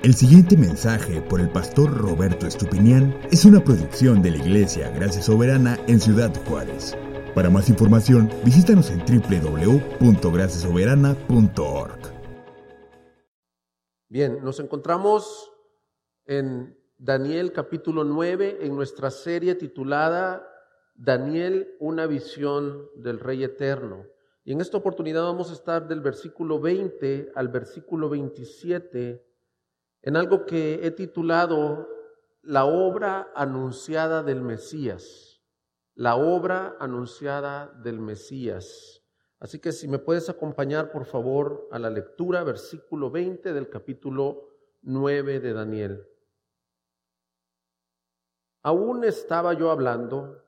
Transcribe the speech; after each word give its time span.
El 0.00 0.14
siguiente 0.14 0.56
mensaje 0.56 1.20
por 1.20 1.40
el 1.40 1.50
pastor 1.50 1.92
Roberto 1.92 2.46
Estupinián 2.46 3.18
es 3.32 3.44
una 3.44 3.64
producción 3.64 4.22
de 4.22 4.30
la 4.30 4.36
Iglesia 4.36 4.92
Gracia 4.92 5.20
Soberana 5.20 5.76
en 5.88 5.98
Ciudad 5.98 6.32
Juárez. 6.46 6.96
Para 7.34 7.50
más 7.50 7.68
información, 7.68 8.30
visítanos 8.44 8.90
en 8.90 9.00
www.graciasoberana.org. 9.00 11.98
Bien, 14.08 14.38
nos 14.44 14.60
encontramos 14.60 15.50
en 16.26 16.78
Daniel 16.96 17.52
capítulo 17.52 18.04
9 18.04 18.58
en 18.60 18.76
nuestra 18.76 19.10
serie 19.10 19.56
titulada 19.56 20.48
Daniel, 20.94 21.74
una 21.80 22.06
visión 22.06 22.88
del 22.94 23.18
Rey 23.18 23.42
Eterno. 23.42 24.06
Y 24.44 24.52
en 24.52 24.60
esta 24.60 24.76
oportunidad 24.76 25.24
vamos 25.24 25.50
a 25.50 25.54
estar 25.54 25.88
del 25.88 26.02
versículo 26.02 26.60
20 26.60 27.32
al 27.34 27.48
versículo 27.48 28.08
27 28.08 29.26
en 30.08 30.16
algo 30.16 30.46
que 30.46 30.86
he 30.86 30.90
titulado 30.90 31.86
La 32.40 32.64
obra 32.64 33.30
anunciada 33.34 34.22
del 34.22 34.40
Mesías. 34.40 35.42
La 35.94 36.16
obra 36.16 36.78
anunciada 36.80 37.66
del 37.82 38.00
Mesías. 38.00 39.02
Así 39.38 39.58
que 39.58 39.70
si 39.70 39.86
me 39.86 39.98
puedes 39.98 40.30
acompañar, 40.30 40.90
por 40.92 41.04
favor, 41.04 41.68
a 41.70 41.78
la 41.78 41.90
lectura, 41.90 42.42
versículo 42.42 43.10
20 43.10 43.52
del 43.52 43.68
capítulo 43.68 44.48
9 44.80 45.40
de 45.40 45.52
Daniel. 45.52 46.08
Aún 48.62 49.04
estaba 49.04 49.52
yo 49.52 49.70
hablando, 49.70 50.42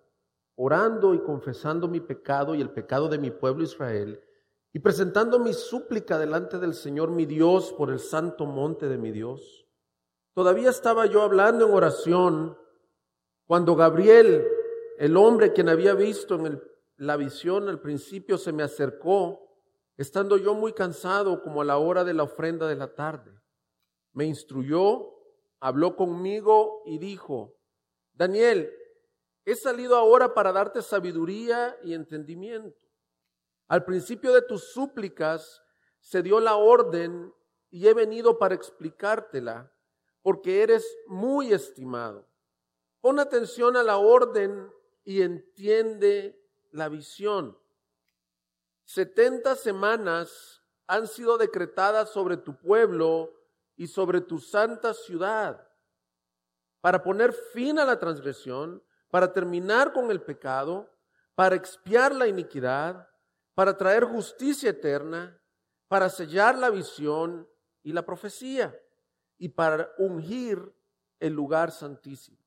orando 0.55 1.12
y 1.12 1.20
confesando 1.20 1.86
mi 1.86 2.00
pecado 2.00 2.55
y 2.55 2.62
el 2.62 2.70
pecado 2.70 3.11
de 3.11 3.19
mi 3.19 3.30
pueblo 3.30 3.64
Israel, 3.64 4.24
y 4.73 4.79
presentando 4.79 5.38
mi 5.38 5.52
súplica 5.52 6.19
delante 6.19 6.59
del 6.59 6.74
Señor 6.74 7.11
mi 7.11 7.27
Dios 7.27 7.73
por 7.73 7.91
el 7.91 7.98
santo 7.98 8.47
monte 8.47 8.88
de 8.88 8.98
mi 8.98 9.11
Dios. 9.11 9.66
Todavía 10.34 10.70
estaba 10.70 11.06
yo 11.06 11.23
hablando 11.23 11.66
en 11.66 11.74
oración 11.74 12.56
cuando 13.47 13.75
Gabriel, 13.75 14.47
el 14.98 15.17
hombre 15.17 15.53
quien 15.53 15.69
había 15.69 15.94
visto 15.94 16.36
en 16.36 16.62
la 16.98 17.17
visión 17.17 17.69
al 17.69 17.81
principio, 17.81 18.39
se 18.39 18.53
me 18.53 18.62
acercó, 18.62 19.41
estando 19.97 20.36
yo 20.36 20.55
muy 20.55 20.72
cansado 20.72 21.42
como 21.42 21.62
a 21.62 21.64
la 21.64 21.78
hora 21.78 22.05
de 22.05 22.14
la 22.14 22.22
ofrenda 22.22 22.69
de 22.69 22.77
la 22.77 22.94
tarde. 22.94 23.33
Me 24.12 24.25
instruyó, 24.25 25.14
habló 25.59 25.97
conmigo 25.97 26.83
y 26.87 26.98
dijo, 26.98 27.56
Daniel, 28.12 28.72
he 29.44 29.56
salido 29.56 29.97
ahora 29.97 30.33
para 30.33 30.53
darte 30.53 30.81
sabiduría 30.81 31.77
y 31.83 31.94
entendimiento. 31.94 32.89
Al 33.70 33.84
principio 33.84 34.32
de 34.32 34.42
tus 34.42 34.72
súplicas 34.72 35.62
se 36.00 36.22
dio 36.22 36.40
la 36.40 36.56
orden 36.56 37.32
y 37.70 37.86
he 37.86 37.94
venido 37.94 38.36
para 38.36 38.56
explicártela, 38.56 39.72
porque 40.22 40.64
eres 40.64 40.84
muy 41.06 41.52
estimado. 41.52 42.28
Pon 43.00 43.20
atención 43.20 43.76
a 43.76 43.84
la 43.84 43.98
orden 43.98 44.72
y 45.04 45.22
entiende 45.22 46.36
la 46.72 46.88
visión. 46.88 47.56
Setenta 48.82 49.54
semanas 49.54 50.64
han 50.88 51.06
sido 51.06 51.38
decretadas 51.38 52.10
sobre 52.10 52.38
tu 52.38 52.58
pueblo 52.58 53.32
y 53.76 53.86
sobre 53.86 54.20
tu 54.20 54.41
santa 54.41 54.94
ciudad 54.94 55.64
para 56.80 57.04
poner 57.04 57.32
fin 57.52 57.78
a 57.78 57.84
la 57.84 58.00
transgresión, 58.00 58.82
para 59.12 59.32
terminar 59.32 59.92
con 59.92 60.10
el 60.10 60.20
pecado, 60.20 60.91
para 61.36 61.54
expiar 61.54 62.12
la 62.12 62.26
iniquidad, 62.26 63.09
para 63.61 63.77
traer 63.77 64.05
justicia 64.05 64.70
eterna, 64.70 65.39
para 65.86 66.08
sellar 66.08 66.56
la 66.56 66.70
visión 66.70 67.47
y 67.83 67.92
la 67.92 68.06
profecía, 68.06 68.75
y 69.36 69.50
para 69.50 69.92
ungir 69.98 70.75
el 71.19 71.34
lugar 71.34 71.70
santísimo. 71.70 72.38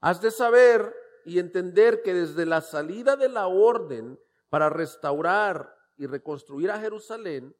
Has 0.00 0.20
de 0.20 0.30
saber 0.30 0.94
y 1.24 1.40
entender 1.40 2.02
que 2.02 2.14
desde 2.14 2.46
la 2.46 2.60
salida 2.60 3.16
de 3.16 3.28
la 3.28 3.48
orden 3.48 4.16
para 4.48 4.70
restaurar 4.70 5.76
y 5.96 6.06
reconstruir 6.06 6.70
a 6.70 6.78
Jerusalén 6.78 7.56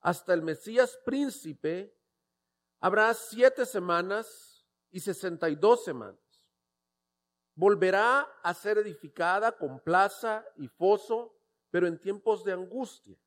hasta 0.00 0.34
el 0.34 0.42
Mesías 0.42 0.98
príncipe, 1.04 1.96
habrá 2.80 3.14
siete 3.14 3.64
semanas 3.64 4.66
y 4.90 4.98
sesenta 4.98 5.48
y 5.48 5.54
dos 5.54 5.84
semanas. 5.84 6.18
Volverá 7.54 8.22
a 8.42 8.52
ser 8.52 8.78
edificada 8.78 9.56
con 9.56 9.78
plaza 9.78 10.44
y 10.56 10.66
foso 10.66 11.30
pero 11.74 11.88
en 11.88 11.98
tiempos 11.98 12.44
de 12.44 12.52
angustia. 12.52 13.18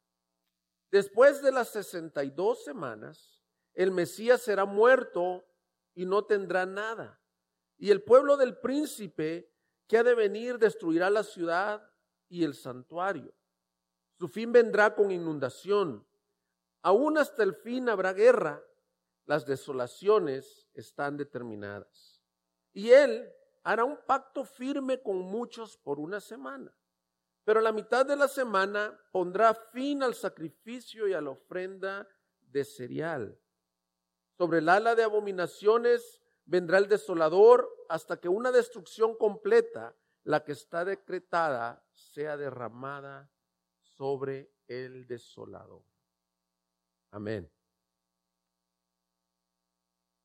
Después 0.89 1.41
de 1.41 1.51
las 1.51 1.67
62 1.67 2.63
semanas, 2.63 3.41
el 3.73 3.91
Mesías 3.91 4.41
será 4.41 4.63
muerto 4.63 5.45
y 5.93 6.05
no 6.05 6.23
tendrá 6.23 6.65
nada. 6.65 7.19
Y 7.77 7.91
el 7.91 8.01
pueblo 8.03 8.37
del 8.37 8.57
príncipe 8.57 9.51
que 9.85 9.97
ha 9.97 10.03
de 10.03 10.15
venir 10.15 10.59
destruirá 10.59 11.09
la 11.09 11.23
ciudad 11.23 11.91
y 12.29 12.45
el 12.45 12.53
santuario. 12.53 13.33
Su 14.17 14.29
fin 14.29 14.53
vendrá 14.53 14.95
con 14.95 15.11
inundación. 15.11 16.07
Aún 16.83 17.17
hasta 17.17 17.43
el 17.43 17.53
fin 17.53 17.89
habrá 17.89 18.13
guerra. 18.13 18.63
Las 19.25 19.45
desolaciones 19.45 20.69
están 20.73 21.17
determinadas. 21.17 22.21
Y 22.71 22.91
él 22.91 23.29
hará 23.63 23.83
un 23.83 23.99
pacto 24.07 24.45
firme 24.45 25.01
con 25.01 25.17
muchos 25.17 25.75
por 25.75 25.99
una 25.99 26.21
semana 26.21 26.73
pero 27.47 27.61
la 27.61 27.71
mitad 27.71 28.05
de 28.05 28.17
la 28.17 28.27
semana 28.27 28.99
pondrá 29.09 29.53
fin 29.53 30.03
al 30.03 30.15
sacrificio 30.15 31.07
y 31.07 31.13
a 31.13 31.21
la 31.21 31.29
ofrenda 31.29 32.05
de 32.41 32.65
cereal. 32.65 33.39
Sobre 34.37 34.57
el 34.57 34.67
ala 34.67 34.95
de 34.95 35.03
abominaciones 35.03 36.21
vendrá 36.43 36.77
el 36.77 36.89
desolador 36.89 37.69
hasta 37.87 38.19
que 38.19 38.27
una 38.27 38.51
destrucción 38.51 39.15
completa, 39.15 39.95
la 40.25 40.43
que 40.43 40.51
está 40.51 40.83
decretada, 40.83 41.87
sea 41.93 42.35
derramada 42.35 43.31
sobre 43.79 44.51
el 44.67 45.07
desolador. 45.07 45.85
Amén. 47.11 47.49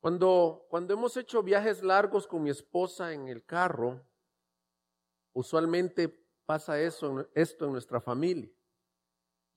Cuando, 0.00 0.66
cuando 0.68 0.94
hemos 0.94 1.16
hecho 1.16 1.44
viajes 1.44 1.84
largos 1.84 2.26
con 2.26 2.42
mi 2.42 2.50
esposa 2.50 3.12
en 3.12 3.28
el 3.28 3.44
carro, 3.44 4.04
usualmente 5.34 6.21
pasa 6.52 6.78
eso, 6.78 7.26
esto 7.34 7.64
en 7.64 7.72
nuestra 7.72 7.98
familia. 7.98 8.46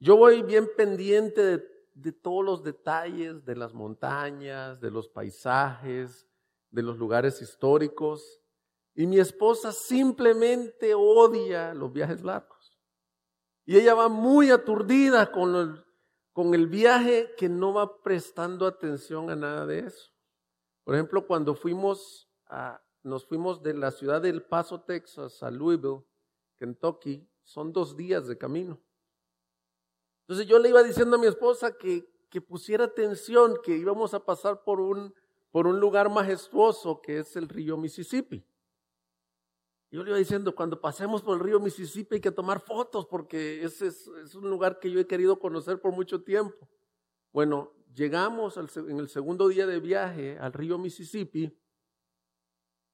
Yo 0.00 0.16
voy 0.16 0.40
bien 0.40 0.66
pendiente 0.78 1.58
de, 1.92 2.12
todos 2.12 2.42
los 2.42 2.64
detalles 2.64 3.44
de 3.44 3.54
las 3.54 3.74
montañas, 3.74 4.80
de 4.80 4.90
los 4.90 5.06
paisajes, 5.06 6.26
de 6.70 6.82
los 6.82 6.96
lugares 6.96 7.42
históricos. 7.42 8.40
Y 8.94 9.06
mi 9.06 9.18
esposa 9.18 9.72
simplemente 9.72 10.94
odia 10.94 11.74
los 11.74 11.92
viajes 11.92 12.24
largos. 12.24 12.78
Y 13.66 13.76
ella 13.76 13.92
va 13.92 14.08
muy 14.08 14.50
aturdida 14.50 15.30
con 15.30 15.54
el, 15.54 15.84
con 16.32 16.54
el 16.54 16.66
viaje 16.66 17.34
que 17.36 17.50
no 17.50 17.74
va 17.74 18.02
prestando 18.02 18.66
atención 18.66 19.28
a 19.28 19.36
nada 19.36 19.66
de 19.66 19.80
eso. 19.80 20.12
Por 20.82 20.94
ejemplo, 20.94 21.26
cuando 21.26 21.54
fuimos 21.54 22.30
a, 22.46 22.82
nos 23.02 23.26
fuimos 23.26 23.62
de 23.62 23.74
la 23.74 23.90
ciudad 23.90 24.22
del 24.22 24.44
Paso, 24.44 24.80
Texas, 24.80 25.42
a 25.42 25.50
Louisville, 25.50 26.06
Kentucky, 26.58 27.28
son 27.42 27.72
dos 27.72 27.96
días 27.96 28.26
de 28.26 28.36
camino. 28.36 28.80
Entonces 30.22 30.46
yo 30.46 30.58
le 30.58 30.70
iba 30.70 30.82
diciendo 30.82 31.16
a 31.16 31.20
mi 31.20 31.26
esposa 31.26 31.76
que, 31.76 32.08
que 32.28 32.40
pusiera 32.40 32.84
atención, 32.84 33.58
que 33.62 33.76
íbamos 33.76 34.14
a 34.14 34.24
pasar 34.24 34.64
por 34.64 34.80
un, 34.80 35.14
por 35.50 35.66
un 35.66 35.78
lugar 35.78 36.10
majestuoso 36.10 37.00
que 37.00 37.20
es 37.20 37.36
el 37.36 37.48
río 37.48 37.76
Mississippi. 37.76 38.44
Yo 39.90 40.02
le 40.02 40.10
iba 40.10 40.18
diciendo, 40.18 40.54
cuando 40.54 40.80
pasemos 40.80 41.22
por 41.22 41.36
el 41.36 41.44
río 41.44 41.60
Mississippi 41.60 42.16
hay 42.16 42.20
que 42.20 42.32
tomar 42.32 42.60
fotos 42.60 43.06
porque 43.06 43.62
ese 43.62 43.86
es, 43.86 44.08
es 44.08 44.34
un 44.34 44.50
lugar 44.50 44.80
que 44.80 44.90
yo 44.90 44.98
he 44.98 45.06
querido 45.06 45.38
conocer 45.38 45.80
por 45.80 45.92
mucho 45.92 46.22
tiempo. 46.24 46.68
Bueno, 47.32 47.72
llegamos 47.94 48.56
en 48.56 48.98
el 48.98 49.08
segundo 49.08 49.48
día 49.48 49.66
de 49.66 49.78
viaje 49.78 50.38
al 50.38 50.52
río 50.52 50.76
Mississippi. 50.76 51.56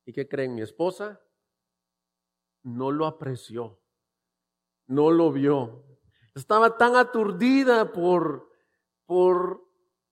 ¿Y 0.04 0.12
qué 0.12 0.28
creen? 0.28 0.54
Mi 0.54 0.62
esposa 0.62 1.20
no 2.62 2.90
lo 2.90 3.06
apreció, 3.06 3.80
no 4.86 5.10
lo 5.10 5.32
vio. 5.32 5.84
Estaba 6.34 6.76
tan 6.76 6.96
aturdida 6.96 7.92
por, 7.92 8.48
por 9.06 9.62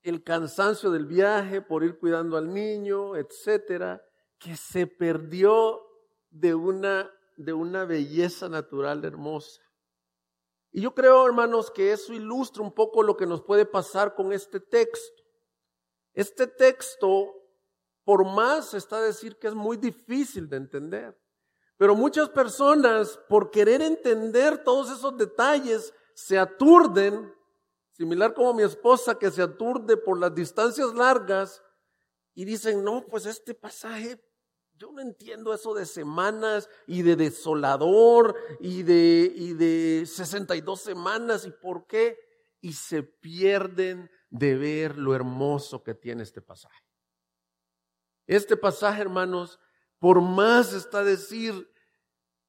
el 0.02 0.22
cansancio 0.22 0.90
del 0.90 1.06
viaje, 1.06 1.62
por 1.62 1.84
ir 1.84 1.98
cuidando 1.98 2.36
al 2.36 2.52
niño, 2.52 3.16
etcétera, 3.16 4.02
que 4.38 4.56
se 4.56 4.86
perdió 4.86 5.80
de 6.30 6.54
una, 6.54 7.10
de 7.36 7.52
una 7.52 7.84
belleza 7.84 8.48
natural 8.48 9.04
hermosa. 9.04 9.62
Y 10.72 10.82
yo 10.82 10.94
creo, 10.94 11.26
hermanos, 11.26 11.70
que 11.70 11.92
eso 11.92 12.12
ilustra 12.12 12.62
un 12.62 12.72
poco 12.72 13.02
lo 13.02 13.16
que 13.16 13.26
nos 13.26 13.42
puede 13.42 13.66
pasar 13.66 14.14
con 14.14 14.32
este 14.32 14.60
texto. 14.60 15.22
Este 16.12 16.46
texto, 16.46 17.34
por 18.04 18.24
más 18.24 18.74
está 18.74 19.00
decir 19.00 19.36
que 19.38 19.48
es 19.48 19.54
muy 19.54 19.76
difícil 19.76 20.48
de 20.48 20.56
entender. 20.56 21.19
Pero 21.80 21.96
muchas 21.96 22.28
personas, 22.28 23.18
por 23.28 23.50
querer 23.50 23.82
entender 23.82 24.62
todos 24.62 24.96
esos 24.96 25.16
detalles, 25.16 25.92
se 26.14 26.38
aturden 26.38 27.32
Similar 28.00 28.32
como 28.32 28.54
mi 28.54 28.62
esposa 28.62 29.18
que 29.18 29.30
se 29.30 29.42
aturde 29.42 29.98
por 29.98 30.18
las 30.18 30.34
distancias 30.34 30.94
largas 30.94 31.62
y 32.34 32.46
dicen, 32.46 32.82
no, 32.82 33.04
pues 33.06 33.26
este 33.26 33.52
pasaje, 33.52 34.18
yo 34.72 34.90
no 34.90 35.02
entiendo 35.02 35.52
eso 35.52 35.74
de 35.74 35.84
semanas 35.84 36.66
y 36.86 37.02
de 37.02 37.14
desolador 37.14 38.34
y 38.58 38.84
de, 38.84 39.30
y 39.36 39.52
de 39.52 40.06
62 40.06 40.80
semanas 40.80 41.44
y 41.44 41.50
por 41.50 41.86
qué. 41.86 42.18
Y 42.62 42.72
se 42.72 43.02
pierden 43.02 44.10
de 44.30 44.56
ver 44.56 44.96
lo 44.96 45.14
hermoso 45.14 45.82
que 45.82 45.92
tiene 45.92 46.22
este 46.22 46.40
pasaje. 46.40 46.82
Este 48.26 48.56
pasaje, 48.56 49.02
hermanos, 49.02 49.60
por 49.98 50.22
más 50.22 50.72
está 50.72 51.04
decir 51.04 51.69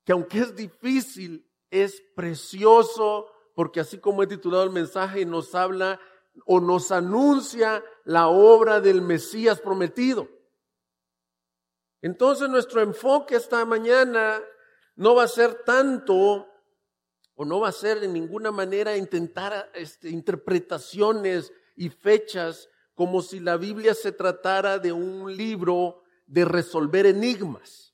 que 0.04 0.12
aunque 0.12 0.40
es 0.40 0.56
difícil, 0.56 1.48
es 1.70 2.02
precioso, 2.16 3.28
porque 3.56 3.80
así 3.80 3.98
como 3.98 4.24
he 4.24 4.28
titulado 4.28 4.64
el 4.64 4.72
mensaje, 4.72 5.26
nos 5.26 5.56
habla 5.56 6.00
o 6.46 6.60
nos 6.60 6.92
anuncia 6.92 7.84
la 8.04 8.28
obra 8.28 8.80
del 8.80 9.02
Mesías 9.02 9.60
prometido. 9.60 10.28
Entonces 12.02 12.50
nuestro 12.50 12.82
enfoque 12.82 13.36
esta 13.36 13.64
mañana 13.66 14.42
no 14.96 15.16
va 15.16 15.24
a 15.24 15.28
ser 15.28 15.64
tanto 15.64 16.48
o 17.36 17.46
no 17.46 17.60
va 17.60 17.70
a 17.70 17.74
ser 17.74 18.00
de 18.00 18.08
ninguna 18.08 18.52
manera 18.52 18.98
intentar 18.98 19.72
este, 19.74 20.10
interpretaciones 20.10 21.52
y 21.76 21.90
fechas 21.90 22.70
como 22.94 23.22
si 23.22 23.40
la 23.40 23.58
Biblia 23.58 23.94
se 23.94 24.12
tratara 24.12 24.80
de 24.80 24.92
un 24.92 25.36
libro 25.36 26.04
de 26.28 26.46
resolver 26.46 27.06
enigmas. 27.06 27.91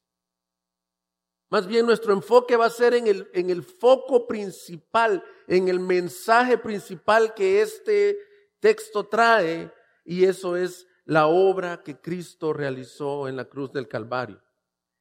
Más 1.50 1.66
bien 1.66 1.86
nuestro 1.86 2.14
enfoque 2.14 2.58
va 2.58 2.66
a 2.66 2.70
ser 2.70 2.94
en 2.94 3.08
el, 3.08 3.30
en 3.34 3.50
el 3.50 3.64
foco 3.64 4.28
principal, 4.28 5.24
en 5.48 5.70
el 5.70 5.80
mensaje 5.80 6.58
principal 6.58 7.34
que 7.34 7.62
este 7.62 8.18
texto 8.60 9.08
trae, 9.08 9.72
y 10.04 10.26
eso 10.26 10.58
es 10.58 10.88
la 11.06 11.28
obra 11.28 11.84
que 11.84 12.02
Cristo 12.02 12.52
realizó 12.52 13.30
en 13.30 13.38
la 13.38 13.46
cruz 13.46 13.72
del 13.72 13.88
Calvario. 13.88 14.42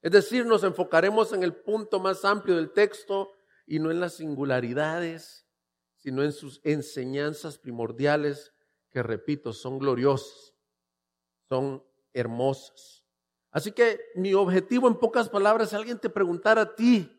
Es 0.03 0.13
decir, 0.13 0.47
nos 0.47 0.63
enfocaremos 0.63 1.33
en 1.33 1.43
el 1.43 1.53
punto 1.53 1.99
más 1.99 2.25
amplio 2.25 2.55
del 2.55 2.73
texto 2.73 3.33
y 3.67 3.81
no 3.81 3.91
en 3.91 3.99
las 3.99 4.15
singularidades, 4.15 5.47
sino 5.97 6.23
en 6.23 6.31
sus 6.31 6.61
enseñanzas 6.63 7.59
primordiales 7.59 8.53
que, 8.91 9.03
repito, 9.03 9.53
son 9.53 9.81
gloriosas, 9.81 10.55
son 11.49 11.85
hermosas. 12.13 12.96
Así 13.56 13.73
que 13.73 14.11
mi 14.14 14.35
objetivo 14.35 14.87
en 14.87 14.99
pocas 14.99 15.31
palabras, 15.31 15.70
si 15.70 15.76
alguien 15.76 15.99
te 15.99 16.11
preguntara 16.11 16.61
a 16.61 16.75
ti, 16.75 17.11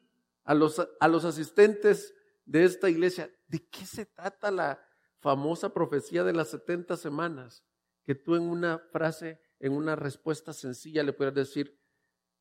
a 0.44 0.54
los, 0.54 0.80
a 1.00 1.08
los 1.08 1.26
asistentes 1.26 2.14
de 2.46 2.64
esta 2.64 2.92
iglesia, 2.92 3.34
¿de 3.48 3.68
qué 3.68 3.88
se 3.88 4.06
trata 4.06 4.52
la 4.52 4.80
famosa 5.18 5.74
profecía 5.74 6.24
de 6.24 6.34
las 6.34 6.50
70 6.50 6.96
semanas? 6.96 7.66
Que 8.04 8.14
tú 8.14 8.36
en 8.36 8.44
una 8.44 8.78
frase, 8.78 9.42
en 9.60 9.74
una 9.74 9.96
respuesta 9.96 10.54
sencilla 10.54 11.02
le 11.02 11.12
puedes 11.12 11.34
decir, 11.34 11.82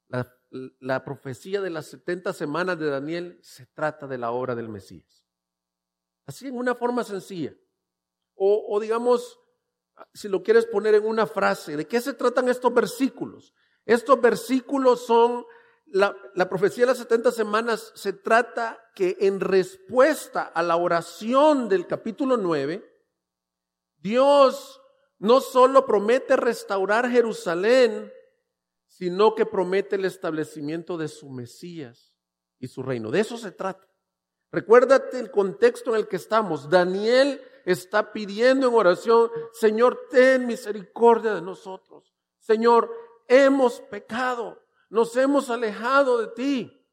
la, 0.08 0.30
la 0.78 1.02
profecía 1.02 1.62
de 1.62 1.70
las 1.70 1.86
70 1.86 2.34
semanas 2.34 2.78
de 2.78 2.90
Daniel 2.90 3.38
se 3.40 3.64
trata 3.64 4.06
de 4.06 4.18
la 4.18 4.30
obra 4.30 4.54
del 4.54 4.68
Mesías. 4.68 5.24
Así 6.26 6.48
en 6.48 6.56
una 6.58 6.74
forma 6.74 7.02
sencilla. 7.02 7.54
O, 8.34 8.78
digamos, 8.78 9.40
si 10.12 10.28
lo 10.28 10.42
quieres 10.42 10.66
poner 10.66 10.96
en 10.96 11.06
una 11.06 11.26
frase, 11.26 11.78
¿de 11.78 11.86
qué 11.86 11.98
se 12.02 12.12
tratan 12.12 12.50
estos 12.50 12.74
versículos? 12.74 13.54
Estos 13.86 14.20
versículos 14.20 15.06
son, 15.06 15.46
la, 15.86 16.12
profecía 16.50 16.82
de 16.82 16.88
las 16.88 16.98
70 16.98 17.30
semanas 17.30 17.92
se 17.94 18.12
trata 18.12 18.78
que 18.96 19.16
en 19.20 19.38
respuesta 19.38 20.42
a 20.42 20.62
la 20.62 20.76
oración 20.76 21.68
del 21.68 21.86
capítulo 21.86 22.36
9, 22.36 22.84
Dios 23.98 24.80
no 25.18 25.40
solo 25.40 25.86
promete 25.86 26.36
restaurar 26.36 27.08
Jerusalén, 27.08 28.12
sino 28.88 29.36
que 29.36 29.46
promete 29.46 29.96
el 29.96 30.04
establecimiento 30.04 30.98
de 30.98 31.06
su 31.06 31.30
Mesías 31.30 32.12
y 32.58 32.66
su 32.66 32.82
reino. 32.82 33.12
De 33.12 33.20
eso 33.20 33.38
se 33.38 33.52
trata. 33.52 33.86
Recuérdate 34.50 35.20
el 35.20 35.30
contexto 35.30 35.90
en 35.90 36.00
el 36.00 36.08
que 36.08 36.16
estamos. 36.16 36.68
Daniel 36.68 37.40
está 37.64 38.12
pidiendo 38.12 38.68
en 38.68 38.74
oración, 38.74 39.30
Señor, 39.52 40.08
ten 40.10 40.46
misericordia 40.46 41.34
de 41.34 41.42
nosotros. 41.42 42.16
Señor, 42.38 42.90
hemos 43.28 43.80
pecado, 43.80 44.62
nos 44.90 45.16
hemos 45.16 45.50
alejado 45.50 46.18
de 46.18 46.28
ti. 46.28 46.86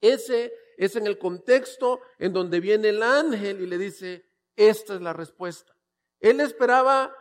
Ese 0.00 0.52
es 0.76 0.96
en 0.96 1.06
el 1.06 1.18
contexto 1.18 2.00
en 2.18 2.32
donde 2.32 2.60
viene 2.60 2.88
el 2.88 3.02
ángel 3.02 3.60
y 3.60 3.66
le 3.66 3.78
dice, 3.78 4.26
esta 4.56 4.94
es 4.94 5.00
la 5.00 5.12
respuesta. 5.12 5.74
Él 6.20 6.40
esperaba 6.40 7.14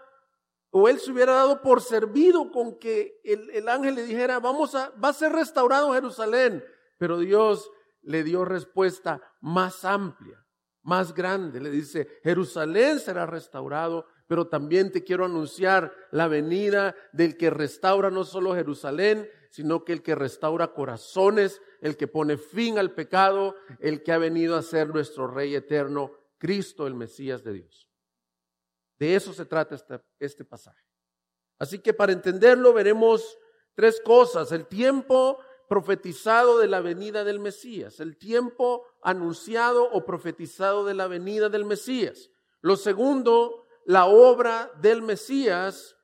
o 0.72 0.88
él 0.88 1.00
se 1.00 1.12
hubiera 1.12 1.34
dado 1.34 1.62
por 1.62 1.81
servido 1.81 2.52
con 2.52 2.80
que 2.80 3.19
el, 3.24 3.50
el, 3.52 3.68
ángel 3.68 3.96
le 3.96 4.06
dijera, 4.06 4.40
vamos 4.40 4.74
a, 4.74 4.90
va 4.92 5.10
a 5.10 5.13
ser 5.13 5.31
restaurado 5.31 5.94
Jerusalén. 5.94 6.63
Pero 6.98 7.19
Dios 7.19 7.69
le 8.02 8.24
dio 8.24 8.46
respuesta 8.46 9.22
más 9.42 9.86
amplia 9.86 10.42
más 10.84 11.13
grande. 11.13 11.60
Le 11.60 11.69
dice, 11.69 12.08
Jerusalén 12.24 13.00
será 13.00 13.25
restaurado, 13.25 14.06
pero 14.31 14.48
también 14.48 14.94
te 14.94 15.04
quiero 15.04 15.25
anunciar 15.25 15.94
la 16.12 16.30
venida 16.30 16.95
del 17.12 17.36
que 17.36 17.50
restaura 17.50 18.10
no 18.10 18.24
solo 18.24 18.56
Jerusalén, 18.56 19.30
sino 19.50 19.83
que 19.83 19.92
el 19.92 20.01
que 20.01 20.16
restaura 20.16 20.72
corazones, 20.72 21.62
el 21.81 21.98
que 21.98 22.07
pone 22.07 22.38
fin 22.38 22.80
al 22.80 22.94
pecado, 22.94 23.57
el 23.81 24.04
que 24.04 24.13
ha 24.13 24.18
venido 24.18 24.56
a 24.56 24.62
ser 24.62 24.88
nuestro 24.88 25.28
Rey 25.28 25.54
eterno, 25.54 26.13
Cristo, 26.38 26.88
el 26.88 26.95
Mesías 26.95 27.44
de 27.44 27.51
Dios. 27.51 27.89
De 28.98 29.16
eso 29.16 29.33
se 29.33 29.44
trata 29.44 29.75
este, 29.75 30.00
este 30.18 30.45
pasaje. 30.45 30.86
Así 31.60 31.80
que 31.80 31.94
para 31.94 32.13
entenderlo 32.13 32.72
veremos 32.72 33.38
tres 33.75 34.00
cosas. 34.00 34.54
El 34.54 34.66
tiempo 34.66 35.39
profetizado 35.68 36.57
de 36.57 36.69
la 36.69 36.80
venida 36.80 37.25
del 37.25 37.42
Mesías, 37.42 38.00
el 38.00 38.16
tiempo 38.16 38.86
anunciado 39.01 39.92
o 39.92 40.06
profetizado 40.06 40.86
de 40.86 40.94
la 40.94 41.07
venida 41.07 41.50
del 41.50 41.66
Mesías. 41.66 42.30
Lo 42.62 42.77
segundo, 42.77 43.61
la 43.86 44.06
obra 44.06 44.72
del 44.81 45.01
Mesías. 45.01 45.95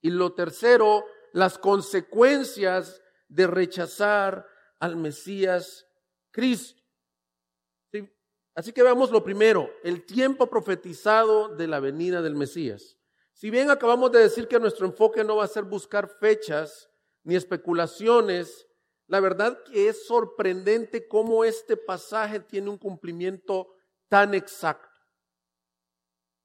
Y 0.00 0.10
lo 0.10 0.34
tercero, 0.34 1.04
las 1.32 1.58
consecuencias 1.58 3.02
de 3.28 3.46
rechazar 3.46 4.46
al 4.78 4.96
Mesías 4.96 5.86
Cristo. 6.30 6.82
Así 8.54 8.72
que 8.72 8.82
veamos 8.82 9.10
lo 9.10 9.22
primero, 9.22 9.70
el 9.84 10.06
tiempo 10.06 10.46
profetizado 10.46 11.48
de 11.48 11.66
la 11.66 11.78
venida 11.78 12.22
del 12.22 12.34
Mesías. 12.34 12.96
Si 13.34 13.50
bien 13.50 13.70
acabamos 13.70 14.10
de 14.12 14.20
decir 14.20 14.48
que 14.48 14.58
nuestro 14.58 14.86
enfoque 14.86 15.22
no 15.22 15.36
va 15.36 15.44
a 15.44 15.48
ser 15.48 15.64
buscar 15.64 16.08
fechas 16.08 16.88
ni 17.22 17.36
especulaciones, 17.36 18.66
la 19.08 19.20
verdad 19.20 19.62
que 19.64 19.88
es 19.88 20.06
sorprendente 20.06 21.06
cómo 21.06 21.44
este 21.44 21.76
pasaje 21.76 22.40
tiene 22.40 22.70
un 22.70 22.78
cumplimiento 22.78 23.74
tan 24.08 24.32
exacto, 24.32 24.95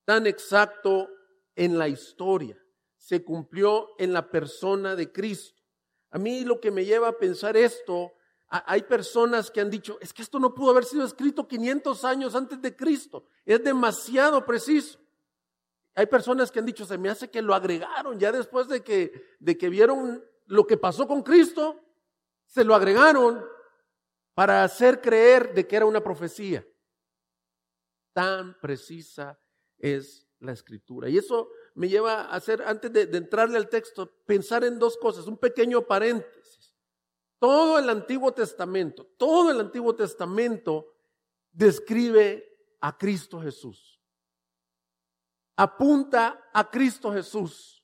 tan 0.06 0.28
exacto 0.28 1.10
en 1.56 1.78
la 1.78 1.88
historia. 1.88 2.58
Se 2.98 3.24
cumplió 3.24 3.90
en 3.98 4.14
la 4.14 4.30
persona 4.30 4.96
de 4.96 5.12
Cristo. 5.12 5.62
A 6.12 6.18
mí 6.18 6.44
lo 6.44 6.60
que 6.60 6.72
me 6.72 6.86
lleva 6.86 7.10
a 7.10 7.18
pensar 7.18 7.56
esto, 7.56 8.14
hay 8.50 8.84
personas 8.84 9.50
que 9.50 9.62
han 9.62 9.70
dicho, 9.70 9.98
es 10.02 10.14
que 10.14 10.22
esto 10.22 10.40
no 10.40 10.54
pudo 10.54 10.72
haber 10.72 10.84
sido 10.84 11.06
escrito 11.06 11.48
500 11.48 12.04
años 12.04 12.36
antes 12.36 12.62
de 12.62 12.76
Cristo, 12.76 13.26
es 13.46 13.64
demasiado 13.64 14.46
preciso. 14.46 15.00
Hay 15.96 16.06
personas 16.06 16.52
que 16.52 16.60
han 16.60 16.66
dicho, 16.66 16.86
se 16.86 16.98
me 16.98 17.10
hace 17.10 17.30
que 17.30 17.42
lo 17.42 17.54
agregaron 17.54 18.20
ya 18.20 18.32
después 18.32 18.68
de 18.68 18.84
que, 18.84 19.36
de 19.40 19.58
que 19.58 19.70
vieron 19.70 20.24
lo 20.46 20.68
que 20.68 20.78
pasó 20.78 21.08
con 21.08 21.22
Cristo, 21.22 21.82
se 22.46 22.64
lo 22.64 22.76
agregaron 22.76 23.44
para 24.34 24.64
hacer 24.64 25.02
creer 25.02 25.54
de 25.54 25.68
que 25.68 25.76
era 25.76 25.86
una 25.86 26.02
profecía. 26.02 26.66
Tan 28.14 28.60
precisa 28.60 29.41
es 29.82 30.28
la 30.40 30.54
escritura. 30.54 31.10
Y 31.10 31.18
eso 31.18 31.50
me 31.76 31.90
lleva 31.90 32.22
a 32.22 32.36
hacer, 32.36 32.62
antes 32.62 32.92
de, 32.92 33.04
entrarle 33.18 33.58
al 33.58 33.70
texto, 33.70 34.12
pensar 34.26 34.64
en 34.64 34.80
dos 34.80 34.98
cosas, 34.98 35.28
un 35.28 35.38
pequeño 35.38 35.82
paréntesis. 35.82 36.74
Todo 37.40 37.80
el 37.80 37.90
Antiguo 37.90 38.34
Testamento, 38.34 39.06
todo 39.18 39.52
el 39.52 39.60
Antiguo 39.60 39.96
Testamento 39.96 40.94
describe 41.52 42.48
a 42.80 42.98
Cristo 42.98 43.42
Jesús. 43.42 44.00
Apunta 45.56 46.50
a 46.54 46.70
Cristo 46.70 47.12
Jesús 47.12 47.82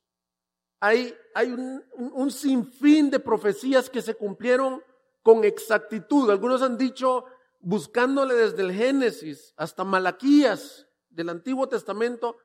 hay, 0.80 1.14
hay 1.34 1.50
un, 1.50 1.84
un, 1.96 2.30
sinfín 2.30 3.10
de 3.10 3.18
profecías 3.18 3.90
que 3.90 4.02
se 4.02 4.14
cumplieron 4.14 4.82
con 5.22 5.44
exactitud. 5.44 6.30
Algunos 6.30 6.62
han 6.62 6.78
dicho, 6.78 7.24
buscándole 7.60 8.34
desde 8.34 8.62
el 8.62 8.72
Génesis 8.72 9.52
hasta 9.56 9.84
Malaquías 9.84 10.87
del 11.10 11.28
Antiguo 11.28 11.68
Testamento, 11.68 12.36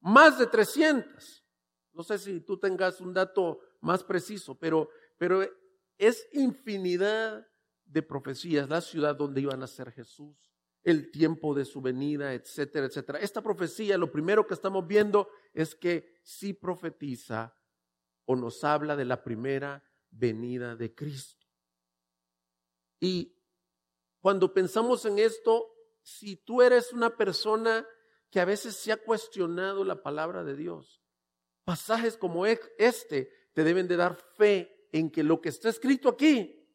más 0.00 0.38
de 0.38 0.46
300. 0.46 1.44
No 1.92 2.02
sé 2.02 2.18
si 2.18 2.40
tú 2.40 2.58
tengas 2.58 3.00
un 3.00 3.12
dato 3.12 3.60
más 3.80 4.02
preciso, 4.02 4.58
pero, 4.58 4.88
pero 5.18 5.42
es 5.98 6.26
infinidad 6.32 7.46
de 7.84 8.02
profecías. 8.02 8.68
La 8.68 8.80
ciudad 8.80 9.16
donde 9.16 9.42
iba 9.42 9.52
a 9.52 9.58
nacer 9.58 9.92
Jesús, 9.92 10.36
el 10.82 11.10
tiempo 11.10 11.54
de 11.54 11.64
su 11.64 11.80
venida, 11.80 12.32
etcétera, 12.32 12.86
etcétera. 12.86 13.18
Esta 13.20 13.42
profecía, 13.42 13.98
lo 13.98 14.10
primero 14.10 14.46
que 14.46 14.54
estamos 14.54 14.86
viendo 14.86 15.28
es 15.52 15.74
que 15.74 16.14
sí 16.22 16.52
profetiza 16.52 17.56
o 18.24 18.36
nos 18.36 18.64
habla 18.64 18.96
de 18.96 19.04
la 19.04 19.22
primera 19.22 19.84
venida 20.10 20.76
de 20.76 20.94
Cristo. 20.94 21.46
Y 23.00 23.36
cuando 24.20 24.54
pensamos 24.54 25.04
en 25.04 25.18
esto, 25.18 25.66
si 26.02 26.36
tú 26.36 26.62
eres 26.62 26.92
una 26.92 27.16
persona 27.16 27.86
que 28.32 28.40
a 28.40 28.46
veces 28.46 28.74
se 28.74 28.90
ha 28.90 28.96
cuestionado 28.96 29.84
la 29.84 30.02
palabra 30.02 30.42
de 30.42 30.56
Dios, 30.56 31.02
pasajes 31.64 32.16
como 32.16 32.46
este 32.46 33.30
te 33.52 33.62
deben 33.62 33.86
de 33.86 33.96
dar 33.96 34.16
fe 34.16 34.88
en 34.90 35.10
que 35.10 35.22
lo 35.22 35.42
que 35.42 35.50
está 35.50 35.68
escrito 35.68 36.08
aquí, 36.08 36.66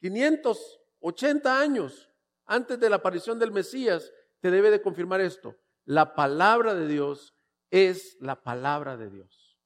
580 0.00 1.60
años 1.60 2.10
antes 2.46 2.80
de 2.80 2.88
la 2.88 2.96
aparición 2.96 3.38
del 3.38 3.52
Mesías, 3.52 4.10
te 4.40 4.50
debe 4.50 4.70
de 4.70 4.80
confirmar 4.80 5.20
esto. 5.20 5.54
La 5.84 6.14
palabra 6.14 6.74
de 6.74 6.88
Dios 6.88 7.34
es 7.70 8.16
la 8.20 8.42
palabra 8.42 8.96
de 8.96 9.10
Dios. 9.10 9.58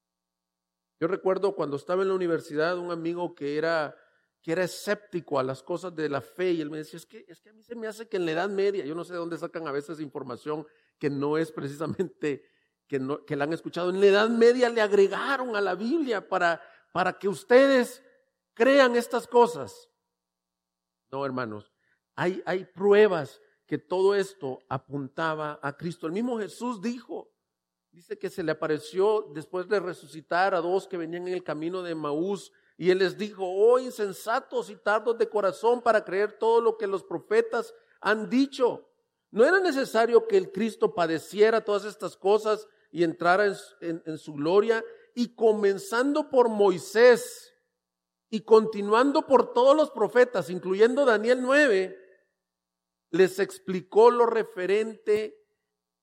Yo 1.01 1.07
recuerdo 1.07 1.55
cuando 1.55 1.77
estaba 1.77 2.03
en 2.03 2.09
la 2.09 2.15
universidad 2.15 2.79
un 2.79 2.91
amigo 2.91 3.37
que 3.37 3.57
era, 3.57 3.97
que 4.43 4.51
era 4.51 4.65
escéptico 4.65 5.39
a 5.39 5.45
las 5.45 5.63
cosas 5.63 5.95
de 5.95 6.09
la 6.09 6.21
fe 6.21 6.51
y 6.51 6.61
él 6.61 6.71
me 6.71 6.79
decía, 6.79 6.97
es 6.97 7.07
que, 7.07 7.25
es 7.29 7.41
que 7.41 7.51
a 7.51 7.53
mí 7.53 7.63
se 7.63 7.77
me 7.77 7.87
hace 7.87 8.09
que 8.09 8.17
en 8.17 8.27
la 8.27 8.33
Edad 8.33 8.49
Media, 8.49 8.85
yo 8.85 8.97
no 8.97 9.05
sé 9.05 9.13
de 9.13 9.21
dónde 9.21 9.39
sacan 9.39 9.69
a 9.69 9.73
veces 9.73 10.01
información 10.01 10.67
que 10.99 11.11
no 11.11 11.39
es 11.39 11.53
precisamente 11.53 12.45
que, 12.87 12.99
no, 12.99 13.25
que 13.25 13.37
la 13.37 13.45
han 13.45 13.53
escuchado, 13.53 13.91
en 13.91 14.01
la 14.01 14.07
Edad 14.07 14.29
Media 14.29 14.69
le 14.71 14.81
agregaron 14.81 15.55
a 15.55 15.61
la 15.61 15.75
Biblia 15.75 16.29
para, 16.29 16.61
para 16.93 17.19
que 17.19 17.29
ustedes 17.29 18.03
crean 18.55 18.97
estas 18.97 19.27
cosas. 19.27 19.89
No, 21.11 21.25
hermanos, 21.25 21.73
hay, 22.15 22.43
hay 22.45 22.65
pruebas 22.65 23.41
que 23.67 23.79
todo 23.79 24.15
esto 24.15 24.61
apuntaba 24.69 25.61
a 25.63 25.77
Cristo. 25.77 26.07
El 26.07 26.13
mismo 26.13 26.39
Jesús 26.39 26.81
dijo, 26.81 27.31
dice 27.93 28.19
que 28.19 28.31
se 28.31 28.43
le 28.43 28.53
apareció 28.53 29.31
después 29.35 29.69
de 29.69 29.79
resucitar 29.79 30.55
a 30.55 30.61
dos 30.61 30.89
que 30.89 30.97
venían 30.97 31.29
en 31.29 31.35
el 31.35 31.45
camino 31.45 31.83
de 31.83 31.95
Maús 31.95 32.51
y 32.79 32.91
él 32.91 32.99
les 32.99 33.19
dijo, 33.19 33.45
oh 33.45 33.79
insensatos 33.79 34.71
y 34.71 34.77
tardos 34.77 35.19
de 35.19 35.29
corazón 35.29 35.83
para 35.83 36.05
creer 36.05 36.39
todo 36.39 36.61
lo 36.61 36.79
que 36.79 36.87
los 36.87 37.03
profetas 37.05 37.75
han 38.01 38.31
dicho. 38.31 38.88
No 39.31 39.45
era 39.45 39.61
necesario 39.61 40.27
que 40.27 40.37
el 40.37 40.53
Cristo 40.53 40.95
padeciera 40.95 41.65
todas 41.65 41.85
estas 41.85 42.17
cosas 42.17 42.67
y 42.91 43.05
entrara 43.05 43.47
en 43.81 44.19
su 44.19 44.33
gloria 44.35 44.83
y 45.15 45.35
comenzando 45.35 46.31
por 46.31 46.49
Moisés 46.49 47.55
y 48.31 48.43
continuando 48.43 49.27
por 49.27 49.53
todos 49.53 49.77
los 49.77 49.91
profetas, 49.91 50.51
incluyendo 50.51 51.05
Daniel 51.05 51.43
9, 51.43 51.99
les 53.11 53.39
explicó 53.39 54.11
lo 54.11 54.27
referente 54.27 55.35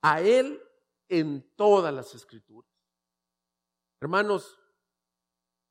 a 0.02 0.22
él 0.22 0.62
en 1.08 1.50
todas 1.56 1.94
las 1.94 2.14
escrituras. 2.16 2.72
Hermanos, 4.02 4.60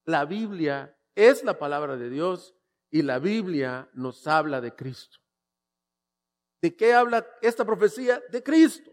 la 0.04 0.24
Biblia 0.24 0.96
es 1.14 1.44
la 1.44 1.58
palabra 1.58 1.96
de 1.96 2.10
Dios 2.10 2.54
y 2.90 3.02
la 3.02 3.18
Biblia 3.18 3.90
nos 3.94 4.26
habla 4.26 4.60
de 4.60 4.74
Cristo. 4.74 5.18
¿De 6.64 6.74
qué 6.74 6.94
habla 6.94 7.28
esta 7.42 7.62
profecía? 7.62 8.22
De 8.30 8.42
Cristo. 8.42 8.90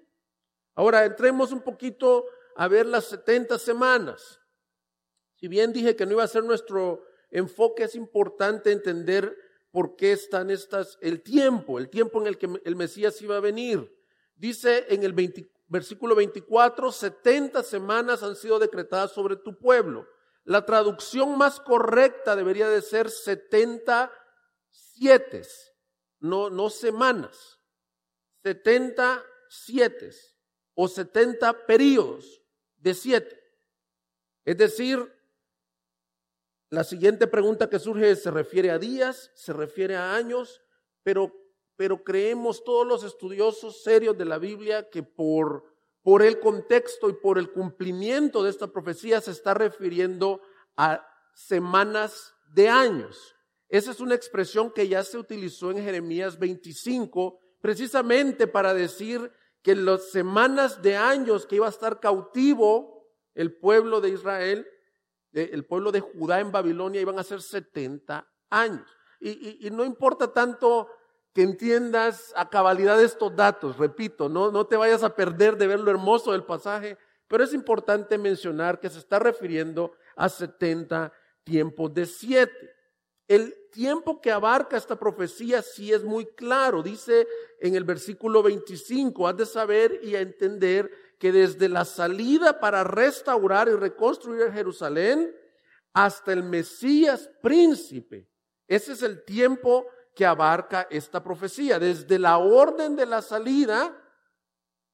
Ahora 0.76 1.06
entremos 1.06 1.54
un 1.54 1.62
poquito 1.62 2.26
a 2.58 2.68
ver 2.68 2.86
las 2.86 3.06
70 3.06 3.58
semanas. 3.60 4.42
Si 5.38 5.48
bien 5.48 5.72
dije 5.72 5.96
que 5.96 6.06
no 6.06 6.12
iba 6.12 6.24
a 6.26 6.28
ser 6.28 6.44
nuestro 6.44 7.06
enfoque, 7.30 7.84
es 7.84 7.96
importante 7.96 8.74
entender 8.74 9.34
por 9.72 9.96
qué 9.96 10.12
están 10.12 10.52
estas, 10.52 10.98
el 11.00 11.24
tiempo, 11.24 11.80
el 11.80 11.90
tiempo 11.90 12.20
en 12.20 12.28
el 12.28 12.38
que 12.38 12.50
el 12.66 12.76
Mesías 12.76 13.22
iba 13.22 13.38
a 13.38 13.40
venir. 13.40 13.90
Dice 14.36 14.88
en 14.90 15.04
el 15.04 15.16
versículo 15.68 16.14
24, 16.14 16.92
70 16.92 17.64
semanas 17.64 18.22
han 18.22 18.36
sido 18.36 18.60
decretadas 18.60 19.14
sobre 19.14 19.38
tu 19.38 19.58
pueblo. 19.58 20.10
La 20.44 20.66
traducción 20.66 21.38
más 21.38 21.62
correcta 21.62 22.36
debería 22.36 22.68
de 22.68 22.82
ser 22.82 23.10
70 23.10 24.12
siete, 24.68 25.44
no, 26.20 26.50
no 26.50 26.70
semanas, 26.70 27.61
70 28.44 29.24
siete 29.50 30.12
o 30.74 30.88
70 30.88 31.66
periodos 31.66 32.42
de 32.78 32.94
siete. 32.94 33.38
Es 34.46 34.58
decir, 34.58 35.00
la 36.70 36.86
siguiente 36.86 37.28
pregunta 37.28 37.70
que 37.70 37.80
surge 37.80 38.16
se 38.16 38.32
refiere 38.32 38.72
a 38.72 38.80
días, 38.80 39.30
se 39.36 39.52
refiere 39.52 39.98
a 39.98 40.16
años, 40.16 40.62
pero, 41.04 41.34
pero 41.76 42.02
creemos 42.02 42.64
todos 42.64 42.88
los 42.88 43.04
estudiosos 43.04 43.84
serios 43.84 44.18
de 44.18 44.24
la 44.24 44.38
Biblia 44.38 44.90
que 44.90 45.04
por, 45.04 45.66
por 46.02 46.24
el 46.24 46.40
contexto 46.40 47.10
y 47.10 47.14
por 47.14 47.38
el 47.38 47.52
cumplimiento 47.52 48.42
de 48.42 48.50
esta 48.50 48.68
profecía 48.68 49.20
se 49.20 49.32
está 49.32 49.54
refiriendo 49.54 50.42
a 50.78 51.06
semanas 51.34 52.34
de 52.54 52.70
años. 52.70 53.36
Esa 53.68 53.92
es 53.92 54.00
una 54.00 54.16
expresión 54.16 54.72
que 54.72 54.88
ya 54.88 55.04
se 55.04 55.18
utilizó 55.18 55.72
en 55.72 55.84
Jeremías 55.84 56.40
25, 56.40 57.41
precisamente 57.62 58.48
para 58.48 58.74
decir 58.74 59.32
que 59.62 59.76
las 59.76 60.10
semanas 60.10 60.82
de 60.82 60.98
años 60.98 61.46
que 61.46 61.58
iba 61.58 61.68
a 61.68 61.70
estar 61.70 62.00
cautivo 62.00 63.08
el 63.36 63.54
pueblo 63.54 64.02
de 64.02 64.10
Israel 64.10 64.68
el 65.34 65.66
pueblo 65.66 65.92
de 65.92 66.02
Judá 66.02 66.40
en 66.40 66.52
Babilonia 66.52 67.02
iban 67.02 67.20
a 67.20 67.24
ser 67.24 67.42
70 67.42 68.28
años. 68.50 68.86
Y, 69.20 69.70
no 69.72 69.86
importa 69.86 70.34
tanto 70.34 70.90
que 71.34 71.44
entiendas 71.44 72.34
a 72.36 72.50
cabalidad 72.50 73.02
estos 73.02 73.36
datos, 73.36 73.78
repito, 73.78 74.28
no, 74.28 74.52
no 74.52 74.66
te 74.66 74.76
vayas 74.76 75.04
a 75.04 75.16
perder 75.16 75.58
de 75.58 75.68
ver 75.68 75.80
lo 75.80 75.92
hermoso 75.92 76.32
del 76.32 76.44
pasaje, 76.44 76.98
pero 77.28 77.44
es 77.44 77.54
importante 77.54 78.18
mencionar 78.18 78.80
que 78.80 78.90
se 78.90 79.00
está 79.00 79.20
refiriendo 79.20 79.94
a 80.16 80.28
70 80.28 81.14
tiempos 81.44 81.94
de 81.94 82.06
siete. 82.06 82.76
El 83.28 83.56
tiempo 83.72 84.22
que 84.22 84.32
abarca 84.32 84.78
esta 84.78 84.96
profecía 84.96 85.62
sí 85.62 85.92
es 85.92 86.04
muy 86.04 86.26
claro. 86.26 86.84
Dice 86.84 87.28
en 87.60 87.76
el 87.76 87.84
versículo 87.84 88.44
25, 88.44 89.28
has 89.28 89.38
de 89.38 89.46
saber 89.46 90.00
y 90.04 90.16
entender 90.16 90.92
que 91.18 91.32
desde 91.32 91.70
la 91.70 91.86
salida 91.86 92.60
para 92.60 92.84
restaurar 92.84 93.68
y 93.68 93.74
reconstruir 93.74 94.52
Jerusalén 94.52 95.34
hasta 95.94 96.34
el 96.34 96.44
Mesías 96.44 97.30
príncipe, 97.42 98.30
ese 98.68 98.94
es 98.94 99.02
el 99.02 99.26
tiempo 99.26 99.88
que 100.16 100.26
abarca 100.26 100.88
esta 100.90 101.24
profecía, 101.24 101.80
desde 101.80 102.20
la 102.20 102.38
orden 102.38 102.96
de 102.96 103.06
la 103.06 103.22
salida 103.22 103.98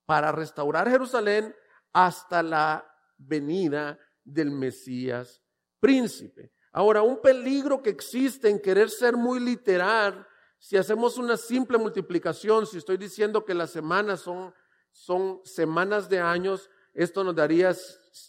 para 0.06 0.32
restaurar 0.32 0.90
Jerusalén 0.90 1.56
hasta 1.94 2.42
la 2.44 2.90
venida 3.18 4.00
del 4.24 4.52
Mesías 4.52 5.42
príncipe. 5.80 6.52
Ahora, 6.78 7.02
un 7.02 7.20
peligro 7.20 7.82
que 7.82 7.90
existe 7.90 8.50
en 8.50 8.62
querer 8.62 8.92
ser 8.92 9.18
muy 9.18 9.40
literal, 9.40 10.28
si 10.60 10.78
hacemos 10.78 11.18
una 11.18 11.36
simple 11.36 11.80
multiplicación, 11.80 12.68
si 12.68 12.78
estoy 12.78 12.98
diciendo 12.98 13.44
que 13.44 13.56
las 13.56 13.72
semanas 13.72 14.20
son 14.20 14.54
son 14.92 15.42
semanas 15.44 16.08
de 16.08 16.20
años, 16.20 16.70
esto 16.94 17.24
nos 17.24 17.36
daría 17.36 17.76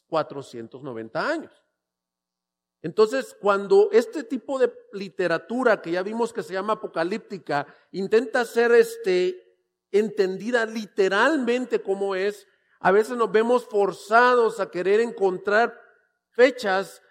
490 0.08 1.28
años. 1.28 1.52
Entonces, 2.80 3.36
cuando 3.38 3.90
este 3.92 4.22
tipo 4.22 4.58
de 4.58 4.72
literatura 4.92 5.82
que 5.82 5.90
ya 5.90 6.02
vimos 6.02 6.32
que 6.32 6.42
se 6.42 6.54
llama 6.54 6.74
apocalíptica 6.74 7.66
intenta 7.90 8.46
ser 8.46 8.72
este, 8.72 9.58
entendida 9.90 10.64
literalmente 10.64 11.82
como 11.82 12.14
es, 12.14 12.46
a 12.80 12.92
veces 12.92 13.14
nos 13.18 13.30
vemos 13.30 13.66
forzados 13.66 14.58
a 14.58 14.70
querer 14.70 15.00
encontrar 15.00 15.78
fechas 16.30 17.02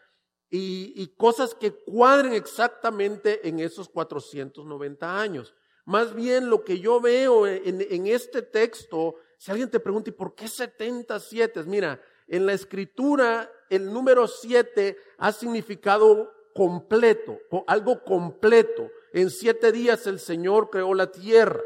y, 0.50 1.08
cosas 1.18 1.54
que 1.54 1.72
cuadren 1.72 2.34
exactamente 2.34 3.48
en 3.48 3.60
esos 3.60 3.90
490 3.90 5.20
años. 5.20 5.54
Más 5.86 6.14
bien 6.14 6.50
lo 6.50 6.64
que 6.64 6.80
yo 6.80 7.00
veo 7.02 7.48
en, 7.48 8.08
este 8.08 8.42
texto 8.42 9.16
si 9.38 9.52
alguien 9.52 9.70
te 9.70 9.80
pregunta, 9.80 10.10
¿y 10.10 10.14
por 10.14 10.34
qué 10.34 10.48
77? 10.48 11.64
Mira, 11.64 12.02
en 12.28 12.46
la 12.46 12.54
escritura 12.54 13.52
el 13.70 13.92
número 13.92 14.28
7 14.28 14.98
ha 15.20 15.32
significado 15.32 16.32
completo, 16.54 17.40
algo 17.68 18.04
completo. 18.04 18.90
En 19.14 19.30
siete 19.30 19.72
días 19.72 20.08
el 20.08 20.20
Señor 20.20 20.70
creó 20.70 20.94
la 20.94 21.12
tierra. 21.12 21.62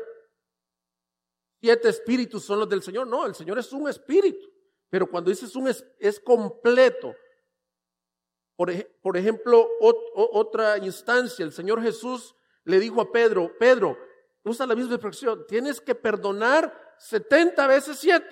Siete 1.62 1.90
espíritus 1.90 2.44
son 2.44 2.60
los 2.60 2.70
del 2.70 2.82
Señor. 2.82 3.08
No, 3.08 3.26
el 3.26 3.36
Señor 3.36 3.58
es 3.60 3.72
un 3.72 3.88
espíritu. 3.88 4.48
Pero 4.90 5.10
cuando 5.10 5.30
dices 5.30 5.56
un 5.56 5.70
es 5.70 6.20
completo. 6.20 7.16
Por, 9.02 9.18
ejemplo, 9.18 9.68
otra 9.80 10.78
instancia, 10.78 11.44
el 11.44 11.52
Señor 11.52 11.82
Jesús 11.82 12.36
le 12.64 12.80
dijo 12.80 13.02
a 13.02 13.12
Pedro, 13.12 13.58
Pedro, 13.58 13.98
usa 14.44 14.68
la 14.68 14.76
misma 14.76 14.96
expresión, 14.96 15.46
tienes 15.48 15.82
que 15.82 15.96
perdonar 15.96 16.96
70 17.00 17.66
veces 17.66 17.98
7. 17.98 18.24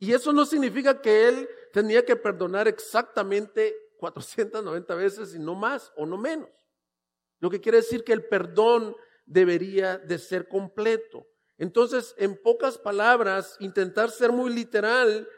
Y 0.00 0.12
eso 0.12 0.32
no 0.32 0.44
significa 0.44 1.00
que 1.00 1.28
él 1.28 1.48
tenía 1.72 2.04
que 2.04 2.16
perdonar 2.16 2.66
exactamente 2.66 3.76
490 3.98 4.94
veces 4.96 5.32
y 5.32 5.38
no 5.38 5.54
más 5.54 5.92
o 5.96 6.04
no 6.04 6.16
menos. 6.16 6.48
Lo 7.38 7.50
que 7.50 7.60
quiere 7.60 7.78
decir 7.78 8.02
que 8.02 8.12
el 8.12 8.24
perdón 8.24 8.96
debería 9.26 9.96
de 9.96 10.18
ser 10.18 10.48
completo. 10.48 11.24
Entonces, 11.56 12.16
en 12.18 12.36
pocas 12.42 12.78
palabras, 12.78 13.56
intentar 13.60 14.10
ser 14.10 14.32
muy 14.32 14.52
literal, 14.52 15.28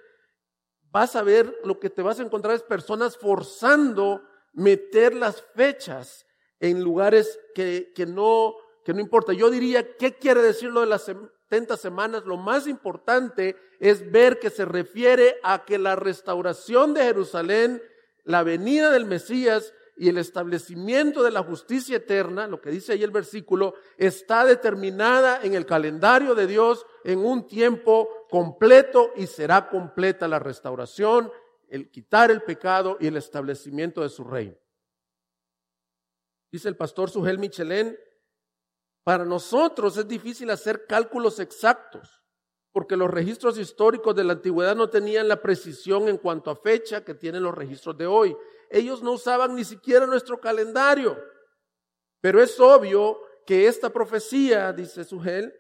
vas 0.90 1.16
a 1.16 1.23
ver 1.23 1.59
lo 1.64 1.78
que 1.78 1.90
te 1.90 2.02
vas 2.02 2.18
a 2.20 2.23
encontrar 2.23 2.54
es 2.54 2.62
personas 2.62 3.16
forzando 3.16 4.23
meter 4.52 5.14
las 5.14 5.42
fechas 5.54 6.26
en 6.59 6.82
lugares 6.82 7.38
que, 7.54 7.92
que 7.94 8.06
no, 8.06 8.54
que 8.85 8.92
no 8.92 9.00
importa. 9.00 9.32
Yo 9.32 9.50
diría, 9.50 9.97
¿qué 9.97 10.14
quiere 10.14 10.42
decir 10.42 10.70
lo 10.70 10.80
de 10.80 10.87
las 10.87 11.02
70 11.02 11.76
semanas? 11.76 12.25
Lo 12.26 12.37
más 12.37 12.66
importante 12.66 13.56
es 13.78 14.11
ver 14.11 14.38
que 14.38 14.50
se 14.50 14.64
refiere 14.64 15.38
a 15.42 15.64
que 15.64 15.78
la 15.78 15.97
restauración 15.97 16.94
de 16.94 17.04
Jerusalén, 17.04 17.82
la 18.25 18.42
venida 18.42 18.90
del 18.90 19.06
Mesías, 19.06 19.73
y 20.00 20.09
el 20.09 20.16
establecimiento 20.16 21.23
de 21.23 21.30
la 21.30 21.42
justicia 21.42 21.99
eterna, 21.99 22.47
lo 22.47 22.59
que 22.59 22.71
dice 22.71 22.95
ahí 22.95 23.02
el 23.02 23.11
versículo, 23.11 23.75
está 23.99 24.47
determinada 24.47 25.42
en 25.42 25.52
el 25.52 25.66
calendario 25.66 26.35
de 26.35 26.47
Dios 26.47 26.87
en 27.04 27.19
un 27.19 27.47
tiempo 27.47 28.09
completo 28.30 29.12
y 29.14 29.26
será 29.26 29.69
completa 29.69 30.26
la 30.26 30.38
restauración, 30.38 31.30
el 31.69 31.90
quitar 31.90 32.30
el 32.30 32.40
pecado 32.45 32.97
y 32.99 33.09
el 33.09 33.19
establecimiento 33.19 34.00
de 34.00 34.09
su 34.09 34.25
reino. 34.25 34.57
Dice 36.50 36.71
el 36.71 36.78
pastor 36.78 37.11
Sugel 37.11 37.38
Michelén, 37.38 37.95
para 39.04 39.26
nosotros 39.26 39.99
es 39.99 40.09
difícil 40.09 40.49
hacer 40.49 40.87
cálculos 40.87 41.40
exactos, 41.40 42.23
porque 42.73 42.97
los 42.97 43.11
registros 43.11 43.59
históricos 43.59 44.16
de 44.16 44.25
la 44.25 44.33
antigüedad 44.33 44.75
no 44.75 44.88
tenían 44.88 45.28
la 45.28 45.42
precisión 45.42 46.09
en 46.09 46.16
cuanto 46.16 46.50
a 46.50 46.57
fecha 46.57 47.04
que 47.04 47.12
tienen 47.12 47.42
los 47.42 47.54
registros 47.54 47.99
de 47.99 48.07
hoy 48.07 48.35
ellos 48.71 49.03
no 49.03 49.12
usaban 49.12 49.55
ni 49.55 49.65
siquiera 49.65 50.07
nuestro 50.07 50.41
calendario. 50.41 51.19
Pero 52.21 52.41
es 52.43 52.59
obvio 52.61 53.21
que 53.47 53.67
esta 53.67 53.91
profecía, 53.91 54.73
dice 54.73 55.05
Sugel, 55.05 55.53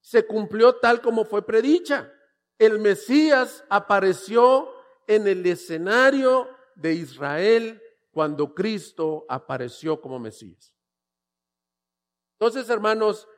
se 0.00 0.26
cumplió 0.26 0.76
tal 0.76 1.00
como 1.00 1.24
fue 1.24 1.46
predicha. 1.46 2.12
El 2.58 2.78
Mesías 2.78 3.64
apareció 3.68 4.68
en 5.06 5.26
el 5.26 5.46
escenario 5.46 6.48
de 6.74 6.94
Israel 6.94 7.82
cuando 8.10 8.54
Cristo 8.54 9.26
apareció 9.28 10.00
como 10.00 10.18
Mesías. 10.18 10.74
Entonces, 12.38 12.68
hermanos, 12.68 13.28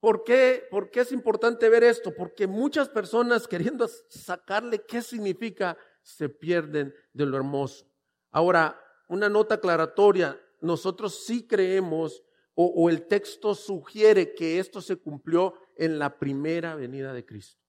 ¿por 0.00 0.24
qué, 0.24 0.66
¿por 0.70 0.90
qué 0.90 1.00
es 1.00 1.12
importante 1.12 1.68
ver 1.68 1.84
esto? 1.84 2.14
Porque 2.14 2.46
muchas 2.46 2.88
personas 2.88 3.48
queriendo 3.48 3.88
sacarle 3.88 4.84
qué 4.84 5.00
significa 5.00 5.78
se 6.04 6.28
pierden 6.28 6.94
de 7.12 7.26
lo 7.26 7.36
hermoso. 7.36 7.90
Ahora, 8.30 8.80
una 9.08 9.28
nota 9.28 9.56
aclaratoria, 9.56 10.40
nosotros 10.60 11.24
sí 11.24 11.46
creemos 11.48 12.22
o, 12.56 12.88
el 12.88 13.08
texto 13.08 13.52
sugiere 13.56 14.32
que 14.32 14.60
esto 14.60 14.80
se 14.80 14.96
cumplió 14.96 15.54
en 15.76 15.98
la 15.98 16.18
primera 16.20 16.76
venida 16.76 17.12
de 17.12 17.26
Cristo. 17.26 17.60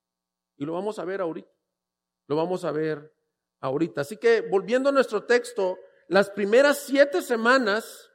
Y 0.57 0.65
lo 0.65 0.73
vamos 0.73 0.99
a 0.99 1.05
ver 1.05 1.21
ahorita. 1.21 1.49
Lo 2.27 2.35
vamos 2.35 2.63
a 2.65 2.71
ver 2.71 3.11
ahorita. 3.61 4.01
Así 4.01 4.17
que 4.17 4.41
volviendo 4.41 4.89
a 4.89 4.91
nuestro 4.91 5.23
texto, 5.23 5.79
las 6.07 6.29
primeras 6.29 6.77
siete 6.77 7.23
semanas 7.23 8.11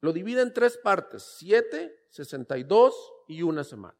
lo 0.00 0.14
divide 0.14 0.40
en 0.40 0.54
tres 0.54 0.78
partes, 0.78 1.36
siete, 1.38 2.06
sesenta 2.08 2.56
y 2.56 2.62
dos 2.62 2.94
y 3.28 3.42
una 3.42 3.64
semana. 3.64 3.98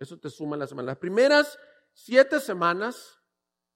Eso 0.00 0.18
te 0.18 0.30
suma 0.30 0.56
la 0.56 0.66
semana. 0.66 0.86
Las 0.86 0.98
primeras 0.98 1.58
siete 2.04 2.40
semanas 2.40 3.20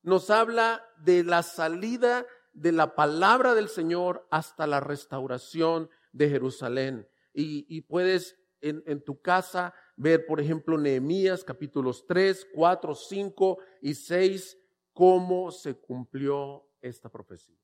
nos 0.02 0.30
habla 0.30 0.84
de 0.98 1.24
la 1.24 1.42
salida 1.42 2.26
de 2.52 2.72
la 2.72 2.94
palabra 2.94 3.54
del 3.54 3.68
Señor 3.68 4.26
hasta 4.30 4.66
la 4.66 4.80
restauración 4.80 5.90
de 6.12 6.30
Jerusalén. 6.30 7.08
Y, 7.34 7.80
puedes 7.82 8.38
en, 8.60 8.82
en, 8.86 9.02
tu 9.02 9.20
casa 9.20 9.74
ver, 9.96 10.24
por 10.24 10.40
ejemplo, 10.40 10.78
Nehemías 10.78 11.42
capítulos 11.42 12.06
3, 12.06 12.48
4, 12.54 12.94
5 12.94 13.58
y 13.82 13.94
6, 13.94 14.58
cómo 14.92 15.50
se 15.50 15.74
cumplió 15.74 16.64
esta 16.80 17.10
profecía. 17.10 17.58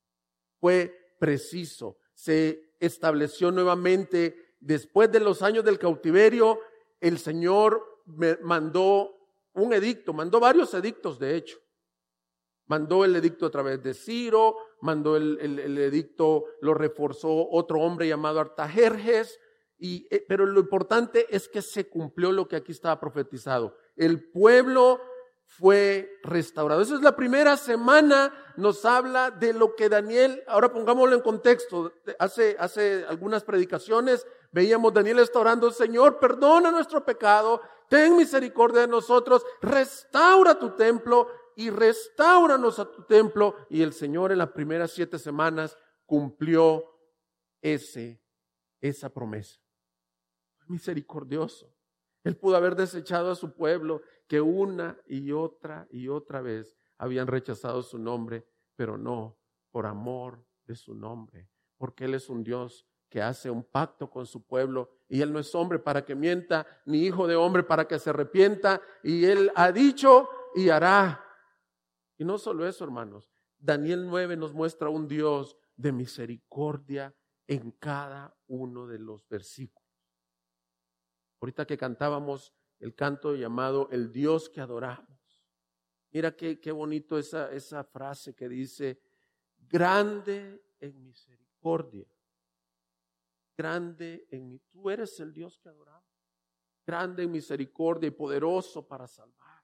Fue 0.59 1.15
preciso, 1.19 1.99
se 2.13 2.75
estableció 2.81 3.53
nuevamente 3.53 4.57
después 4.59 5.11
de 5.11 5.21
los 5.21 5.41
años 5.43 5.65
del 5.65 5.79
cautiverio, 5.79 6.59
el 7.01 7.19
Señor 7.19 7.83
mandó 8.43 9.20
un 9.55 9.73
edicto, 9.73 10.13
mandó 10.13 10.41
varios 10.41 10.73
edictos 10.75 11.19
de 11.19 11.37
hecho. 11.37 11.59
Mandó 12.67 13.05
el 13.05 13.17
edicto 13.17 13.47
a 13.47 13.51
través 13.51 13.83
de 13.83 13.95
Ciro, 13.95 14.57
mandó 14.81 15.17
el, 15.17 15.39
edicto, 15.79 16.45
lo 16.61 16.73
reforzó 16.73 17.49
otro 17.51 17.81
hombre 17.81 18.07
llamado 18.07 18.39
Artajerjes, 18.39 19.41
y, 19.77 20.07
eh, 20.11 20.25
pero 20.29 20.47
lo 20.47 20.61
importante 20.61 21.27
es 21.35 21.49
que 21.49 21.63
se 21.63 21.89
cumplió 21.89 22.31
lo 22.31 22.47
que 22.47 22.55
aquí 22.55 22.71
estaba 22.71 23.01
profetizado. 23.01 23.77
El 23.97 24.31
pueblo 24.31 25.01
fue 25.59 26.21
restaurado. 26.23 26.81
Esa 26.81 26.95
es 26.95 27.03
la 27.03 27.17
primera 27.17 27.57
semana, 27.57 28.33
nos 28.57 28.85
habla 28.85 29.33
de 29.33 29.53
lo 29.53 29.75
que 29.75 29.89
Daniel, 29.89 30.45
ahora 30.47 30.73
pongámoslo 30.73 31.17
en 31.17 31.23
contexto, 31.23 31.93
hace, 32.21 32.57
hace 32.59 33.05
algunas 33.09 33.43
predicaciones 33.43 34.25
veíamos 34.53 34.93
Daniel 34.93 35.21
está 35.21 35.39
orando, 35.39 35.71
Señor, 35.71 36.19
perdona 36.19 36.71
nuestro 36.71 37.05
pecado, 37.05 37.61
ten 37.89 38.17
misericordia 38.17 38.83
de 38.83 38.89
nosotros, 38.89 39.45
restaura 39.61 40.59
tu 40.59 40.71
templo 40.77 41.29
y 41.57 41.71
restauranos 41.71 42.79
a 42.79 42.91
tu 42.91 43.03
templo. 43.03 43.55
Y 43.69 43.83
el 43.83 43.93
Señor 43.93 44.33
en 44.33 44.39
las 44.39 44.51
primeras 44.51 44.93
siete 44.93 45.19
semanas 45.19 45.77
cumplió 46.07 46.85
ese, 47.61 48.23
esa 48.81 49.11
promesa. 49.11 49.61
Misericordioso. 50.69 51.75
Él 52.23 52.37
pudo 52.37 52.57
haber 52.57 52.77
desechado 52.77 53.31
a 53.31 53.35
su 53.35 53.55
pueblo 53.55 54.03
que 54.27 54.41
una 54.41 55.01
y 55.07 55.33
otra 55.33 55.87
y 55.91 56.09
otra 56.09 56.41
vez 56.41 56.77
habían 56.99 57.27
rechazado 57.27 57.83
su 57.83 57.99
nombre, 57.99 58.47
pero 58.77 58.99
no 58.99 59.39
por 59.71 59.87
amor 59.87 60.45
de 60.65 60.75
su 60.75 60.95
nombre, 60.95 61.49
porque 61.79 62.05
Él 62.05 62.15
es 62.15 62.29
un 62.29 62.45
Dios 62.45 62.87
que 63.11 63.21
hace 63.21 63.51
un 63.51 63.65
pacto 63.65 64.09
con 64.09 64.25
su 64.25 64.47
pueblo 64.47 64.89
y 65.09 65.21
Él 65.21 65.33
no 65.33 65.41
es 65.41 65.53
hombre 65.55 65.81
para 65.81 66.05
que 66.05 66.15
mienta, 66.15 66.65
ni 66.87 67.05
hijo 67.05 67.27
de 67.27 67.35
hombre 67.35 67.65
para 67.65 67.87
que 67.87 67.99
se 67.99 68.11
arrepienta, 68.11 68.81
y 69.03 69.25
Él 69.25 69.51
ha 69.57 69.73
dicho 69.73 70.29
y 70.55 70.71
hará. 70.71 71.23
Y 72.17 72.25
no 72.25 72.39
solo 72.39 72.67
eso, 72.67 72.85
hermanos, 72.85 73.29
Daniel 73.59 74.07
9 74.07 74.37
nos 74.37 74.55
muestra 74.55 74.89
un 74.89 75.09
Dios 75.09 75.57
de 75.77 75.91
misericordia 75.91 77.13
en 77.49 77.73
cada 77.73 78.35
uno 78.47 78.87
de 78.87 79.01
los 79.01 79.29
versículos. 79.29 79.91
Ahorita 81.41 81.67
que 81.67 81.77
cantábamos 81.77 82.55
el 82.79 82.95
canto 82.95 83.35
llamado 83.35 83.89
El 83.91 84.13
Dios 84.13 84.49
que 84.49 84.61
adoramos. 84.61 85.09
Mira 86.13 86.37
qué, 86.37 86.61
qué 86.61 86.71
bonito 86.71 87.19
esa, 87.19 87.51
esa 87.51 87.83
frase 87.83 88.35
que 88.35 88.49
dice, 88.49 89.01
grande 89.59 90.63
en 90.79 91.03
misericordia 91.03 92.07
grande 93.57 94.27
en 94.31 94.49
mí. 94.49 94.61
Tú 94.71 94.91
eres 94.91 95.19
el 95.21 95.33
Dios 95.33 95.59
que 95.59 95.69
adoramos. 95.69 96.05
Grande 96.87 97.25
en 97.25 97.31
misericordia 97.31 98.09
y 98.09 98.13
poderoso 98.13 98.87
para 98.87 99.07
salvar. 99.07 99.63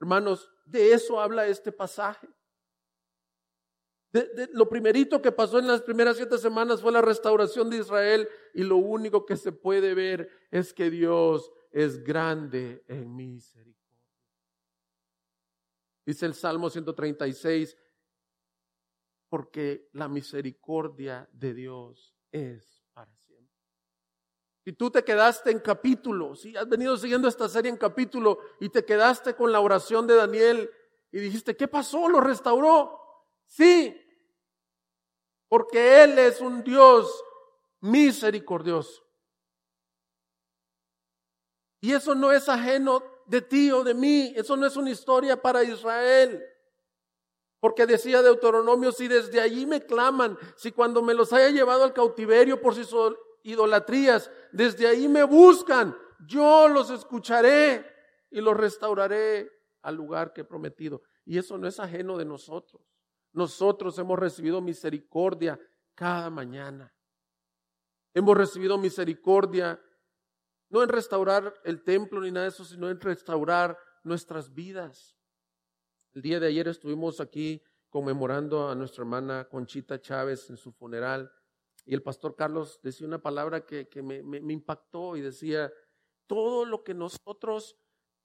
Hermanos, 0.00 0.50
de 0.64 0.92
eso 0.92 1.20
habla 1.20 1.46
este 1.46 1.72
pasaje. 1.72 2.28
lo 4.52 4.68
primerito 4.68 5.20
que 5.20 5.30
pasó 5.30 5.58
en 5.58 5.68
las 5.68 5.82
primeras 5.82 6.16
siete 6.16 6.38
semanas 6.38 6.80
fue 6.80 6.90
la 6.90 7.02
restauración 7.02 7.70
de 7.70 7.78
Israel 7.78 8.28
y 8.54 8.62
lo 8.62 8.76
único 8.76 9.26
que 9.26 9.36
se 9.36 9.52
puede 9.52 9.94
ver 9.94 10.30
es 10.50 10.72
que 10.72 10.90
Dios 10.90 11.52
es 11.70 12.02
grande 12.02 12.82
en 12.88 13.14
misericordia. 13.14 13.80
Dice 16.04 16.26
el 16.26 16.34
Salmo 16.34 16.70
136, 16.70 17.76
porque 19.28 19.88
la 19.92 20.08
misericordia 20.08 21.28
de 21.32 21.54
Dios 21.54 22.16
es 22.32 22.79
si 24.70 24.76
tú 24.76 24.88
te 24.88 25.02
quedaste 25.02 25.50
en 25.50 25.58
capítulo, 25.58 26.36
si 26.36 26.56
has 26.56 26.68
venido 26.68 26.96
siguiendo 26.96 27.26
esta 27.26 27.48
serie 27.48 27.72
en 27.72 27.76
capítulo 27.76 28.38
y 28.60 28.68
te 28.68 28.84
quedaste 28.84 29.34
con 29.34 29.50
la 29.50 29.58
oración 29.58 30.06
de 30.06 30.14
Daniel 30.14 30.70
y 31.10 31.18
dijiste, 31.18 31.56
¿qué 31.56 31.66
pasó? 31.66 32.08
¿Lo 32.08 32.20
restauró? 32.20 32.96
Sí, 33.46 34.00
porque 35.48 36.04
Él 36.04 36.16
es 36.20 36.40
un 36.40 36.62
Dios 36.62 37.12
misericordioso. 37.80 39.02
Y 41.80 41.92
eso 41.92 42.14
no 42.14 42.30
es 42.30 42.48
ajeno 42.48 43.02
de 43.26 43.42
ti 43.42 43.72
o 43.72 43.82
de 43.82 43.94
mí, 43.94 44.32
eso 44.36 44.56
no 44.56 44.68
es 44.68 44.76
una 44.76 44.90
historia 44.90 45.42
para 45.42 45.64
Israel. 45.64 46.40
Porque 47.58 47.86
decía 47.86 48.22
Deuteronomio, 48.22 48.92
si 48.92 49.08
desde 49.08 49.40
allí 49.40 49.66
me 49.66 49.84
claman, 49.84 50.38
si 50.54 50.70
cuando 50.70 51.02
me 51.02 51.12
los 51.12 51.32
haya 51.32 51.48
llevado 51.48 51.82
al 51.82 51.92
cautiverio 51.92 52.60
por 52.60 52.76
si 52.76 52.84
idolatrías, 53.42 54.30
desde 54.52 54.86
ahí 54.86 55.08
me 55.08 55.24
buscan, 55.24 55.96
yo 56.26 56.68
los 56.68 56.90
escucharé 56.90 57.84
y 58.30 58.40
los 58.40 58.56
restauraré 58.56 59.50
al 59.82 59.96
lugar 59.96 60.32
que 60.32 60.42
he 60.42 60.44
prometido. 60.44 61.02
Y 61.24 61.38
eso 61.38 61.58
no 61.58 61.66
es 61.66 61.78
ajeno 61.80 62.16
de 62.16 62.24
nosotros. 62.24 62.82
Nosotros 63.32 63.98
hemos 63.98 64.18
recibido 64.18 64.60
misericordia 64.60 65.60
cada 65.94 66.30
mañana. 66.30 66.92
Hemos 68.12 68.36
recibido 68.36 68.78
misericordia 68.78 69.80
no 70.68 70.82
en 70.82 70.88
restaurar 70.88 71.54
el 71.64 71.82
templo 71.82 72.20
ni 72.20 72.30
nada 72.30 72.44
de 72.44 72.50
eso, 72.50 72.64
sino 72.64 72.88
en 72.88 73.00
restaurar 73.00 73.76
nuestras 74.04 74.54
vidas. 74.54 75.16
El 76.12 76.22
día 76.22 76.40
de 76.40 76.46
ayer 76.46 76.68
estuvimos 76.68 77.20
aquí 77.20 77.62
conmemorando 77.88 78.68
a 78.68 78.74
nuestra 78.74 79.02
hermana 79.02 79.48
Conchita 79.48 80.00
Chávez 80.00 80.48
en 80.48 80.56
su 80.56 80.72
funeral 80.72 81.30
y 81.86 81.94
el 81.94 82.02
pastor 82.02 82.36
Carlos 82.36 82.80
decía 82.82 83.06
una 83.06 83.22
palabra 83.22 83.64
que, 83.64 83.88
me, 84.02 84.52
impactó 84.52 85.16
y 85.16 85.20
decía, 85.20 85.72
todo 86.26 86.64
lo 86.64 86.84
que 86.84 86.94
nosotros 86.94 87.76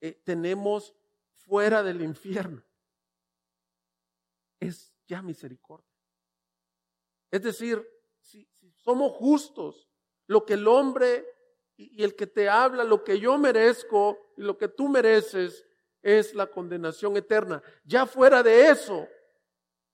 eh, 0.02 0.14
tenemos 0.24 0.94
fuera 1.34 1.84
del 1.84 2.02
infierno 2.02 2.64
es 4.60 4.94
ya 5.08 5.22
misericordia. 5.22 5.90
Es 7.32 7.44
decir, 7.44 7.86
si, 8.20 8.48
somos 8.78 9.12
justos, 9.14 9.90
lo 10.28 10.46
que 10.46 10.54
el 10.54 10.68
hombre 10.68 11.26
y, 11.76 12.04
el 12.04 12.16
que 12.16 12.28
te 12.28 12.50
habla, 12.50 12.84
lo 12.84 13.04
que 13.04 13.20
yo 13.20 13.38
merezco 13.38 14.34
y 14.38 14.42
lo 14.42 14.58
que 14.58 14.68
tú 14.68 14.88
mereces 14.88 15.66
es 16.02 16.34
la 16.34 16.48
condenación 16.48 17.18
eterna. 17.18 17.62
Ya 17.84 18.06
fuera 18.06 18.44
de 18.44 18.70
eso, 18.70 19.08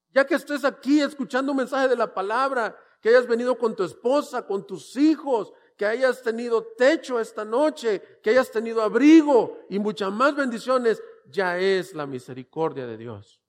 ya 0.09 0.25
que 0.25 0.35
estés 0.35 0.65
aquí 0.65 1.01
escuchando 1.01 1.51
un 1.51 1.59
mensaje 1.59 1.87
de 1.87 1.95
la 1.95 2.13
palabra, 2.13 2.77
que 3.01 3.09
hayas 3.09 3.27
venido 3.27 3.57
con 3.57 3.75
tu 3.75 3.83
esposa, 3.83 4.45
con 4.45 4.65
tus 4.65 4.95
hijos, 4.95 5.51
que 5.75 5.85
hayas 5.85 6.21
tenido 6.21 6.63
techo 6.77 7.19
esta 7.19 7.43
noche, 7.43 8.19
que 8.21 8.29
hayas 8.29 8.51
tenido 8.51 8.81
abrigo 8.81 9.65
y 9.69 9.79
muchas 9.79 10.11
más 10.11 10.35
bendiciones, 10.35 11.01
ya 11.25 11.57
es 11.57 11.95
la 11.95 12.05
misericordia 12.05 12.85
de 12.85 12.97
Dios. 12.97 13.41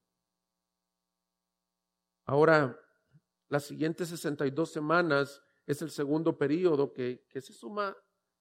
Ahora, 2.25 2.79
las 3.49 3.65
siguientes 3.65 4.09
62 4.09 4.73
semanas 4.73 5.43
es 5.67 5.83
el 5.83 5.91
segundo 5.91 6.39
periodo 6.39 6.93
que, 6.93 7.27
que 7.29 7.43
se 7.43 7.53
suma, 7.53 7.95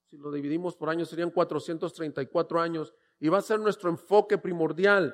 si 0.10 0.18
lo 0.18 0.32
dividimos 0.32 0.76
por 0.76 0.90
años, 0.90 1.10
serían 1.10 1.32
434 1.32 2.62
años 2.62 2.94
y 3.20 3.28
va 3.30 3.40
a 3.40 3.42
ser 3.42 3.60
nuestro 3.60 3.90
enfoque 3.90 4.38
primordial. 4.38 5.14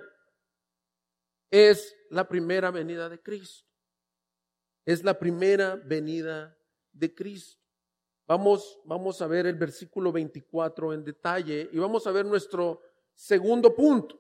Es 1.50 1.96
la 2.10 2.28
primera 2.28 2.72
venida 2.72 3.10
de 3.10 3.22
Cristo. 3.22 3.67
Es 4.88 5.04
la 5.04 5.20
primera 5.20 5.76
venida 5.76 6.58
de 6.94 7.14
Cristo. 7.14 7.62
Vamos, 8.26 8.80
vamos 8.86 9.22
a 9.22 9.28
ver 9.28 9.46
el 9.46 9.56
versículo 9.56 10.14
24 10.14 10.94
en 10.94 11.04
detalle 11.04 11.70
y 11.74 11.78
vamos 11.78 12.08
a 12.08 12.12
ver 12.12 12.26
nuestro 12.26 12.82
segundo 13.14 13.76
punto. 13.76 14.18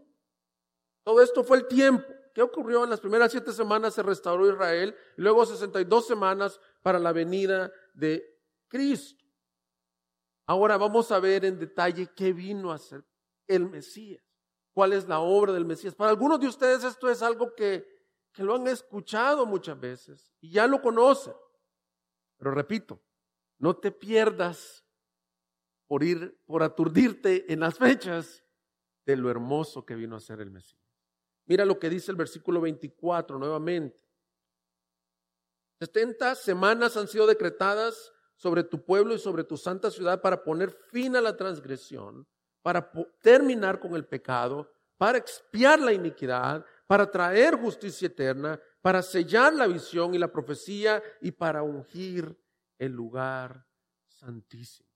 Todo 1.04 1.22
esto 1.22 1.42
fue 1.46 1.60
el 1.60 1.68
tiempo. 1.68 2.06
¿Qué 2.34 2.42
ocurrió? 2.42 2.84
En 2.84 2.90
las 2.90 3.00
primeras 3.00 3.32
siete 3.32 3.54
semanas 3.54 3.94
se 3.94 4.04
restauró 4.04 4.46
Israel 4.46 4.94
y 5.18 5.22
luego 5.22 5.46
62 5.46 6.06
semanas 6.06 6.60
para 6.82 7.00
la 7.00 7.14
venida 7.14 7.72
de 7.94 8.26
Cristo. 8.68 9.24
Ahora 10.48 10.76
vamos 10.76 11.14
a 11.14 11.20
ver 11.22 11.46
en 11.46 11.58
detalle 11.58 12.10
qué 12.14 12.34
vino 12.34 12.74
a 12.74 12.76
hacer 12.76 13.06
el 13.48 13.70
Mesías, 13.70 14.22
cuál 14.74 14.92
es 14.92 15.08
la 15.08 15.22
obra 15.22 15.54
del 15.54 15.64
Mesías. 15.64 15.96
Para 15.96 16.10
algunos 16.10 16.42
de 16.42 16.48
ustedes 16.48 16.84
esto 16.84 17.10
es 17.10 17.22
algo 17.22 17.56
que, 17.56 17.88
que 18.38 18.43
lo 18.43 18.54
han 18.54 18.67
escuchado 18.67 19.47
muchas 19.47 19.80
veces 19.80 20.32
y 20.39 20.52
ya 20.52 20.67
lo 20.67 20.80
conocen. 20.80 21.34
Pero 22.38 22.52
repito, 22.52 23.02
no 23.58 23.76
te 23.76 23.91
pierdas 23.91 24.86
por 25.88 26.04
ir, 26.04 26.39
por 26.45 26.62
aturdirte 26.62 27.52
en 27.52 27.62
las 27.62 27.80
fechas 27.80 28.45
de 29.08 29.17
lo 29.17 29.32
hermoso 29.32 29.84
que 29.84 29.95
vino 29.95 30.15
a 30.15 30.19
ser 30.19 30.39
el 30.39 30.52
Mesías. 30.52 30.80
Mira 31.47 31.65
lo 31.65 31.80
que 31.80 31.89
dice 31.89 32.12
el 32.12 32.17
versículo 32.17 32.62
24 32.62 33.39
nuevamente. 33.39 34.06
70 35.80 36.36
semanas 36.36 36.95
han 36.95 37.08
sido 37.08 37.26
decretadas 37.26 38.13
sobre 38.36 38.63
tu 38.63 38.86
pueblo 38.86 39.15
y 39.15 39.19
sobre 39.19 39.45
tu 39.45 39.58
santa 39.58 39.89
ciudad 39.89 40.21
para 40.21 40.43
poner 40.43 40.69
fin 40.69 41.15
a 41.15 41.21
la 41.21 41.36
transgresión, 41.36 42.28
para 42.62 42.91
terminar 43.19 43.80
con 43.80 43.95
el 43.95 44.06
pecado, 44.06 44.71
para 44.95 45.17
expiar 45.17 45.80
la 45.80 45.91
iniquidad, 45.91 46.63
para 46.88 47.12
traer 47.12 47.56
justicia 47.56 48.08
eterna, 48.08 48.60
para 48.82 49.02
sellar 49.02 49.54
la 49.54 49.67
visión 49.67 50.15
y 50.15 50.17
la 50.17 50.32
profecía 50.32 51.04
y 51.21 51.32
para 51.32 51.62
ungir 51.62 52.36
el 52.80 52.93
lugar 52.93 53.67
santísimo. 54.08 54.88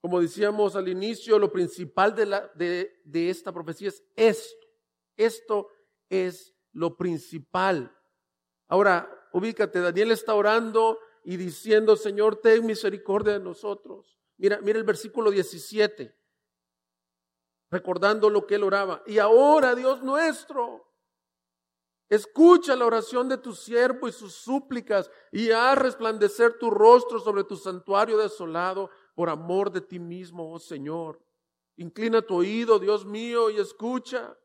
Como 0.00 0.20
decíamos 0.20 0.76
al 0.76 0.88
inicio, 0.88 1.38
lo 1.38 1.50
principal 1.50 2.14
de, 2.14 3.30
esta 3.30 3.52
profecía 3.52 3.88
es 3.88 4.04
esto. 4.14 4.64
Esto 5.16 5.68
es 6.08 6.54
lo 6.72 6.96
principal. 6.96 7.96
Ahora, 8.68 9.08
ubícate, 9.32 9.80
Daniel 9.80 10.10
está 10.10 10.34
orando 10.34 10.98
y 11.24 11.36
diciendo, 11.36 11.96
Señor, 11.96 12.36
ten 12.36 12.66
misericordia 12.66 13.34
de 13.34 13.40
nosotros. 13.40 14.18
Mira, 14.36 14.60
mira 14.60 14.78
el 14.78 14.84
versículo 14.84 15.30
17, 15.30 16.14
recordando 17.70 18.28
lo 18.28 18.46
que 18.46 18.56
él 18.56 18.64
oraba. 18.64 19.02
Y 19.06 19.18
ahora, 19.18 19.74
Dios 19.74 20.02
nuestro, 20.02 20.93
escucha 22.14 22.76
la 22.76 22.86
oración 22.86 23.28
de 23.28 23.38
tu 23.38 23.54
siervo 23.54 24.08
y 24.08 24.12
sus 24.12 24.34
súplicas 24.34 25.10
y 25.32 25.50
haz 25.50 25.78
resplandecer 25.78 26.58
tu 26.58 26.70
rostro 26.70 27.18
sobre 27.18 27.44
tu 27.44 27.56
santuario 27.56 28.18
desolado 28.18 28.90
por 29.14 29.28
amor 29.28 29.70
de 29.70 29.80
ti 29.80 29.98
mismo, 29.98 30.52
oh 30.52 30.58
Señor. 30.58 31.20
Inclina 31.76 32.22
tu 32.22 32.36
oído, 32.36 32.78
Dios 32.78 33.04
mío, 33.04 33.50
y 33.50 33.58
escucha. 33.58 34.36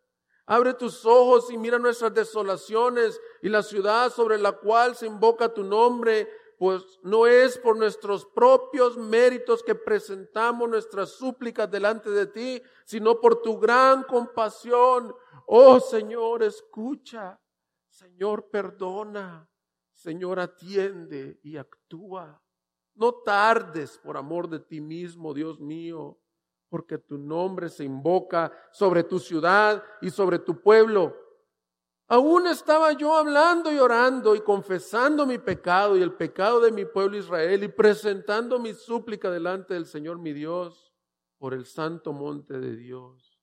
Abre 0.46 0.74
tus 0.74 1.06
ojos 1.06 1.52
y 1.52 1.58
mira 1.58 1.78
nuestras 1.78 2.14
desolaciones 2.14 3.22
y 3.42 3.50
la 3.50 3.62
ciudad 3.62 4.12
sobre 4.12 4.40
la 4.40 4.54
cual 4.54 4.96
se 4.96 5.06
invoca 5.06 5.54
tu 5.54 5.64
nombre, 5.64 6.28
pues 6.58 7.00
no 7.04 7.28
es 7.28 7.58
por 7.60 7.78
nuestros 7.78 8.26
propios 8.26 8.98
méritos 8.98 9.62
que 9.62 9.76
presentamos 9.76 10.68
nuestras 10.68 11.12
súplicas 11.12 11.70
delante 11.70 12.10
de 12.10 12.26
ti, 12.26 12.62
sino 12.84 13.20
por 13.22 13.44
tu 13.44 13.60
gran 13.60 14.04
compasión. 14.04 15.16
Oh 15.46 15.80
Señor, 15.80 16.42
escucha. 16.42 17.40
Señor, 18.00 18.50
perdona. 18.50 19.50
Señor, 19.94 20.40
atiende 20.40 21.40
y 21.44 21.58
actúa. 21.58 22.42
No 22.96 23.14
tardes 23.14 23.98
por 23.98 24.18
amor 24.18 24.50
de 24.50 24.60
ti 24.60 24.80
mismo, 24.82 25.34
Dios 25.34 25.60
mío 25.60 26.20
porque 26.70 27.00
tu 27.00 27.18
nombre 27.18 27.68
se 27.70 27.84
invoca 27.84 28.52
sobre 28.72 29.04
tu 29.04 29.20
ciudad 29.20 29.84
y 30.02 30.12
sobre 30.12 30.40
tu 30.40 30.62
pueblo. 30.62 31.18
Aún 32.08 32.48
estaba 32.48 32.94
yo 32.94 33.16
hablando 33.16 33.72
y 33.72 33.78
orando 33.78 34.36
y 34.36 34.42
confesando 34.42 35.26
mi 35.26 35.38
pecado 35.38 35.98
y 35.98 36.02
el 36.02 36.14
pecado 36.14 36.60
de 36.60 36.72
mi 36.72 36.86
pueblo 36.86 37.18
Israel 37.18 37.64
y 37.64 37.68
presentando 37.68 38.60
mi 38.60 38.74
súplica 38.74 39.30
delante 39.30 39.74
del 39.74 39.86
Señor 39.86 40.18
mi 40.18 40.34
Dios 40.34 40.94
por 41.38 41.54
el 41.54 41.66
santo 41.66 42.14
monte 42.14 42.60
de 42.60 42.76
Dios, 42.76 43.40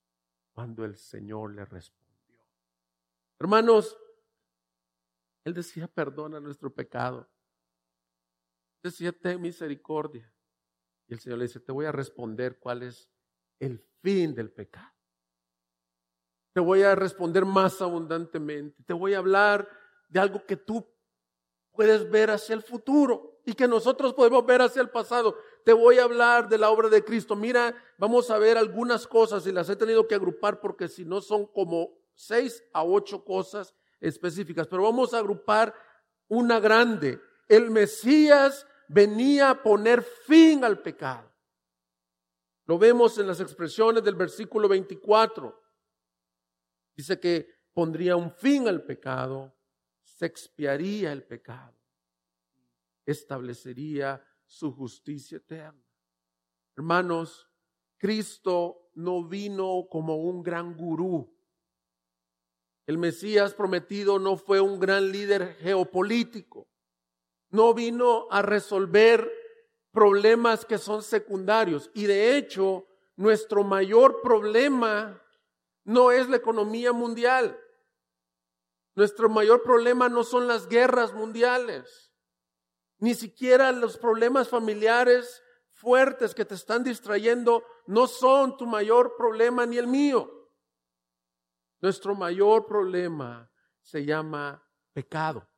cuando 0.53 0.85
el 0.85 0.97
Señor 0.97 1.55
le 1.55 1.65
respondió. 1.65 2.45
Hermanos, 3.39 3.97
Él 5.47 5.55
decía, 5.55 5.87
perdona 5.87 6.41
nuestro 6.41 6.75
pecado. 6.75 7.31
Decía, 8.83 9.13
ten 9.13 9.41
misericordia. 9.41 10.29
Y 11.07 11.15
el 11.15 11.21
Señor 11.21 11.39
le 11.39 11.45
dice, 11.45 11.61
te 11.61 11.71
voy 11.71 11.87
a 11.87 11.93
responder 11.93 12.59
cuál 12.59 12.83
es 12.83 13.09
el 13.61 13.79
fin 14.03 14.35
del 14.35 14.51
pecado. 14.51 14.93
Te 16.53 16.59
voy 16.59 16.83
a 16.83 16.97
responder 16.97 17.45
más 17.45 17.81
abundantemente. 17.81 18.83
Te 18.83 18.93
voy 18.93 19.15
a 19.15 19.19
hablar 19.19 19.69
de 20.09 20.19
algo 20.19 20.45
que 20.45 20.57
tú 20.57 20.85
puedes 21.71 22.11
ver 22.11 22.33
hacia 22.33 22.57
el 22.57 22.63
futuro 22.63 23.39
y 23.45 23.55
que 23.55 23.69
nosotros 23.69 24.15
podemos 24.15 24.45
ver 24.45 24.63
hacia 24.63 24.83
el 24.83 24.91
pasado. 24.91 25.37
Te 25.65 25.73
voy 25.73 26.01
a 26.01 26.05
hablar 26.05 26.49
de 26.49 26.59
la 26.59 26.71
obra 26.71 26.89
de 26.89 27.05
Cristo. 27.05 27.37
Mira, 27.37 27.73
vamos 27.99 28.31
a 28.31 28.39
ver 28.39 28.59
algunas 28.59 29.07
cosas 29.07 29.47
y 29.47 29.53
las 29.53 29.71
he 29.71 29.77
tenido 29.77 30.09
que 30.09 30.17
agrupar 30.17 30.59
porque 30.59 30.89
si 30.89 31.05
no 31.05 31.21
son 31.21 31.47
como 31.47 31.97
seis 32.17 32.65
a 32.73 32.83
ocho 32.83 33.25
cosas 33.25 33.77
específicas, 34.01 34.67
pero 34.69 34.83
vamos 34.83 35.15
a 35.15 35.19
agrupar 35.19 35.75
una 36.29 36.61
grande. 36.61 37.21
El 37.49 37.71
Mesías 37.71 38.67
venía 38.89 39.51
a 39.51 39.63
poner 39.63 40.03
fin 40.03 40.65
al 40.65 40.81
pecado. 40.81 41.33
Lo 42.67 42.79
vemos 42.79 43.17
en 43.19 43.27
las 43.29 43.41
expresiones 43.41 44.03
del 44.03 44.17
versículo 44.17 44.69
24. 44.69 45.63
Dice 46.97 47.21
que 47.21 47.49
pondría 47.73 48.17
un 48.17 48.31
fin 48.33 48.67
al 48.67 48.83
pecado, 48.83 49.55
se 50.03 50.27
expiaría 50.27 51.13
el 51.13 51.25
pecado, 51.25 51.77
establecería 53.05 54.25
su 54.47 54.73
justicia 54.73 55.37
eterna. 55.37 55.85
Hermanos, 56.77 57.49
Cristo 57.99 58.91
no 58.95 59.25
vino 59.25 59.87
como 59.91 60.17
un 60.17 60.43
gran 60.43 60.77
gurú. 60.77 61.36
El 62.87 62.99
Mesías 62.99 63.53
prometido 63.55 64.19
no 64.19 64.37
fue 64.37 64.61
un 64.61 64.79
gran 64.79 65.11
líder 65.11 65.57
geopolítico. 65.61 66.69
No 67.51 67.75
vino 67.75 68.29
a 68.31 68.43
resolver 68.43 69.31
problemas 69.91 70.65
que 70.65 70.79
son 70.79 71.03
secundarios. 71.03 71.91
Y 71.95 72.07
de 72.07 72.37
hecho, 72.37 72.87
nuestro 73.17 73.65
mayor 73.65 74.21
problema 74.23 75.23
no 75.85 76.13
es 76.13 76.29
la 76.29 76.37
economía 76.37 76.93
mundial. 76.93 77.59
Nuestro 78.95 79.29
mayor 79.29 79.63
problema 79.63 80.09
no 80.09 80.25
son 80.25 80.47
las 80.49 80.69
guerras 80.69 81.13
mundiales, 81.13 82.11
ni 82.99 83.15
siquiera 83.15 83.71
los 83.71 83.99
problemas 83.99 84.49
familiares 84.49 85.43
fuertes 85.73 86.35
que 86.35 86.47
te 86.47 86.55
están 86.55 86.83
distrayendo 86.83 87.63
no 87.87 88.07
son 88.07 88.57
tu 88.57 88.65
mayor 88.65 89.15
problema 89.19 89.67
ni 89.67 89.77
el 89.77 89.87
mío. 89.87 90.36
Nuestro 91.81 92.15
mayor 92.15 92.67
problema 92.67 93.51
se 93.83 94.05
llama 94.05 94.63
pecado. 94.93 95.49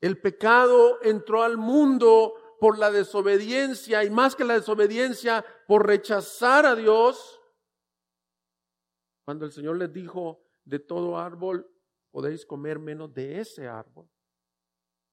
El 0.00 0.20
pecado 0.20 1.00
entró 1.02 1.42
al 1.42 1.56
mundo 1.56 2.34
por 2.60 2.78
la 2.78 2.90
desobediencia 2.90 4.04
y 4.04 4.10
más 4.10 4.34
que 4.34 4.44
la 4.44 4.54
desobediencia, 4.54 5.44
por 5.66 5.86
rechazar 5.86 6.66
a 6.66 6.74
Dios. 6.74 7.40
Cuando 9.24 9.44
el 9.44 9.52
Señor 9.52 9.76
les 9.76 9.92
dijo, 9.92 10.42
de 10.64 10.78
todo 10.78 11.18
árbol 11.18 11.66
podéis 12.10 12.46
comer 12.46 12.78
menos 12.78 13.12
de 13.12 13.40
ese 13.40 13.68
árbol. 13.68 14.08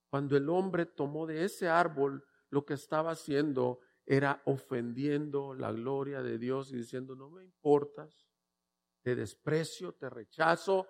Cuando 0.09 0.37
el 0.37 0.49
hombre 0.49 0.85
tomó 0.85 1.25
de 1.25 1.43
ese 1.43 1.67
árbol, 1.67 2.23
lo 2.49 2.65
que 2.65 2.75
estaba 2.75 3.11
haciendo 3.11 3.79
era 4.05 4.41
ofendiendo 4.45 5.53
la 5.53 5.71
gloria 5.71 6.21
de 6.21 6.37
Dios 6.37 6.71
y 6.71 6.77
diciendo, 6.77 7.15
no 7.15 7.29
me 7.29 7.43
importas, 7.43 8.25
te 9.03 9.15
desprecio, 9.15 9.93
te 9.93 10.09
rechazo, 10.09 10.87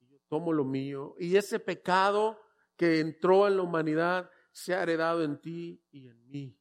y 0.00 0.08
yo 0.08 0.18
tomo 0.28 0.52
lo 0.52 0.64
mío. 0.64 1.14
Y 1.18 1.36
ese 1.36 1.60
pecado 1.60 2.38
que 2.76 3.00
entró 3.00 3.46
en 3.46 3.56
la 3.56 3.62
humanidad 3.62 4.30
se 4.52 4.74
ha 4.74 4.82
heredado 4.82 5.22
en 5.22 5.40
ti 5.40 5.82
y 5.90 6.08
en 6.08 6.28
mí. 6.28 6.60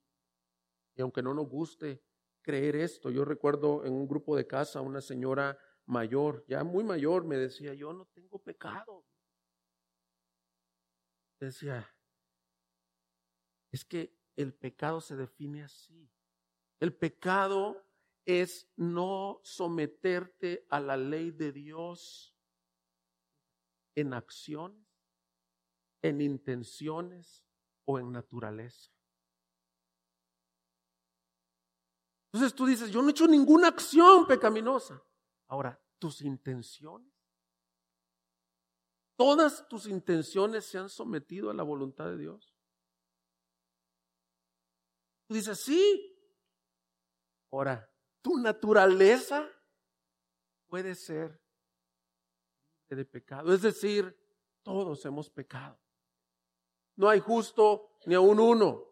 Y 0.95 1.01
aunque 1.01 1.23
no 1.23 1.34
nos 1.34 1.49
guste 1.49 2.03
creer 2.41 2.75
esto, 2.75 3.10
yo 3.10 3.25
recuerdo 3.25 3.84
en 3.84 3.93
un 3.93 4.08
grupo 4.08 4.36
de 4.36 4.47
casa 4.47 4.82
una 4.82 5.01
señora 5.01 5.58
mayor, 5.86 6.45
ya 6.47 6.63
muy 6.63 6.84
mayor, 6.84 7.25
me 7.25 7.38
decía, 7.38 7.73
yo 7.73 7.91
no 7.93 8.05
tengo 8.13 8.39
pecado. 8.39 9.05
Decía, 11.39 11.89
es 13.71 13.86
que 13.86 14.15
el 14.36 14.53
pecado 14.53 15.01
se 15.01 15.15
define 15.15 15.63
así. 15.63 16.12
El 16.79 16.95
pecado 16.95 17.88
es 18.30 18.70
no 18.76 19.42
someterte 19.44 20.68
a 20.70 20.80
la 20.80 20.96
ley 20.96 21.32
de 21.32 21.52
Dios 21.52 22.36
en 23.96 24.13
acciones, 24.13 24.88
en 26.04 26.22
intenciones 26.22 27.44
o 27.86 27.98
en 27.98 28.12
naturaleza. 28.12 28.92
Entonces 32.32 32.56
tú 32.56 32.68
dices, 32.68 32.92
yo 32.92 33.02
no 33.02 33.08
he 33.08 33.12
hecho 33.12 33.28
ninguna 33.28 33.70
acción 33.70 34.28
pecaminosa. 34.28 35.04
Ahora, 35.48 35.82
tus 35.98 36.22
intenciones, 36.22 37.12
todas 39.18 39.68
tus 39.68 39.88
intenciones 39.88 40.65
se 40.65 40.78
han 40.78 40.89
sometido 40.89 41.50
a 41.50 41.56
la 41.56 41.63
voluntad 41.63 42.06
de 42.06 42.18
Dios. 42.20 42.56
Tú 45.28 45.34
dices, 45.34 45.60
sí. 45.60 46.15
Ahora, 47.52 47.88
tu 48.21 48.38
naturaleza 48.38 49.47
puede 50.67 50.95
ser 50.95 51.39
de 52.95 53.05
pecado. 53.05 53.53
Es 53.53 53.62
decir, 53.62 54.17
todos 54.63 55.05
hemos 55.05 55.29
pecado. 55.29 55.79
No 56.95 57.10
hay 57.10 57.19
justo 57.19 57.97
ni 58.05 58.15
aún 58.15 58.39
uno. 58.39 58.86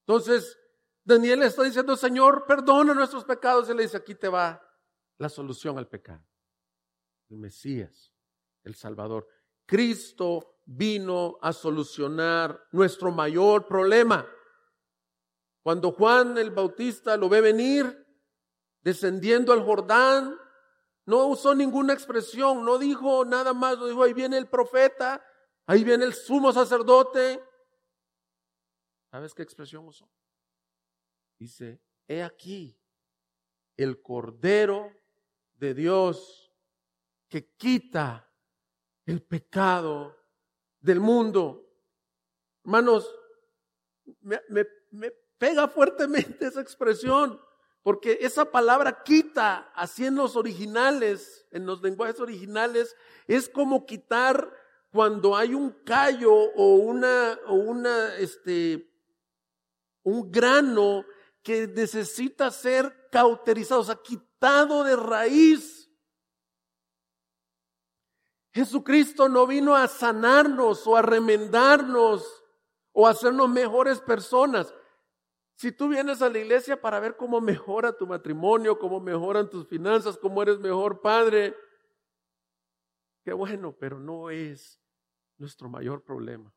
Entonces, 0.00 0.58
Daniel 1.04 1.42
está 1.42 1.62
diciendo, 1.62 1.96
Señor, 1.96 2.44
perdona 2.46 2.94
nuestros 2.94 3.24
pecados. 3.24 3.68
Y 3.68 3.74
le 3.74 3.82
dice, 3.82 3.96
aquí 3.96 4.14
te 4.14 4.28
va 4.28 4.60
la 5.18 5.28
solución 5.28 5.78
al 5.78 5.88
pecado. 5.88 6.24
El 7.28 7.38
Mesías, 7.38 8.12
el 8.64 8.74
Salvador. 8.74 9.28
Cristo 9.66 10.60
vino 10.66 11.38
a 11.40 11.52
solucionar 11.52 12.68
nuestro 12.72 13.10
mayor 13.10 13.66
problema. 13.66 14.26
Cuando 15.64 15.92
Juan 15.92 16.36
el 16.36 16.50
Bautista 16.50 17.16
lo 17.16 17.30
ve 17.30 17.40
venir, 17.40 18.06
descendiendo 18.82 19.50
al 19.50 19.64
Jordán, 19.64 20.38
no 21.06 21.24
usó 21.24 21.54
ninguna 21.54 21.94
expresión, 21.94 22.66
no 22.66 22.76
dijo 22.76 23.24
nada 23.24 23.54
más, 23.54 23.78
no 23.78 23.86
dijo, 23.86 24.02
ahí 24.02 24.12
viene 24.12 24.36
el 24.36 24.46
profeta, 24.46 25.24
ahí 25.64 25.82
viene 25.82 26.04
el 26.04 26.12
sumo 26.12 26.52
sacerdote. 26.52 27.42
¿Sabes 29.10 29.32
qué 29.32 29.42
expresión 29.42 29.88
usó? 29.88 30.06
Dice, 31.38 31.80
he 32.06 32.22
aquí 32.22 32.78
el 33.78 34.02
Cordero 34.02 34.92
de 35.54 35.72
Dios 35.72 36.52
que 37.26 37.54
quita 37.56 38.30
el 39.06 39.22
pecado 39.22 40.14
del 40.80 41.00
mundo. 41.00 41.66
Hermanos, 42.64 43.10
me, 44.20 44.42
me, 44.90 45.23
pega 45.44 45.68
fuertemente 45.68 46.46
esa 46.46 46.62
expresión, 46.62 47.38
porque 47.82 48.16
esa 48.22 48.46
palabra 48.46 49.02
quita, 49.02 49.70
así 49.74 50.06
en 50.06 50.14
los 50.14 50.36
originales, 50.36 51.46
en 51.50 51.66
los 51.66 51.82
lenguajes 51.82 52.18
originales, 52.18 52.96
es 53.26 53.50
como 53.50 53.84
quitar 53.84 54.50
cuando 54.90 55.36
hay 55.36 55.52
un 55.52 55.70
callo 55.84 56.32
o 56.32 56.76
una, 56.76 57.38
o 57.46 57.56
una, 57.56 58.16
este, 58.16 58.90
un 60.02 60.32
grano 60.32 61.04
que 61.42 61.66
necesita 61.66 62.50
ser 62.50 63.10
cauterizado, 63.12 63.82
o 63.82 63.84
sea, 63.84 63.96
quitado 63.96 64.82
de 64.82 64.96
raíz. 64.96 65.90
Jesucristo 68.50 69.28
no 69.28 69.46
vino 69.46 69.76
a 69.76 69.88
sanarnos 69.88 70.86
o 70.86 70.96
a 70.96 71.02
remendarnos 71.02 72.24
o 72.92 73.06
a 73.06 73.10
hacernos 73.10 73.50
mejores 73.50 74.00
personas. 74.00 74.72
Si 75.56 75.70
tú 75.70 75.88
vienes 75.88 76.20
a 76.20 76.28
la 76.28 76.38
iglesia 76.38 76.80
para 76.80 76.98
ver 76.98 77.16
cómo 77.16 77.40
mejora 77.40 77.96
tu 77.96 78.06
matrimonio, 78.06 78.78
cómo 78.78 79.00
mejoran 79.00 79.48
tus 79.48 79.66
finanzas, 79.68 80.18
cómo 80.18 80.42
eres 80.42 80.58
mejor 80.58 81.00
padre, 81.00 81.54
qué 83.24 83.32
bueno, 83.32 83.76
pero 83.78 84.00
no 84.00 84.30
es 84.30 84.80
nuestro 85.38 85.68
mayor 85.68 86.02
problema. 86.02 86.52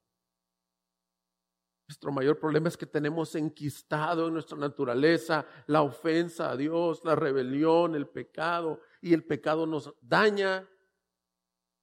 Nuestro 1.87 2.11
mayor 2.11 2.37
problema 2.37 2.67
es 2.67 2.75
que 2.75 2.85
tenemos 2.85 3.33
enquistado 3.35 4.27
en 4.27 4.33
nuestra 4.33 4.57
naturaleza 4.57 5.45
la 5.67 5.83
ofensa 5.83 6.51
a 6.51 6.57
Dios, 6.57 7.01
la 7.05 7.15
rebelión, 7.15 7.95
el 7.95 8.07
pecado, 8.07 8.81
y 9.01 9.13
el 9.13 9.23
pecado 9.23 9.65
nos 9.65 9.93
daña, 10.01 10.67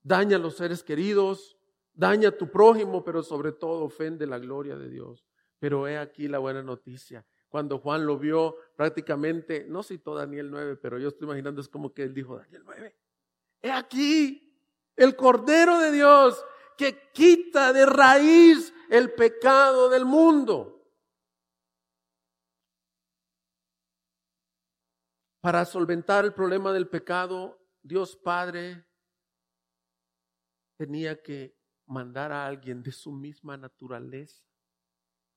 daña 0.02 0.36
a 0.36 0.40
los 0.40 0.56
seres 0.56 0.82
queridos, 0.82 1.56
daña 1.94 2.30
a 2.30 2.36
tu 2.36 2.50
prójimo, 2.50 3.02
pero 3.02 3.22
sobre 3.22 3.52
todo 3.52 3.84
ofende 3.84 4.26
la 4.26 4.38
gloria 4.38 4.76
de 4.76 4.90
Dios. 4.90 5.24
Pero 5.58 5.88
he 5.88 5.98
aquí 5.98 6.28
la 6.28 6.38
buena 6.38 6.62
noticia. 6.62 7.24
Cuando 7.48 7.78
Juan 7.78 8.04
lo 8.04 8.18
vio 8.18 8.56
prácticamente, 8.76 9.64
no 9.68 9.82
citó 9.82 10.14
Daniel 10.14 10.50
9, 10.50 10.76
pero 10.76 10.98
yo 10.98 11.08
estoy 11.08 11.26
imaginando 11.26 11.60
es 11.60 11.68
como 11.68 11.94
que 11.94 12.02
él 12.02 12.12
dijo, 12.12 12.36
Daniel 12.36 12.62
9, 12.64 12.96
he 13.62 13.70
aquí 13.70 14.60
el 14.96 15.14
Cordero 15.16 15.78
de 15.78 15.92
Dios 15.92 16.44
que 16.76 17.10
quita 17.12 17.72
de 17.72 17.86
raíz 17.86 18.74
el 18.90 19.12
pecado 19.12 19.88
del 19.88 20.04
mundo. 20.04 20.74
Para 25.40 25.64
solventar 25.64 26.24
el 26.24 26.32
problema 26.32 26.72
del 26.72 26.88
pecado, 26.88 27.60
Dios 27.82 28.16
Padre 28.16 28.84
tenía 30.76 31.20
que 31.22 31.54
mandar 31.86 32.32
a 32.32 32.46
alguien 32.46 32.82
de 32.82 32.90
su 32.90 33.12
misma 33.12 33.56
naturaleza. 33.56 34.42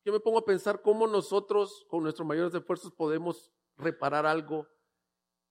Yo 0.07 0.13
me 0.13 0.21
pongo 0.21 0.37
a 0.37 0.45
pensar 0.45 0.81
cómo 0.81 1.05
nosotros, 1.05 1.85
con 1.89 2.01
nuestros 2.01 2.25
mayores 2.25 2.53
esfuerzos, 2.53 2.93
podemos 2.93 3.51
reparar 3.75 4.25
algo 4.25 4.65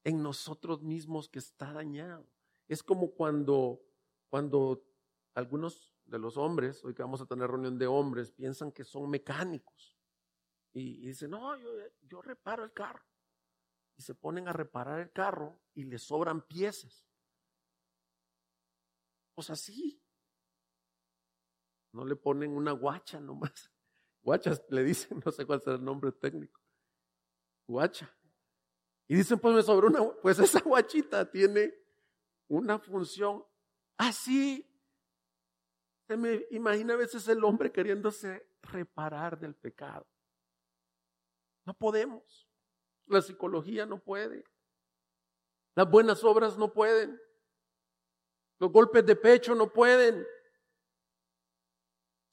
en 0.03 0.23
nosotros 0.23 0.83
mismos 0.83 1.29
que 1.29 1.40
está 1.40 1.75
dañado. 1.75 2.27
Es 2.66 2.83
como 2.83 3.11
cuando, 3.11 3.83
cuando 4.31 4.83
algunos 5.35 5.95
de 6.07 6.19
los 6.19 6.38
hombres, 6.38 6.83
hoy 6.87 6.95
que 6.95 7.03
vamos 7.03 7.21
a 7.21 7.27
tener 7.27 7.51
reunión 7.51 7.77
de 7.77 7.87
hombres, 7.87 8.31
piensan 8.31 8.73
que 8.73 8.83
son 8.83 9.11
mecánicos. 9.11 9.95
Y, 10.73 11.07
dicen, 11.07 11.33
no, 11.33 11.55
yo, 11.59 11.69
yo 12.09 12.23
reparo 12.23 12.64
el 12.64 12.73
carro. 12.73 13.05
Y 13.99 14.01
se 14.01 14.14
ponen 14.14 14.49
a 14.49 14.55
reparar 14.55 15.01
el 15.01 15.12
carro 15.12 15.61
y 15.75 15.85
les 15.85 16.03
sobran 16.03 16.40
piezas. 16.40 17.07
Pues 19.35 19.51
así. 19.51 20.03
No 21.92 22.07
le 22.07 22.16
ponen 22.16 22.57
una 22.57 22.73
guacha 22.73 23.21
nomás. 23.21 23.71
Guachas 24.27 24.61
le 24.71 24.83
dicen, 24.83 25.23
no 25.25 25.31
sé 25.31 25.47
cuál 25.47 25.62
será 25.62 25.77
el 25.77 25.85
nombre 25.85 26.11
técnico. 26.11 26.61
Guacha. 27.69 28.12
Y 29.09 29.15
dicen, 29.15 29.39
pues 29.39 29.55
me 29.55 29.62
sobró 29.62 29.87
una, 29.87 30.03
pues 30.21 30.39
esa 30.41 30.61
guachita 30.61 31.31
tiene 31.31 31.73
una 32.49 32.79
función 32.79 33.45
así 33.97 34.69
se 36.07 36.17
me 36.17 36.47
imagina 36.51 36.95
a 36.95 36.99
veces 36.99 37.27
el 37.27 37.43
hombre 37.43 37.73
queriéndose 37.73 38.49
reparar 38.62 39.39
del 39.39 39.57
pecado. 39.57 40.07
No 41.65 41.75
podemos. 41.75 42.49
La 43.07 43.21
psicología 43.21 43.87
no 43.87 43.99
puede. 43.99 44.45
Las 45.75 45.91
buenas 45.91 46.23
obras 46.23 46.57
no 46.57 46.73
pueden. 46.73 47.21
Los 48.61 48.71
golpes 48.71 49.05
de 49.05 49.17
pecho 49.17 49.57
no 49.57 49.73
pueden. 49.73 50.25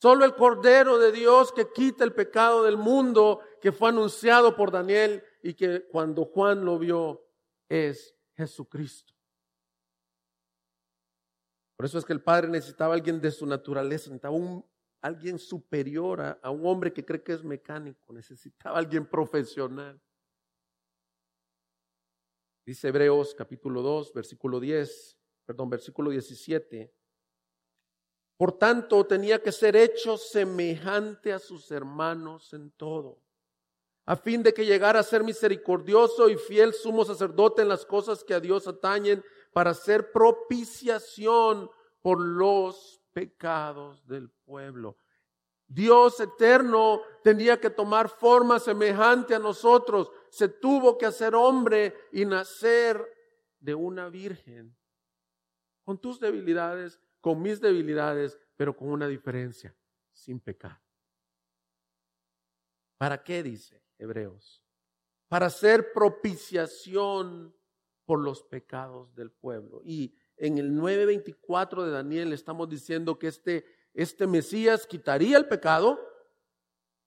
Solo 0.04 0.26
el 0.26 0.36
Cordero 0.36 1.00
de 1.00 1.14
Dios 1.14 1.54
que 1.54 1.72
quita 1.72 2.04
el 2.04 2.12
pecado 2.12 2.64
del 2.64 2.76
mundo, 2.76 3.40
que 3.62 3.72
fue 3.72 3.88
anunciado 3.88 4.54
por 4.54 4.70
Daniel 4.70 5.24
y 5.42 5.54
que 5.54 5.88
cuando 5.88 6.26
Juan 6.26 6.66
lo 6.66 6.78
vio 6.78 7.26
es 7.70 8.14
Jesucristo. 8.36 9.14
Por 11.78 11.86
eso 11.86 11.98
es 12.00 12.04
que 12.04 12.12
el 12.12 12.22
Padre 12.22 12.50
necesitaba 12.50 12.94
a 12.94 12.98
alguien 12.98 13.22
de 13.22 13.32
su 13.32 13.46
naturaleza, 13.46 14.10
necesitaba 14.10 14.36
un, 14.36 14.70
alguien 15.00 15.40
superior 15.40 16.20
a, 16.20 16.50
un 16.50 16.66
hombre 16.66 16.92
que 16.92 17.06
cree 17.06 17.24
que 17.24 17.32
es 17.32 17.44
mecánico, 17.46 18.12
necesitaba 18.12 18.80
alguien 18.80 19.06
profesional. 19.06 20.02
Dice 22.66 22.90
Hebreos 22.90 23.34
capítulo 23.34 23.82
2, 23.82 24.12
versículo 24.12 24.60
10, 24.60 25.18
perdón, 25.46 25.70
versículo 25.70 26.10
17. 26.10 26.94
Por 28.38 28.58
tanto, 28.58 29.06
tenía 29.06 29.42
que 29.42 29.52
ser 29.52 29.76
hecho 29.76 30.18
semejante 30.18 31.32
a 31.32 31.40
sus 31.40 31.70
hermanos 31.72 32.54
en 32.54 32.72
todo, 32.72 33.22
a 34.06 34.16
fin 34.16 34.44
de 34.44 34.54
que 34.54 34.66
llegara 34.66 35.00
a 35.00 35.04
ser 35.04 35.24
misericordioso 35.24 36.30
y 36.30 36.36
fiel 36.36 36.74
sumo 36.74 37.06
sacerdote 37.06 37.62
en 37.62 37.70
las 37.70 37.86
cosas 37.86 38.24
que 38.24 38.34
a 38.34 38.40
Dios 38.40 38.68
atañen, 38.68 39.24
para 39.54 39.72
hacer 39.72 40.12
propiciación 40.12 41.70
por 42.02 42.20
los 42.20 43.02
pecados 43.14 44.06
del 44.08 44.30
pueblo. 44.30 44.98
Dios 45.68 46.20
eterno 46.20 47.02
tenía 47.24 47.60
que 47.60 47.70
tomar 47.70 48.10
forma 48.10 48.60
semejante 48.60 49.34
a 49.34 49.40
nosotros. 49.40 50.12
Se 50.30 50.48
tuvo 50.48 50.98
que 50.98 51.06
hacer 51.06 51.34
hombre 51.34 51.96
y 52.12 52.26
nacer 52.26 53.04
de 53.60 53.74
una 53.74 54.10
virgen. 54.10 54.76
Con 55.84 55.98
tus 55.98 56.20
debilidades, 56.20 57.00
con 57.24 57.42
mis 57.42 57.62
debilidades, 57.62 58.38
pero 58.58 58.76
con 58.76 58.90
una 58.90 59.08
diferencia, 59.08 59.74
sin 60.12 60.42
pecado. 60.42 60.78
¿Para 62.98 63.24
qué 63.24 63.42
dice 63.42 63.82
Hebreos? 63.98 64.62
Para 65.30 65.46
hacer 65.46 65.94
propiciación 65.94 67.56
por 68.04 68.20
los 68.20 68.44
pecados 68.44 69.16
del 69.16 69.32
pueblo. 69.32 69.82
Y 69.86 70.14
en 70.36 70.58
el 70.58 70.74
9.24 70.74 71.86
de 71.86 71.92
Daniel 71.92 72.34
estamos 72.34 72.68
diciendo 72.68 73.18
que 73.18 73.28
este 73.28 73.66
este 73.94 74.28
Mesías 74.28 74.86
quitaría 74.86 75.38
el 75.38 75.48
pecado, 75.48 75.98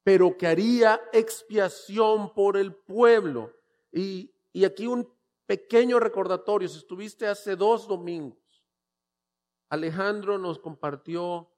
pero 0.03 0.39
que 0.39 0.47
haría 0.47 0.99
expiación 1.13 2.33
por 2.33 2.57
el 2.57 2.75
pueblo. 2.75 3.53
Y, 3.93 4.33
y 4.55 4.65
aquí 4.65 4.87
un 4.87 5.13
pequeño 5.45 6.01
recordatorio, 6.01 6.69
si 6.69 6.79
estuviste 6.79 7.27
hace 7.27 7.55
dos 7.55 7.87
domingos, 7.87 8.39
Alejandro 9.69 10.39
nos 10.39 10.59
compartió 10.59 11.51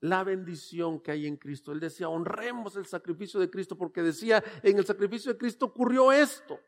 la 0.00 0.24
bendición 0.24 1.00
que 1.00 1.12
hay 1.12 1.26
en 1.26 1.36
Cristo. 1.36 1.72
Él 1.72 1.80
decía, 1.80 2.08
honremos 2.08 2.76
el 2.76 2.86
sacrificio 2.86 3.38
de 3.38 3.50
Cristo, 3.50 3.76
porque 3.76 4.02
decía, 4.02 4.42
en 4.62 4.78
el 4.78 4.86
sacrificio 4.86 5.32
de 5.32 5.38
Cristo 5.38 5.66
ocurrió 5.66 6.10
esto. 6.10 6.58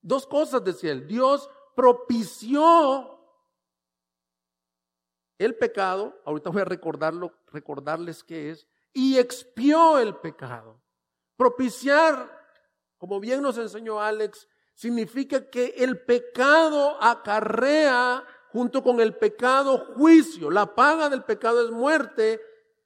Dos 0.00 0.26
cosas 0.26 0.62
decía 0.62 0.92
él. 0.92 1.06
Dios 1.06 1.48
propició 1.74 3.18
el 5.38 5.56
pecado, 5.56 6.20
ahorita 6.24 6.50
voy 6.50 6.62
a 6.62 6.66
recordarlo, 6.66 7.32
recordarles 7.48 8.22
qué 8.22 8.50
es, 8.50 8.68
y 8.92 9.18
expió 9.18 9.98
el 9.98 10.16
pecado. 10.16 10.80
Propiciar, 11.36 12.30
como 12.98 13.18
bien 13.18 13.42
nos 13.42 13.56
enseñó 13.58 14.00
Alex, 14.00 14.48
significa 14.74 15.48
que 15.50 15.74
el 15.78 16.00
pecado 16.04 17.02
acarrea 17.02 18.24
junto 18.52 18.82
con 18.82 19.00
el 19.00 19.16
pecado 19.16 19.78
juicio. 19.96 20.50
La 20.50 20.74
paga 20.74 21.08
del 21.08 21.24
pecado 21.24 21.64
es 21.64 21.70
muerte 21.70 22.40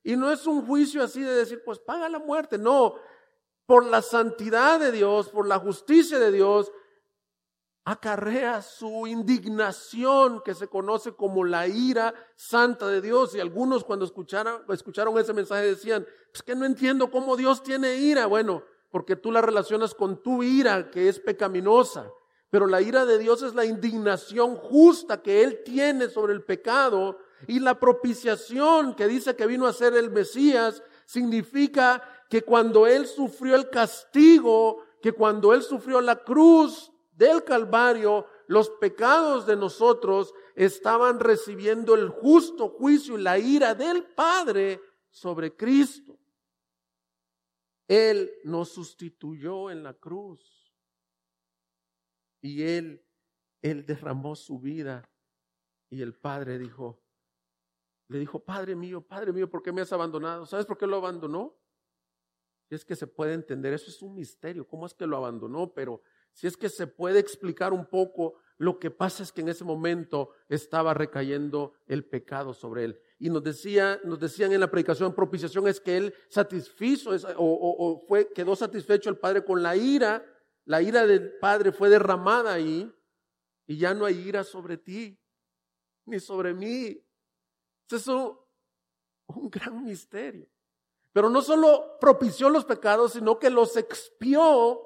y 0.04 0.16
no 0.16 0.30
es 0.30 0.46
un 0.46 0.64
juicio 0.64 1.02
así 1.02 1.20
de 1.20 1.34
decir, 1.34 1.62
pues 1.64 1.78
paga 1.80 2.08
la 2.08 2.20
muerte. 2.20 2.56
No, 2.58 2.94
por 3.66 3.84
la 3.84 4.00
santidad 4.02 4.78
de 4.78 4.92
Dios, 4.92 5.28
por 5.28 5.46
la 5.46 5.58
justicia 5.58 6.18
de 6.18 6.30
Dios, 6.30 6.70
acarrea 7.84 8.62
su 8.62 9.06
indignación 9.06 10.42
que 10.44 10.54
se 10.54 10.68
conoce 10.68 11.12
como 11.12 11.44
la 11.44 11.66
ira 11.66 12.14
santa 12.36 12.86
de 12.86 13.00
Dios. 13.00 13.34
Y 13.34 13.40
algunos 13.40 13.84
cuando 13.84 14.04
escucharon, 14.04 14.62
escucharon 14.68 15.18
ese 15.18 15.32
mensaje 15.32 15.62
decían, 15.64 16.06
es 16.32 16.42
que 16.42 16.54
no 16.54 16.64
entiendo 16.64 17.10
cómo 17.10 17.36
Dios 17.36 17.62
tiene 17.62 17.96
ira. 17.96 18.26
Bueno, 18.26 18.62
porque 18.90 19.16
tú 19.16 19.32
la 19.32 19.40
relacionas 19.40 19.94
con 19.94 20.22
tu 20.22 20.42
ira 20.42 20.90
que 20.90 21.08
es 21.08 21.18
pecaminosa. 21.18 22.10
Pero 22.56 22.68
la 22.68 22.80
ira 22.80 23.04
de 23.04 23.18
Dios 23.18 23.42
es 23.42 23.54
la 23.54 23.66
indignación 23.66 24.56
justa 24.56 25.20
que 25.20 25.44
Él 25.44 25.60
tiene 25.62 26.08
sobre 26.08 26.32
el 26.32 26.42
pecado 26.42 27.18
y 27.46 27.60
la 27.60 27.78
propiciación 27.78 28.94
que 28.94 29.06
dice 29.06 29.36
que 29.36 29.46
vino 29.46 29.66
a 29.66 29.74
ser 29.74 29.92
el 29.92 30.10
Mesías 30.10 30.82
significa 31.04 32.02
que 32.30 32.40
cuando 32.40 32.86
Él 32.86 33.06
sufrió 33.06 33.56
el 33.56 33.68
castigo, 33.68 34.82
que 35.02 35.12
cuando 35.12 35.52
Él 35.52 35.62
sufrió 35.62 36.00
la 36.00 36.24
cruz, 36.24 36.90
del 37.12 37.44
Calvario, 37.44 38.24
los 38.46 38.70
pecados 38.70 39.44
de 39.44 39.56
nosotros 39.56 40.32
estaban 40.54 41.20
recibiendo 41.20 41.94
el 41.94 42.08
justo 42.08 42.70
juicio 42.70 43.18
y 43.18 43.22
la 43.22 43.38
ira 43.38 43.74
del 43.74 44.02
Padre 44.02 44.80
sobre 45.10 45.54
Cristo. 45.54 46.18
Él 47.86 48.32
nos 48.44 48.70
sustituyó 48.70 49.70
en 49.70 49.82
la 49.82 49.92
cruz 49.92 50.65
y 52.40 52.62
Él, 52.62 53.04
Él 53.62 53.84
derramó 53.86 54.36
su 54.36 54.60
vida 54.60 55.08
y 55.88 56.02
el 56.02 56.14
Padre 56.14 56.58
dijo, 56.58 57.02
le 58.08 58.18
dijo, 58.18 58.38
Padre 58.40 58.76
mío, 58.76 59.00
Padre 59.00 59.32
mío, 59.32 59.50
¿por 59.50 59.62
qué 59.62 59.72
me 59.72 59.80
has 59.80 59.92
abandonado? 59.92 60.46
¿Sabes 60.46 60.66
por 60.66 60.78
qué 60.78 60.86
lo 60.86 60.96
abandonó? 60.96 61.56
Es 62.68 62.84
que 62.84 62.96
se 62.96 63.06
puede 63.06 63.34
entender, 63.34 63.72
eso 63.72 63.90
es 63.90 64.02
un 64.02 64.14
misterio, 64.14 64.66
¿cómo 64.66 64.86
es 64.86 64.94
que 64.94 65.06
lo 65.06 65.16
abandonó? 65.16 65.72
Pero 65.72 66.02
si 66.32 66.46
es 66.46 66.56
que 66.56 66.68
se 66.68 66.86
puede 66.86 67.18
explicar 67.18 67.72
un 67.72 67.86
poco, 67.86 68.34
lo 68.58 68.78
que 68.78 68.90
pasa 68.90 69.22
es 69.22 69.32
que 69.32 69.40
en 69.40 69.48
ese 69.48 69.64
momento 69.64 70.30
estaba 70.48 70.94
recayendo 70.94 71.74
el 71.86 72.04
pecado 72.04 72.52
sobre 72.52 72.84
él. 72.84 73.00
Y 73.18 73.30
nos, 73.30 73.42
decía, 73.42 74.00
nos 74.04 74.18
decían 74.18 74.52
en 74.52 74.60
la 74.60 74.70
predicación 74.70 75.14
propiciación 75.14 75.66
es 75.68 75.80
que 75.80 75.96
él 75.96 76.14
satisfizo 76.28 77.10
o, 77.38 78.04
fue, 78.06 78.30
quedó 78.32 78.54
satisfecho 78.56 79.08
el 79.08 79.16
Padre 79.16 79.44
con 79.44 79.62
la 79.62 79.76
ira. 79.76 80.24
La 80.66 80.82
ira 80.82 81.06
del 81.06 81.38
Padre 81.38 81.72
fue 81.72 81.88
derramada 81.88 82.52
ahí 82.52 82.92
y 83.66 83.78
ya 83.78 83.94
no 83.94 84.04
hay 84.04 84.18
ira 84.28 84.44
sobre 84.44 84.76
ti 84.76 85.18
ni 86.04 86.20
sobre 86.20 86.52
mí. 86.52 87.00
Es 87.90 88.06
un 88.08 89.50
gran 89.50 89.84
misterio. 89.84 90.46
Pero 91.12 91.30
no 91.30 91.40
solo 91.40 91.96
propició 92.00 92.50
los 92.50 92.64
pecados, 92.64 93.12
sino 93.14 93.38
que 93.38 93.48
los 93.48 93.76
expió 93.76 94.82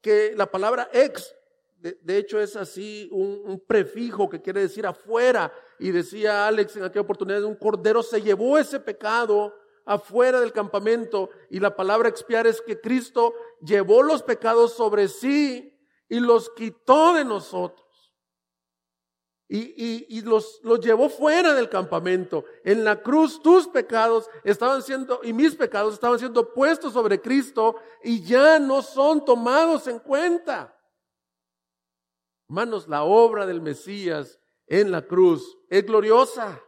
que 0.00 0.34
la 0.36 0.50
palabra 0.50 0.88
ex, 0.92 1.34
de, 1.76 2.16
hecho 2.16 2.40
es 2.40 2.56
así 2.56 3.08
un, 3.12 3.62
prefijo 3.66 4.28
que 4.28 4.40
quiere 4.40 4.60
decir 4.60 4.86
afuera. 4.86 5.52
Y 5.78 5.90
decía 5.90 6.46
Alex 6.46 6.76
en 6.76 6.84
aquella 6.84 7.02
oportunidad, 7.02 7.42
un 7.42 7.56
cordero 7.56 8.02
se 8.02 8.22
llevó 8.22 8.56
ese 8.56 8.78
pecado 8.78 9.54
afuera 9.84 10.40
del 10.40 10.52
campamento. 10.52 11.30
Y 11.50 11.60
la 11.60 11.76
palabra 11.76 12.08
expiar 12.08 12.46
es 12.46 12.60
que 12.60 12.80
Cristo 12.80 13.34
llevó 13.60 14.02
los 14.02 14.22
pecados 14.22 14.74
sobre 14.74 15.08
sí 15.08 15.78
y 16.08 16.20
los 16.20 16.50
quitó 16.50 17.14
de 17.14 17.24
nosotros. 17.24 17.84
Y, 19.46 20.22
los, 20.22 20.58
los, 20.64 20.80
llevó 20.80 21.08
fuera 21.08 21.54
del 21.54 21.68
campamento. 21.68 22.44
En 22.64 22.82
la 22.82 23.02
cruz 23.02 23.40
tus 23.40 23.68
pecados 23.68 24.28
estaban 24.42 24.82
siendo, 24.82 25.20
y 25.22 25.32
mis 25.32 25.54
pecados 25.54 25.94
estaban 25.94 26.18
siendo 26.18 26.52
puestos 26.52 26.92
sobre 26.92 27.20
Cristo 27.20 27.76
y 28.02 28.20
ya 28.22 28.58
no 28.58 28.82
son 28.82 29.24
tomados 29.24 29.86
en 29.86 30.00
cuenta. 30.00 30.76
Hermanos, 32.48 32.88
la 32.88 33.04
obra 33.04 33.46
del 33.46 33.60
Mesías 33.60 34.40
en 34.66 34.90
la 34.90 35.06
cruz 35.06 35.56
es 35.68 35.84
gloriosa. 35.84 36.60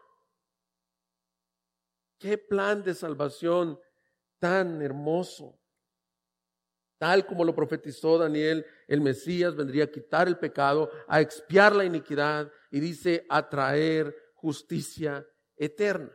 Qué 2.18 2.38
plan 2.38 2.82
de 2.82 2.94
salvación 2.94 3.78
tan 4.38 4.80
hermoso. 4.82 5.58
Tal 6.98 7.26
como 7.26 7.44
lo 7.44 7.54
profetizó 7.54 8.16
Daniel, 8.16 8.64
el 8.86 9.02
Mesías 9.02 9.54
vendría 9.54 9.84
a 9.84 9.90
quitar 9.90 10.28
el 10.28 10.38
pecado, 10.38 10.90
a 11.08 11.20
expiar 11.20 11.76
la 11.76 11.84
iniquidad 11.84 12.50
y 12.70 12.80
dice 12.80 13.26
a 13.28 13.48
traer 13.48 14.16
justicia 14.34 15.26
eterna. 15.56 16.10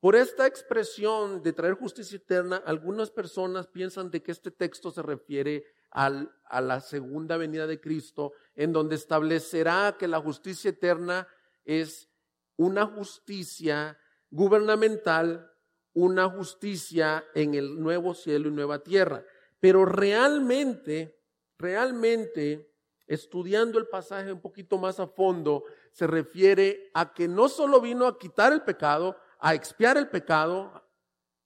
Por 0.00 0.16
esta 0.16 0.46
expresión 0.46 1.42
de 1.42 1.52
traer 1.52 1.74
justicia 1.74 2.16
eterna, 2.16 2.56
algunas 2.66 3.10
personas 3.10 3.68
piensan 3.68 4.10
de 4.10 4.22
que 4.22 4.32
este 4.32 4.50
texto 4.50 4.90
se 4.90 5.00
refiere 5.00 5.64
a 5.90 6.60
la 6.60 6.80
segunda 6.80 7.36
venida 7.36 7.66
de 7.66 7.80
Cristo, 7.80 8.32
en 8.54 8.72
donde 8.72 8.96
establecerá 8.96 9.96
que 9.98 10.08
la 10.08 10.20
justicia 10.20 10.70
eterna 10.70 11.28
es 11.64 12.08
una 12.56 12.84
justicia 12.84 13.96
gubernamental, 14.32 15.52
una 15.92 16.28
justicia 16.28 17.24
en 17.34 17.54
el 17.54 17.80
nuevo 17.80 18.14
cielo 18.14 18.48
y 18.48 18.52
nueva 18.52 18.80
tierra. 18.80 19.24
Pero 19.60 19.84
realmente, 19.84 21.20
realmente, 21.58 22.74
estudiando 23.06 23.78
el 23.78 23.86
pasaje 23.86 24.32
un 24.32 24.40
poquito 24.40 24.78
más 24.78 24.98
a 24.98 25.06
fondo, 25.06 25.64
se 25.92 26.06
refiere 26.06 26.90
a 26.94 27.12
que 27.12 27.28
no 27.28 27.48
solo 27.48 27.80
vino 27.80 28.06
a 28.06 28.18
quitar 28.18 28.52
el 28.52 28.62
pecado, 28.62 29.16
a 29.38 29.54
expiar 29.54 29.98
el 29.98 30.08
pecado, 30.08 30.82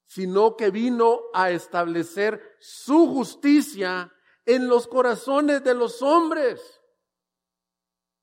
sino 0.04 0.56
que 0.56 0.70
vino 0.70 1.22
a 1.34 1.50
establecer 1.50 2.56
su 2.60 3.08
justicia 3.08 4.12
en 4.44 4.68
los 4.68 4.86
corazones 4.86 5.64
de 5.64 5.74
los 5.74 6.00
hombres. 6.02 6.80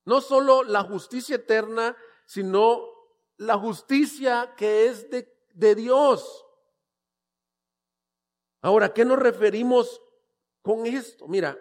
No 0.05 0.21
solo 0.21 0.63
la 0.63 0.83
justicia 0.83 1.35
eterna, 1.35 1.97
sino 2.25 2.92
la 3.43 3.57
justicia 3.57 4.53
que 4.57 4.87
es 4.87 5.09
de, 5.09 5.31
de 5.53 5.75
Dios. 5.75 6.45
Ahora, 8.61 8.93
¿qué 8.93 9.03
nos 9.05 9.19
referimos 9.19 10.01
con 10.61 10.85
esto? 10.85 11.27
Mira, 11.27 11.57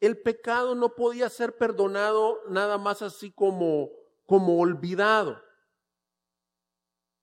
el 0.00 0.18
pecado 0.18 0.74
no 0.74 0.94
podía 0.94 1.28
ser 1.28 1.56
perdonado 1.58 2.40
nada 2.48 2.78
más 2.78 3.02
así 3.02 3.32
como, 3.32 3.90
como 4.24 4.58
olvidado. 4.58 5.42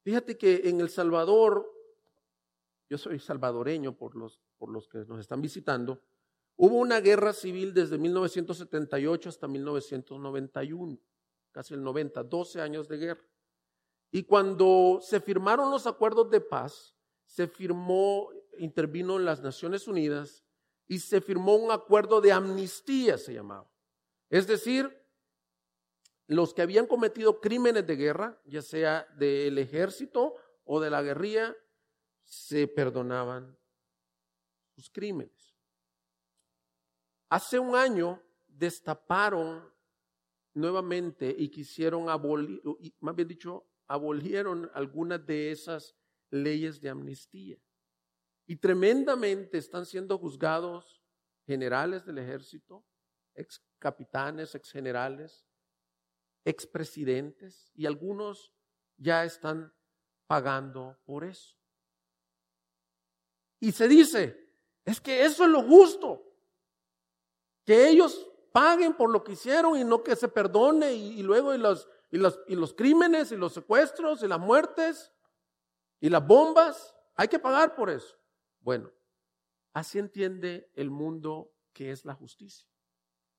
Fíjate 0.04 0.38
que 0.38 0.70
en 0.70 0.80
El 0.80 0.90
Salvador, 0.90 1.70
yo 2.90 2.98
soy 2.98 3.20
salvadoreño 3.20 3.98
por 3.98 4.16
los, 4.16 4.42
por 4.58 4.70
los 4.70 4.88
que 4.88 5.00
nos 5.00 5.20
están 5.20 5.42
visitando, 5.42 6.02
hubo 6.56 6.78
una 6.78 7.00
guerra 7.02 7.34
civil 7.34 7.74
desde 7.74 7.98
1978 7.98 9.30
hasta 9.30 9.48
1991, 9.48 11.00
casi 11.52 11.74
el 11.74 11.84
90, 11.84 12.24
12 12.24 12.62
años 12.62 12.88
de 12.88 12.98
guerra. 12.98 13.24
Y 14.12 14.24
cuando 14.24 15.00
se 15.02 15.20
firmaron 15.20 15.72
los 15.72 15.86
acuerdos 15.86 16.30
de 16.30 16.42
paz, 16.42 16.96
se 17.26 17.48
firmó, 17.48 18.30
intervino 18.58 19.18
en 19.18 19.26
las 19.26 19.42
Naciones 19.42 19.88
Unidas 19.88 20.46
y 20.88 21.00
se 21.00 21.22
firmó 21.22 21.56
un 21.56 21.72
acuerdo 21.72 22.22
de 22.22 22.32
amnistía, 22.32 23.18
se 23.18 23.34
llamaba. 23.34 23.70
Es 24.30 24.48
decir, 24.48 25.06
los 26.28 26.54
que 26.54 26.62
habían 26.62 26.88
cometido 26.88 27.40
crímenes 27.40 27.86
de 27.86 27.96
guerra, 27.96 28.42
ya 28.46 28.62
sea 28.62 29.06
del 29.18 29.58
ejército 29.58 30.36
o 30.64 30.80
de 30.80 30.90
la 30.90 31.02
guerrilla, 31.02 31.56
se 32.24 32.68
perdonaban 32.68 33.58
sus 34.76 34.90
crímenes. 34.90 35.56
Hace 37.30 37.60
un 37.60 37.76
año 37.76 38.22
destaparon 38.48 39.70
nuevamente 40.54 41.34
y 41.38 41.50
quisieron 41.50 42.10
abolir, 42.10 42.62
más 43.00 43.16
bien 43.16 43.28
dicho, 43.28 43.66
abolieron 43.88 44.70
algunas 44.74 45.26
de 45.26 45.52
esas 45.52 45.96
leyes 46.30 46.82
de 46.82 46.90
amnistía. 46.90 47.58
Y 48.46 48.58
tremendamente 48.58 49.58
están 49.58 49.86
siendo 49.86 50.18
juzgados 50.18 51.02
generales 51.46 52.06
del 52.06 52.18
ejército, 52.18 52.86
ex 53.34 53.62
capitanes, 53.80 54.56
ex 54.56 54.72
generales, 54.72 55.46
ex 56.46 56.66
presidentes, 56.66 57.72
y 57.76 57.86
algunos 57.86 58.54
ya 58.98 59.24
están 59.26 59.74
pagando 60.28 60.98
por 61.06 61.24
eso. 61.24 61.56
Y 63.60 63.72
se 63.72 63.88
dice, 63.88 64.50
es 64.86 65.02
que 65.02 65.26
eso 65.26 65.44
es 65.44 65.50
lo 65.50 65.64
justo, 65.64 66.24
que 67.66 67.90
ellos 67.90 68.26
paguen 68.52 68.96
por 68.96 69.12
lo 69.12 69.24
que 69.24 69.34
hicieron 69.34 69.78
y 69.78 69.84
no 69.84 70.04
que 70.04 70.16
se 70.16 70.28
perdone 70.28 70.94
y, 70.94 71.22
luego 71.22 71.54
y 71.54 71.58
los, 71.58 71.88
y, 72.10 72.18
los, 72.18 72.40
y 72.48 72.56
los 72.56 72.74
crímenes 72.74 73.32
y 73.32 73.36
los 73.36 73.54
secuestros 73.54 74.24
y 74.24 74.28
las 74.28 74.40
muertes 74.40 75.12
y 76.00 76.10
las 76.10 76.26
bombas, 76.26 76.96
hay 77.16 77.28
que 77.28 77.40
pagar 77.40 77.76
por 77.76 77.90
eso. 77.90 78.16
Bueno, 78.60 78.92
así 79.74 80.00
entiende 80.00 80.72
el 80.76 80.90
mundo 80.90 81.54
que 81.74 81.92
es 81.92 82.06
la 82.06 82.14
justicia. 82.14 82.68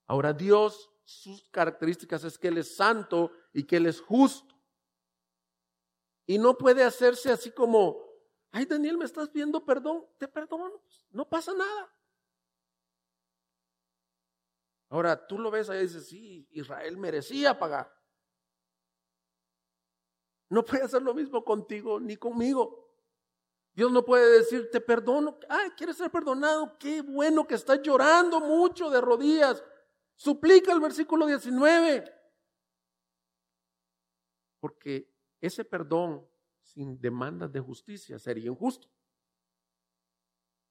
Ahora 0.06 0.32
Dios, 0.32 0.90
sus 1.04 1.48
características 1.50 2.24
es 2.24 2.38
que 2.38 2.48
Él 2.48 2.58
es 2.58 2.76
santo 2.76 3.32
y 3.52 3.64
que 3.64 3.76
Él 3.76 3.86
es 3.86 4.00
justo. 4.00 4.54
Y 6.26 6.38
no 6.38 6.58
puede 6.58 6.84
hacerse 6.84 7.30
así 7.30 7.50
como, 7.50 8.02
ay 8.50 8.66
Daniel, 8.66 8.98
me 8.98 9.06
estás 9.06 9.28
pidiendo 9.30 9.64
perdón, 9.64 10.06
te 10.18 10.28
perdono, 10.28 10.82
no 11.10 11.28
pasa 11.28 11.54
nada. 11.54 11.94
Ahora 14.90 15.26
tú 15.26 15.38
lo 15.38 15.50
ves 15.50 15.68
ahí 15.68 15.80
y 15.80 15.82
dices, 15.82 16.08
sí, 16.08 16.48
Israel 16.50 16.96
merecía 16.96 17.58
pagar. 17.58 17.97
No 20.50 20.64
puede 20.64 20.84
hacer 20.84 21.02
lo 21.02 21.14
mismo 21.14 21.44
contigo 21.44 22.00
ni 22.00 22.16
conmigo. 22.16 22.88
Dios 23.74 23.92
no 23.92 24.04
puede 24.04 24.38
decir, 24.38 24.70
te 24.70 24.80
perdono. 24.80 25.38
Ay, 25.48 25.70
¿quieres 25.70 25.96
ser 25.96 26.10
perdonado? 26.10 26.76
Qué 26.78 27.00
bueno 27.00 27.46
que 27.46 27.54
estás 27.54 27.80
llorando 27.80 28.40
mucho 28.40 28.90
de 28.90 29.00
rodillas. 29.00 29.62
Suplica 30.16 30.72
el 30.72 30.80
versículo 30.80 31.26
19. 31.26 32.04
Porque 34.58 35.14
ese 35.40 35.64
perdón 35.64 36.28
sin 36.60 37.00
demandas 37.00 37.52
de 37.52 37.60
justicia 37.60 38.18
sería 38.18 38.50
injusto. 38.50 38.88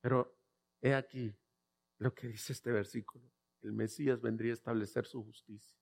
Pero 0.02 0.38
he 0.82 0.94
aquí 0.94 1.34
lo 2.00 2.14
que 2.14 2.28
dice 2.28 2.52
este 2.52 2.72
versículo. 2.72 3.32
El 3.62 3.72
Mesías 3.72 4.20
vendría 4.20 4.52
a 4.52 4.56
establecer 4.56 5.06
su 5.06 5.24
justicia. 5.24 5.80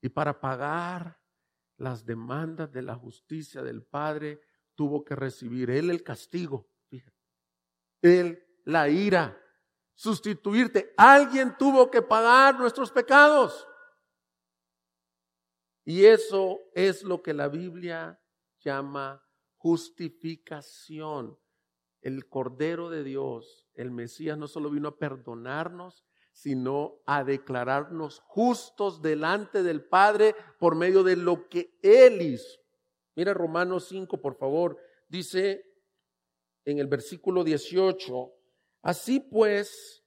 Y 0.00 0.08
para 0.08 0.40
pagar 0.40 1.19
las 1.80 2.04
demandas 2.04 2.70
de 2.70 2.82
la 2.82 2.94
justicia 2.94 3.62
del 3.62 3.82
Padre, 3.82 4.42
tuvo 4.74 5.02
que 5.02 5.16
recibir 5.16 5.70
él 5.70 5.90
el 5.90 6.02
castigo, 6.02 6.68
fíjate, 6.90 7.16
él 8.02 8.46
la 8.66 8.90
ira, 8.90 9.40
sustituirte. 9.94 10.92
Alguien 10.98 11.56
tuvo 11.58 11.90
que 11.90 12.02
pagar 12.02 12.58
nuestros 12.58 12.92
pecados. 12.92 13.66
Y 15.86 16.04
eso 16.04 16.60
es 16.74 17.02
lo 17.02 17.22
que 17.22 17.32
la 17.32 17.48
Biblia 17.48 18.20
llama 18.60 19.26
justificación. 19.56 21.38
El 22.02 22.28
Cordero 22.28 22.90
de 22.90 23.04
Dios, 23.04 23.66
el 23.72 23.90
Mesías, 23.90 24.36
no 24.36 24.48
solo 24.48 24.70
vino 24.70 24.88
a 24.88 24.98
perdonarnos, 24.98 26.04
sino 26.42 27.02
a 27.04 27.22
declararnos 27.22 28.22
justos 28.26 29.02
delante 29.02 29.62
del 29.62 29.84
Padre 29.84 30.34
por 30.58 30.74
medio 30.74 31.02
de 31.02 31.16
lo 31.16 31.50
que 31.50 31.78
Él 31.82 32.22
hizo. 32.22 32.58
Mira 33.14 33.34
Romanos 33.34 33.88
5, 33.90 34.22
por 34.22 34.36
favor. 34.36 34.78
Dice 35.06 35.62
en 36.64 36.78
el 36.78 36.86
versículo 36.86 37.44
18, 37.44 38.32
así 38.80 39.20
pues, 39.20 40.02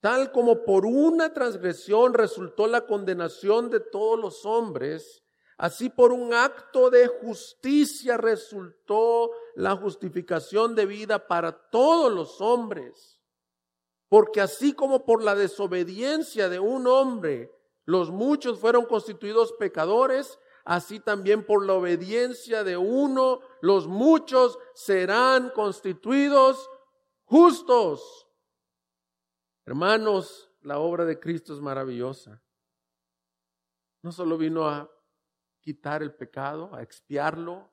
tal 0.00 0.30
como 0.30 0.62
por 0.62 0.84
una 0.84 1.32
transgresión 1.32 2.12
resultó 2.12 2.66
la 2.66 2.84
condenación 2.86 3.70
de 3.70 3.80
todos 3.80 4.18
los 4.20 4.44
hombres, 4.44 5.24
así 5.56 5.88
por 5.88 6.12
un 6.12 6.34
acto 6.34 6.90
de 6.90 7.06
justicia 7.06 8.18
resultó 8.18 9.30
la 9.54 9.74
justificación 9.74 10.74
de 10.74 10.84
vida 10.84 11.26
para 11.26 11.70
todos 11.70 12.12
los 12.12 12.42
hombres. 12.42 13.17
Porque 14.08 14.40
así 14.40 14.72
como 14.72 15.04
por 15.04 15.22
la 15.22 15.34
desobediencia 15.34 16.48
de 16.48 16.58
un 16.58 16.86
hombre 16.86 17.50
los 17.88 18.10
muchos 18.10 18.60
fueron 18.60 18.84
constituidos 18.84 19.54
pecadores, 19.54 20.38
así 20.66 21.00
también 21.00 21.46
por 21.46 21.64
la 21.64 21.72
obediencia 21.72 22.62
de 22.62 22.76
uno, 22.76 23.40
los 23.62 23.88
muchos 23.88 24.58
serán 24.74 25.48
constituidos 25.54 26.68
justos. 27.24 28.28
Hermanos, 29.64 30.50
la 30.60 30.78
obra 30.80 31.06
de 31.06 31.18
Cristo 31.18 31.54
es 31.54 31.60
maravillosa. 31.60 32.42
No 34.02 34.12
solo 34.12 34.36
vino 34.36 34.68
a 34.68 34.90
quitar 35.60 36.02
el 36.02 36.14
pecado, 36.14 36.74
a 36.74 36.82
expiarlo, 36.82 37.72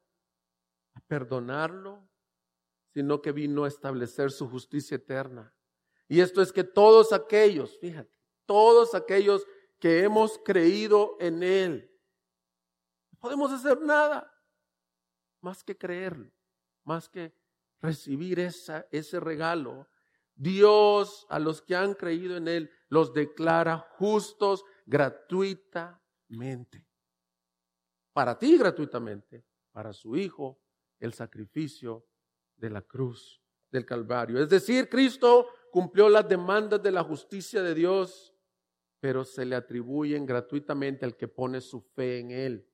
a 0.94 1.02
perdonarlo, 1.02 2.10
sino 2.94 3.22
que 3.22 3.34
vino 3.34 3.66
a 3.66 3.68
establecer 3.68 4.32
su 4.32 4.50
justicia 4.50 4.96
eterna. 4.96 5.54
Y 6.08 6.22
esto 6.22 6.42
es 6.42 6.52
que 6.52 6.64
todos 6.64 7.14
aquellos, 7.14 7.78
fíjate, 7.80 8.16
todos 8.46 8.94
aquellos 8.94 9.46
que 9.80 10.04
hemos 10.04 10.40
creído 10.44 11.18
en 11.20 11.44
Él, 11.44 11.92
podemos 13.20 13.52
hacer 13.52 13.82
nada 13.82 14.32
más 15.42 15.64
que 15.64 15.78
creerlo, 15.78 16.32
más 16.84 17.10
que 17.10 17.34
recibir 17.82 18.40
ese 18.40 19.20
regalo. 19.20 19.88
Dios 20.36 21.26
a 21.30 21.40
los 21.40 21.62
que 21.62 21.76
han 21.76 21.94
creído 21.94 22.38
en 22.38 22.48
Él 22.48 22.72
los 22.90 23.14
declara 23.14 23.80
justos 23.98 24.64
gratuitamente. 24.86 26.88
Para 28.14 28.38
ti 28.38 28.58
gratuitamente, 28.58 29.46
para 29.72 29.94
su 29.94 30.16
Hijo, 30.16 30.62
el 31.00 31.14
sacrificio 31.14 32.08
de 32.56 32.70
la 32.70 32.82
cruz 32.82 33.42
del 33.72 33.86
Calvario. 33.86 34.42
Es 34.42 34.50
decir, 34.50 34.90
Cristo 34.90 35.48
cumplió 35.76 36.08
las 36.08 36.30
demandas 36.30 36.82
de 36.82 36.90
la 36.90 37.04
justicia 37.04 37.62
de 37.62 37.74
Dios, 37.74 38.34
pero 39.02 39.26
se 39.26 39.44
le 39.44 39.58
atribuyen 39.58 40.26
gratuitamente 40.26 41.04
al 41.04 41.18
que 41.18 41.28
pone 41.28 41.60
su 41.60 41.82
fe 41.82 42.20
en 42.20 42.32
Él. 42.32 42.72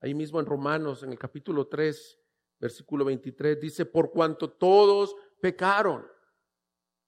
Ahí 0.00 0.12
mismo 0.12 0.38
en 0.38 0.44
Romanos, 0.44 1.02
en 1.02 1.12
el 1.12 1.18
capítulo 1.18 1.66
3, 1.66 2.20
versículo 2.60 3.06
23, 3.06 3.58
dice, 3.58 3.86
por 3.86 4.10
cuanto 4.10 4.50
todos 4.50 5.16
pecaron. 5.40 6.06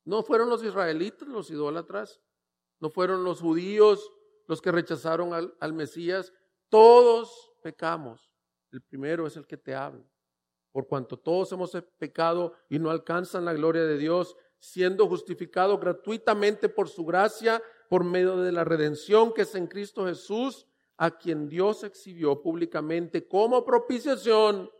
No 0.06 0.22
fueron 0.22 0.48
los 0.48 0.64
israelitas 0.64 1.28
los 1.28 1.50
idólatras, 1.50 2.22
no 2.80 2.88
fueron 2.88 3.22
los 3.22 3.42
judíos 3.42 4.10
los 4.46 4.62
que 4.62 4.72
rechazaron 4.72 5.34
al, 5.34 5.54
al 5.60 5.74
Mesías, 5.74 6.32
todos 6.70 7.52
pecamos. 7.62 8.32
El 8.72 8.80
primero 8.80 9.26
es 9.26 9.36
el 9.36 9.46
que 9.46 9.58
te 9.58 9.74
habla. 9.74 10.08
por 10.72 10.88
cuanto 10.88 11.18
todos 11.18 11.52
hemos 11.52 11.72
pecado 11.98 12.54
y 12.70 12.78
no 12.78 12.90
alcanzan 12.90 13.44
la 13.44 13.52
gloria 13.52 13.84
de 13.84 13.98
Dios, 13.98 14.36
siendo 14.58 15.08
justificados 15.08 15.78
gratuitamente 15.80 16.68
por 16.68 16.88
su 16.88 17.04
gracia, 17.04 17.62
por 17.88 18.04
medio 18.04 18.36
de 18.38 18.52
la 18.52 18.64
redención 18.64 19.32
que 19.32 19.42
es 19.42 19.54
en 19.54 19.66
Cristo 19.66 20.06
Jesús, 20.06 20.66
a 20.96 21.18
quien 21.18 21.48
Dios 21.48 21.84
exhibió 21.84 22.40
públicamente 22.42 23.28
como 23.28 23.64
propiciación 23.64 24.70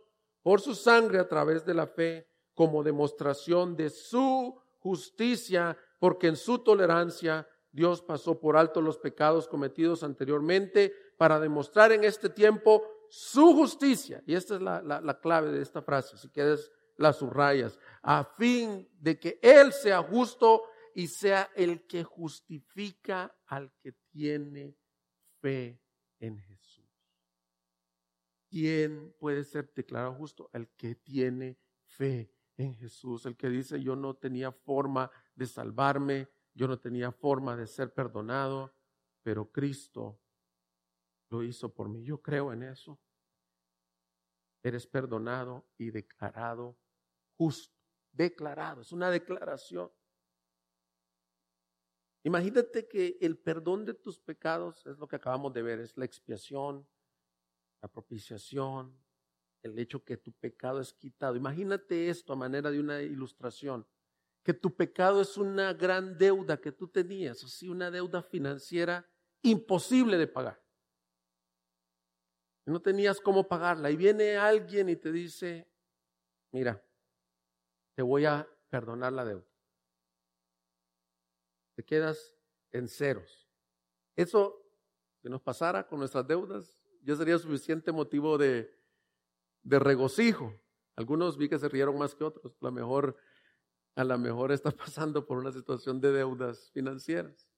por 0.41 0.61
su 0.61 0.75
sangre 0.75 1.19
a 1.19 1.27
través 1.27 1.65
de 1.65 1.73
la 1.73 1.87
fe, 1.87 2.27
como 2.53 2.83
demostración 2.83 3.75
de 3.75 3.89
su 3.89 4.59
justicia, 4.79 5.77
porque 5.99 6.27
en 6.27 6.35
su 6.35 6.59
tolerancia 6.59 7.47
Dios 7.71 8.01
pasó 8.01 8.39
por 8.39 8.57
alto 8.57 8.81
los 8.81 8.97
pecados 8.97 9.47
cometidos 9.47 10.01
anteriormente 10.03 10.93
para 11.17 11.39
demostrar 11.39 11.91
en 11.91 12.03
este 12.03 12.29
tiempo 12.29 12.83
su 13.09 13.53
justicia. 13.53 14.23
Y 14.25 14.33
esta 14.33 14.55
es 14.55 14.61
la, 14.61 15.19
clave 15.21 15.51
de 15.51 15.61
esta 15.61 15.81
frase, 15.81 16.17
si 16.17 16.29
quieres 16.29 16.71
la 16.97 17.13
subrayas, 17.13 17.79
a 18.01 18.23
fin 18.23 18.87
de 18.99 19.19
que 19.19 19.39
Él 19.41 19.71
sea 19.71 20.01
justo 20.03 20.63
y 20.93 21.07
sea 21.07 21.51
el 21.55 21.85
que 21.85 22.03
justifica 22.03 23.35
al 23.45 23.71
que 23.79 23.93
tiene 24.09 24.75
fe 25.39 25.79
en 26.19 26.39
Jesús. 26.39 26.85
¿Quién 28.49 29.13
puede 29.19 29.43
ser 29.43 29.71
declarado 29.73 30.13
justo? 30.15 30.49
El 30.53 30.69
que 30.69 30.95
tiene 30.95 31.59
fe 31.85 32.33
en 32.55 32.73
Jesús, 32.73 33.25
el 33.25 33.37
que 33.37 33.49
dice 33.49 33.81
yo 33.81 33.95
no 33.95 34.15
tenía 34.15 34.51
forma 34.51 35.11
de 35.35 35.45
salvarme, 35.45 36.29
yo 36.53 36.67
no 36.67 36.79
tenía 36.79 37.11
forma 37.11 37.55
de 37.55 37.67
ser 37.67 37.93
perdonado, 37.93 38.73
pero 39.21 39.51
Cristo 39.51 40.19
lo 41.29 41.43
hizo 41.43 41.73
por 41.73 41.89
mí. 41.89 42.03
Yo 42.03 42.21
creo 42.21 42.51
en 42.51 42.63
eso. 42.63 42.99
Eres 44.63 44.87
perdonado 44.87 45.67
y 45.77 45.91
declarado 45.91 46.77
justo. 47.37 47.75
Declarado, 48.11 48.81
es 48.81 48.91
una 48.91 49.11
declaración. 49.11 49.91
Imagínate 52.23 52.87
que 52.87 53.17
el 53.21 53.37
perdón 53.37 53.85
de 53.85 53.93
tus 53.93 54.19
pecados 54.19 54.85
es 54.85 54.97
lo 54.97 55.07
que 55.07 55.15
acabamos 55.15 55.53
de 55.53 55.61
ver, 55.61 55.79
es 55.79 55.95
la 55.95 56.05
expiación, 56.05 56.85
la 57.81 57.87
propiciación, 57.87 58.99
el 59.61 59.77
hecho 59.79 60.03
que 60.03 60.17
tu 60.17 60.33
pecado 60.33 60.81
es 60.81 60.93
quitado. 60.93 61.35
Imagínate 61.35 62.09
esto 62.09 62.33
a 62.33 62.35
manera 62.35 62.71
de 62.71 62.79
una 62.79 63.01
ilustración, 63.01 63.87
que 64.43 64.53
tu 64.53 64.75
pecado 64.75 65.21
es 65.21 65.37
una 65.37 65.73
gran 65.73 66.17
deuda 66.17 66.59
que 66.59 66.71
tú 66.71 66.87
tenías, 66.87 67.43
así 67.43 67.69
una 67.69 67.91
deuda 67.91 68.21
financiera 68.23 69.07
imposible 69.41 70.17
de 70.17 70.27
pagar. 70.27 70.61
No 72.65 72.81
tenías 72.81 73.21
cómo 73.21 73.47
pagarla 73.47 73.89
y 73.89 73.95
viene 73.95 74.35
alguien 74.35 74.89
y 74.89 74.97
te 74.97 75.11
dice, 75.11 75.69
mira, 76.51 76.83
te 77.97 78.03
voy 78.03 78.25
a 78.25 78.47
perdonar 78.69 79.11
la 79.11 79.25
deuda. 79.25 79.47
Te 81.73 81.83
quedas 81.83 82.35
en 82.69 82.87
ceros. 82.87 83.49
Eso, 84.15 84.63
que 85.19 85.29
nos 85.29 85.41
pasara 85.41 85.87
con 85.87 85.97
nuestras 85.97 86.27
deudas, 86.27 86.79
ya 87.01 87.15
sería 87.15 87.39
suficiente 87.39 87.91
motivo 87.91 88.37
de, 88.37 88.71
de 89.63 89.79
regocijo. 89.79 90.53
Algunos 90.95 91.39
vi 91.39 91.49
que 91.49 91.57
se 91.57 91.67
rieron 91.69 91.97
más 91.97 92.13
que 92.13 92.23
otros. 92.23 92.55
A 92.61 92.65
lo 92.65 92.71
mejor, 92.71 93.17
a 93.95 94.03
mejor 94.03 94.51
está 94.51 94.69
pasando 94.85 95.25
por 95.25 95.39
una 95.39 95.51
situación 95.51 95.99
de 95.99 96.11
deudas 96.11 96.69
financieras. 96.69 97.49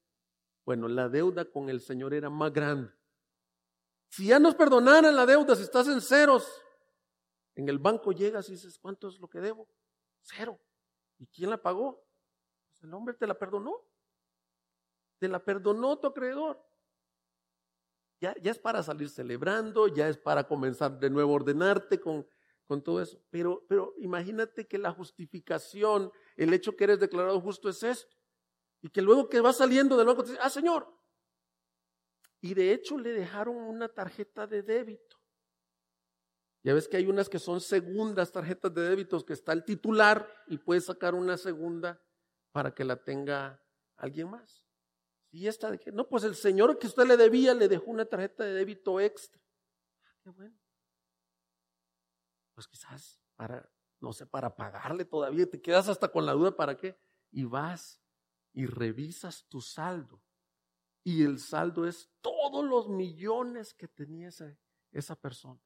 Bueno, 0.64 0.88
la 0.88 1.10
deuda 1.10 1.44
con 1.44 1.68
el 1.68 1.82
Señor 1.82 2.14
era 2.14 2.30
más 2.30 2.50
grande. 2.50 2.90
Si 4.08 4.28
ya 4.28 4.38
nos 4.38 4.54
perdonaran 4.54 5.14
la 5.14 5.26
deuda, 5.26 5.54
si 5.54 5.64
estás 5.64 5.86
en 5.88 6.00
ceros, 6.00 6.50
en 7.56 7.68
el 7.68 7.78
banco 7.78 8.12
llegas 8.12 8.48
y 8.48 8.52
dices, 8.52 8.78
¿cuánto 8.78 9.08
es 9.08 9.18
lo 9.18 9.28
que 9.28 9.40
debo? 9.40 9.68
Cero. 10.22 10.60
¿Y 11.18 11.26
quién 11.26 11.50
la 11.50 11.60
pagó? 11.60 12.04
Pues 12.70 12.82
el 12.84 12.94
hombre 12.94 13.14
te 13.14 13.26
la 13.26 13.38
perdonó. 13.38 13.76
Te 15.18 15.28
la 15.28 15.44
perdonó 15.44 15.98
tu 15.98 16.08
acreedor. 16.08 16.66
Ya, 18.20 18.34
ya, 18.40 18.50
es 18.50 18.58
para 18.58 18.82
salir 18.82 19.08
celebrando, 19.08 19.88
ya 19.88 20.08
es 20.08 20.18
para 20.18 20.46
comenzar 20.46 20.98
de 20.98 21.08
nuevo 21.08 21.32
a 21.32 21.36
ordenarte 21.36 22.00
con, 22.00 22.26
con 22.66 22.82
todo 22.82 23.00
eso. 23.00 23.22
Pero, 23.30 23.64
pero 23.68 23.94
imagínate 23.98 24.66
que 24.66 24.78
la 24.78 24.92
justificación, 24.92 26.12
el 26.36 26.52
hecho 26.52 26.76
que 26.76 26.84
eres 26.84 27.00
declarado 27.00 27.40
justo 27.40 27.68
es 27.68 27.82
esto. 27.82 28.16
Y 28.82 28.88
que 28.90 29.02
luego 29.02 29.28
que 29.28 29.40
vas 29.40 29.56
saliendo 29.56 29.96
del 29.96 30.06
banco 30.06 30.22
te 30.22 30.30
dice, 30.30 30.42
ah, 30.42 30.50
Señor. 30.50 30.94
Y 32.40 32.54
de 32.54 32.72
hecho 32.72 32.96
le 32.98 33.12
dejaron 33.12 33.56
una 33.56 33.88
tarjeta 33.88 34.46
de 34.46 34.62
débito. 34.62 35.19
Ya 36.62 36.74
ves 36.74 36.88
que 36.88 36.98
hay 36.98 37.06
unas 37.06 37.28
que 37.28 37.38
son 37.38 37.60
segundas 37.60 38.32
tarjetas 38.32 38.74
de 38.74 38.82
débitos, 38.82 39.24
que 39.24 39.32
está 39.32 39.52
el 39.52 39.64
titular 39.64 40.28
y 40.46 40.58
puedes 40.58 40.84
sacar 40.84 41.14
una 41.14 41.38
segunda 41.38 42.02
para 42.52 42.74
que 42.74 42.84
la 42.84 43.02
tenga 43.02 43.62
alguien 43.96 44.30
más. 44.30 44.66
Y 45.30 45.46
esta 45.46 45.70
de 45.70 45.78
que, 45.78 45.90
no, 45.90 46.08
pues 46.08 46.24
el 46.24 46.34
señor 46.34 46.78
que 46.78 46.86
usted 46.86 47.06
le 47.06 47.16
debía 47.16 47.54
le 47.54 47.68
dejó 47.68 47.90
una 47.90 48.04
tarjeta 48.04 48.44
de 48.44 48.52
débito 48.52 49.00
extra. 49.00 49.40
Ah, 50.02 50.14
qué 50.22 50.30
bueno. 50.30 50.58
Pues 52.54 52.66
quizás 52.66 53.22
para, 53.36 53.70
no 54.00 54.12
sé, 54.12 54.26
para 54.26 54.54
pagarle 54.54 55.06
todavía, 55.06 55.48
te 55.48 55.62
quedas 55.62 55.88
hasta 55.88 56.08
con 56.08 56.26
la 56.26 56.32
duda 56.32 56.54
para 56.54 56.76
qué. 56.76 56.98
Y 57.30 57.44
vas 57.44 58.02
y 58.52 58.66
revisas 58.66 59.46
tu 59.48 59.62
saldo. 59.62 60.22
Y 61.04 61.22
el 61.22 61.38
saldo 61.38 61.86
es 61.86 62.12
todos 62.20 62.66
los 62.66 62.88
millones 62.90 63.72
que 63.72 63.88
tenía 63.88 64.28
esa, 64.28 64.54
esa 64.90 65.16
persona 65.16 65.62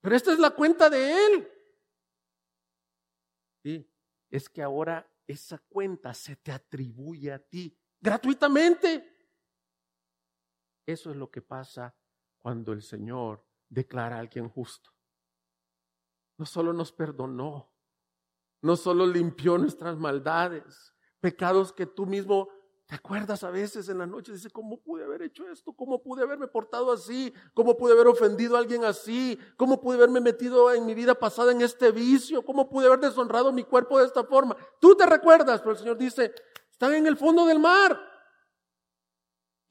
pero 0.00 0.16
esta 0.16 0.32
es 0.32 0.38
la 0.38 0.50
cuenta 0.50 0.90
de 0.90 1.26
él. 1.26 1.50
Es 4.30 4.48
que 4.48 4.62
ahora 4.62 5.10
esa 5.26 5.58
cuenta 5.58 6.12
se 6.12 6.36
te 6.36 6.52
atribuye 6.52 7.32
a 7.32 7.38
ti 7.38 7.76
gratuitamente. 8.00 9.10
Eso 10.86 11.10
es 11.10 11.16
lo 11.16 11.30
que 11.30 11.40
pasa 11.40 11.96
cuando 12.38 12.72
el 12.72 12.82
Señor 12.82 13.46
declara 13.68 14.16
a 14.16 14.20
alguien 14.20 14.48
justo. 14.48 14.90
No 16.36 16.44
solo 16.44 16.72
nos 16.72 16.92
perdonó, 16.92 17.72
no 18.60 18.76
solo 18.76 19.06
limpió 19.06 19.56
nuestras 19.56 19.96
maldades, 19.96 20.94
pecados 21.20 21.72
que 21.72 21.86
tú 21.86 22.04
mismo 22.06 22.50
¿Te 22.86 22.96
acuerdas 22.96 23.42
a 23.42 23.50
veces 23.50 23.88
en 23.88 23.98
la 23.98 24.06
noche? 24.06 24.32
Dice, 24.32 24.50
¿cómo 24.50 24.78
pude 24.78 25.04
haber 25.04 25.22
hecho 25.22 25.48
esto? 25.48 25.72
¿Cómo 25.72 26.02
pude 26.02 26.22
haberme 26.22 26.48
portado 26.48 26.92
así? 26.92 27.32
¿Cómo 27.54 27.76
pude 27.78 27.94
haber 27.94 28.08
ofendido 28.08 28.56
a 28.56 28.58
alguien 28.58 28.84
así? 28.84 29.38
¿Cómo 29.56 29.80
pude 29.80 29.96
haberme 29.96 30.20
metido 30.20 30.70
en 30.72 30.84
mi 30.84 30.92
vida 30.94 31.14
pasada 31.14 31.52
en 31.52 31.62
este 31.62 31.92
vicio? 31.92 32.44
¿Cómo 32.44 32.68
pude 32.68 32.86
haber 32.86 33.00
deshonrado 33.00 33.52
mi 33.52 33.64
cuerpo 33.64 33.98
de 33.98 34.04
esta 34.04 34.24
forma? 34.24 34.54
Tú 34.80 34.94
te 34.94 35.06
recuerdas, 35.06 35.60
pero 35.60 35.72
el 35.72 35.78
Señor 35.78 35.96
dice, 35.96 36.34
están 36.70 36.92
en 36.92 37.06
el 37.06 37.16
fondo 37.16 37.46
del 37.46 37.58
mar. 37.58 37.98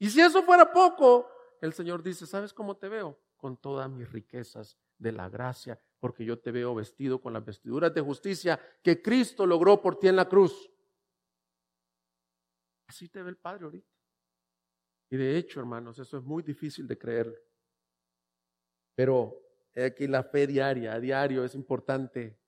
Y 0.00 0.10
si 0.10 0.20
eso 0.20 0.42
fuera 0.42 0.72
poco, 0.72 1.28
el 1.60 1.72
Señor 1.72 2.02
dice, 2.02 2.26
¿sabes 2.26 2.52
cómo 2.52 2.76
te 2.76 2.88
veo? 2.88 3.16
Con 3.36 3.56
todas 3.56 3.88
mis 3.88 4.10
riquezas 4.10 4.76
de 4.98 5.12
la 5.12 5.28
gracia, 5.28 5.80
porque 6.00 6.24
yo 6.24 6.40
te 6.40 6.50
veo 6.50 6.74
vestido 6.74 7.20
con 7.20 7.32
las 7.32 7.44
vestiduras 7.44 7.94
de 7.94 8.00
justicia 8.00 8.60
que 8.82 9.00
Cristo 9.00 9.46
logró 9.46 9.80
por 9.80 10.00
ti 10.00 10.08
en 10.08 10.16
la 10.16 10.28
cruz. 10.28 10.73
Así 12.86 13.08
te 13.08 13.22
ve 13.22 13.30
el 13.30 13.36
Padre 13.36 13.64
ahorita. 13.64 13.94
Y 15.10 15.16
de 15.16 15.36
hecho, 15.36 15.60
hermanos, 15.60 15.98
eso 15.98 16.18
es 16.18 16.24
muy 16.24 16.42
difícil 16.42 16.86
de 16.86 16.98
creer. 16.98 17.44
Pero 18.94 19.40
aquí 19.74 20.06
la 20.06 20.22
fe 20.22 20.46
diaria, 20.46 20.94
a 20.94 21.00
diario 21.00 21.44
es 21.44 21.54
importante 21.54 22.38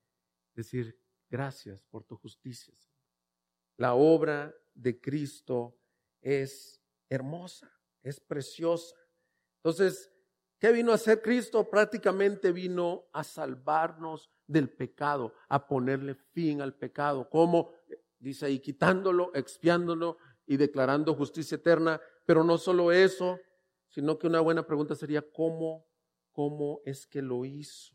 decir 0.55 0.99
gracias 1.29 1.83
por 1.85 2.05
tu 2.05 2.17
justicia. 2.17 2.75
La 3.77 3.95
obra 3.95 4.55
de 4.75 5.01
Cristo 5.01 5.79
es 6.21 6.83
hermosa, 7.09 7.71
es 8.03 8.21
preciosa. 8.21 8.97
Entonces, 9.59 10.11
¿qué 10.59 10.73
vino 10.73 10.93
a 10.93 10.97
hacer 10.97 11.21
Cristo? 11.21 11.69
Prácticamente 11.69 12.53
vino 12.53 13.09
a 13.13 13.23
salvarnos 13.23 14.31
del 14.47 14.71
pecado, 14.71 15.35
a 15.49 15.67
ponerle 15.67 16.15
fin 16.15 16.63
al 16.63 16.75
pecado. 16.75 17.29
¿Cómo? 17.29 17.73
Dice 18.27 18.47
ahí, 18.47 18.59
quitándolo, 18.59 19.31
expiándolo 19.35 20.19
y 20.47 20.57
declarando 20.57 21.15
justicia 21.15 21.55
eterna. 21.55 22.01
Pero 22.25 22.43
no 22.43 22.59
solo 22.59 22.91
eso, 22.91 23.39
sino 23.87 24.19
que 24.19 24.27
una 24.27 24.41
buena 24.41 24.67
pregunta 24.67 24.97
sería, 24.97 25.23
¿cómo, 25.31 25.87
cómo 26.33 26.81
es 26.85 27.07
que 27.07 27.23
lo 27.23 27.45
hizo? 27.45 27.95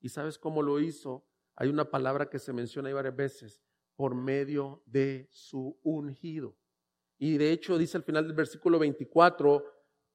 ¿Y 0.00 0.08
sabes 0.08 0.36
cómo 0.36 0.62
lo 0.62 0.80
hizo? 0.80 1.24
Hay 1.54 1.68
una 1.68 1.88
palabra 1.88 2.28
que 2.28 2.40
se 2.40 2.52
menciona 2.52 2.88
ahí 2.88 2.92
varias 2.92 3.14
veces, 3.14 3.62
por 3.94 4.16
medio 4.16 4.82
de 4.84 5.28
su 5.30 5.78
ungido. 5.84 6.56
Y 7.16 7.38
de 7.38 7.52
hecho 7.52 7.78
dice 7.78 7.98
al 7.98 8.02
final 8.02 8.26
del 8.26 8.34
versículo 8.34 8.80
24, 8.80 9.64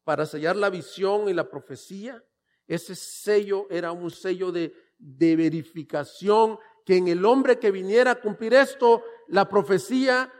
para 0.03 0.25
sellar 0.25 0.57
la 0.57 0.69
visión 0.69 1.29
y 1.29 1.33
la 1.33 1.49
profecía, 1.49 2.21
ese 2.67 2.95
sello 2.95 3.67
era 3.69 3.93
un 3.93 4.11
sello 4.11 4.51
de, 4.51 4.73
de 4.97 5.37
verificación 5.37 6.59
que 6.85 6.97
en 6.97 7.07
el 7.07 7.23
hombre 7.23 7.59
que 7.59 7.71
viniera 7.71 8.11
a 8.11 8.21
cumplir 8.21 8.53
esto, 8.53 9.03
la 9.27 9.47
profecía 9.47 10.31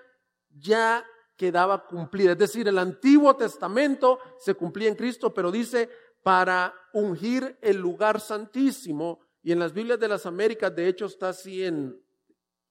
ya 0.49 1.05
quedaba 1.35 1.85
cumplida. 1.85 2.33
Es 2.33 2.37
decir, 2.37 2.67
el 2.67 2.77
Antiguo 2.77 3.35
Testamento 3.35 4.19
se 4.37 4.53
cumplía 4.53 4.89
en 4.89 4.95
Cristo, 4.95 5.33
pero 5.33 5.51
dice, 5.51 5.89
para 6.21 6.73
ungir 6.93 7.57
el 7.61 7.77
lugar 7.77 8.19
santísimo. 8.19 9.19
Y 9.41 9.51
en 9.51 9.59
las 9.59 9.73
Biblias 9.73 9.99
de 9.99 10.07
las 10.07 10.25
Américas, 10.25 10.73
de 10.75 10.87
hecho, 10.87 11.05
está 11.05 11.29
así 11.29 11.63
en 11.63 11.99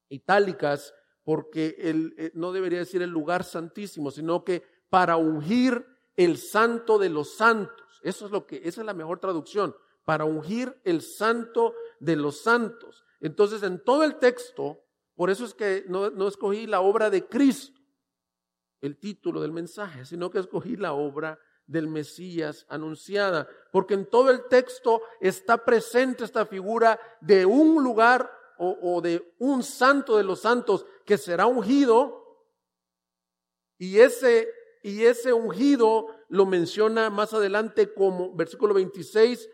itálicas, 0.09 0.95
porque 1.25 1.77
el, 1.79 2.15
eh, 2.17 2.31
no 2.35 2.53
debería 2.53 2.81
decir 2.81 3.03
el 3.03 3.11
lugar 3.11 3.45
santísimo, 3.45 4.11
sino 4.11 4.45
que 4.45 4.63
para 4.89 5.17
ungir 5.17 5.87
el 6.17 6.39
santo 6.39 6.99
de 6.99 7.09
los 7.09 7.35
santos. 7.35 8.01
Eso 8.03 8.27
es 8.27 8.33
lo 8.33 8.47
que, 8.47 8.61
esa 8.65 8.81
es 8.81 8.87
la 8.87 8.95
mejor 8.95 9.21
traducción, 9.21 9.75
para 10.05 10.25
ungir 10.25 10.81
el 10.85 11.03
santo 11.03 11.75
de 12.01 12.17
los 12.17 12.43
santos. 12.43 13.05
Entonces, 13.21 13.63
en 13.63 13.83
todo 13.85 14.03
el 14.03 14.17
texto, 14.17 14.82
por 15.15 15.31
eso 15.31 15.45
es 15.45 15.55
que 15.55 15.85
no, 15.89 16.11
no 16.11 16.29
escogí 16.29 16.67
la 16.67 16.81
obra 16.81 17.11
de 17.11 17.27
Cristo, 17.27 17.81
el 18.81 18.99
título 18.99 19.41
del 19.41 19.53
mensaje, 19.53 20.05
sino 20.05 20.31
que 20.31 20.39
escogí 20.39 20.77
la 20.77 20.93
obra 20.93 21.39
del 21.67 21.89
Mesías 21.89 22.67
anunciada, 22.69 23.49
porque 23.71 23.95
en 23.95 24.07
todo 24.07 24.31
el 24.31 24.47
texto 24.49 25.03
está 25.21 25.65
presente 25.65 26.25
esta 26.25 26.47
figura 26.47 26.99
de 27.21 27.47
un 27.47 27.83
lugar 27.83 28.31
o, 28.59 29.01
de 29.01 29.35
un 29.39 29.65
santo 29.65 30.17
de 30.17 30.23
los 30.23 30.41
santos 30.41 30.87
que 31.05 31.19
será 31.19 31.47
ungido 31.47 32.23
y 33.77 33.99
ese, 33.99 34.49
y 34.85 35.05
ese 35.05 35.33
ungido 35.33 36.07
lo 36.29 36.47
menciona 36.47 37.11
más 37.11 37.35
adelante 37.35 37.93
como 37.93 38.33
versículo 38.35 38.75
26, 38.75 39.49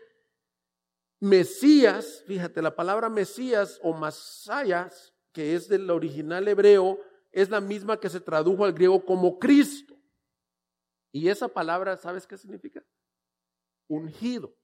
Mesías, 1.21 2.23
fíjate, 2.27 2.61
la 2.61 2.75
palabra 2.75 3.09
Mesías 3.09 3.79
o 3.81 3.93
Masayas, 3.93 5.13
que 5.31 5.55
es 5.55 5.67
del 5.67 5.89
original 5.89 6.47
hebreo, 6.47 6.99
es 7.31 7.49
la 7.49 7.61
misma 7.61 7.99
que 7.99 8.09
se 8.09 8.19
tradujo 8.19 8.65
al 8.65 8.73
griego 8.73 9.05
como 9.05 9.37
Cristo. 9.39 9.95
Y 11.11 11.29
esa 11.29 11.47
palabra, 11.47 11.97
¿sabes 11.97 12.25
qué 12.27 12.37
significa? 12.37 12.83
Ungido. 13.87 14.55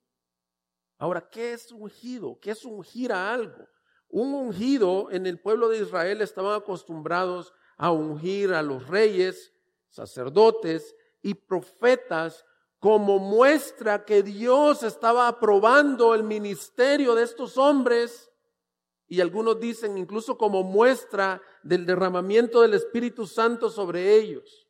Ahora, 0.98 1.28
¿qué 1.30 1.54
es 1.54 1.72
ungido? 1.72 2.40
¿Qué 2.40 2.52
es 2.52 2.64
ungir 2.66 3.12
a 3.12 3.34
algo? 3.34 3.68
Un 4.08 4.34
ungido 4.34 5.10
en 5.12 5.26
el 5.26 5.40
pueblo 5.40 5.68
de 5.70 5.80
Israel 5.80 6.22
estaban 6.22 6.56
acostumbrados 6.56 7.54
a 7.78 7.92
ungir 7.92 8.54
a 8.54 8.62
los 8.62 8.88
reyes, 8.88 9.54
sacerdotes 9.90 10.96
y 11.22 11.34
profetas 11.34 12.46
como 12.80 13.20
muestra 13.20 14.06
que 14.06 14.22
Dios 14.22 14.84
estaba 14.84 15.28
aprobando 15.28 16.14
el 16.14 16.24
ministerio 16.24 17.16
de 17.16 17.24
estos 17.24 17.58
hombres 17.58 18.32
y 19.08 19.22
algunos 19.22 19.60
dicen 19.60 19.98
incluso 19.98 20.38
como 20.38 20.64
muestra 20.64 21.42
del 21.64 21.86
derramamiento 21.86 22.62
del 22.62 22.74
Espíritu 22.74 23.28
Santo 23.28 23.70
sobre 23.70 24.16
ellos. 24.16 24.68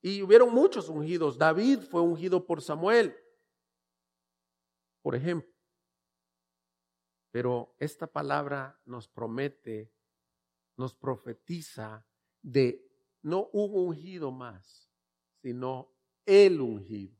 Y 0.00 0.22
hubieron 0.22 0.52
muchos 0.52 0.88
ungidos. 0.88 1.38
David 1.38 1.80
fue 1.80 2.00
ungido 2.00 2.44
por 2.44 2.60
Samuel, 2.60 3.16
por 5.00 5.14
ejemplo. 5.14 5.52
Pero 7.30 7.76
esta 7.78 8.06
palabra 8.06 8.80
nos 8.84 9.08
promete, 9.08 9.92
nos 10.76 10.94
profetiza 10.94 12.04
de 12.42 12.84
no 13.22 13.48
un 13.52 13.70
ungido 13.74 14.32
más, 14.32 14.90
sino 15.40 15.94
el 16.26 16.60
ungido, 16.60 17.16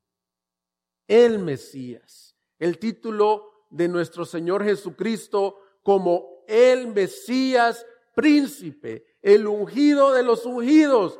el 1.06 1.38
Mesías, 1.38 2.36
el 2.58 2.78
título 2.78 3.66
de 3.70 3.88
nuestro 3.88 4.24
Señor 4.24 4.64
Jesucristo 4.64 5.58
como 5.82 6.31
el 6.46 6.88
Mesías 6.88 7.86
príncipe, 8.14 9.04
el 9.22 9.46
ungido 9.46 10.12
de 10.12 10.22
los 10.22 10.44
ungidos, 10.46 11.18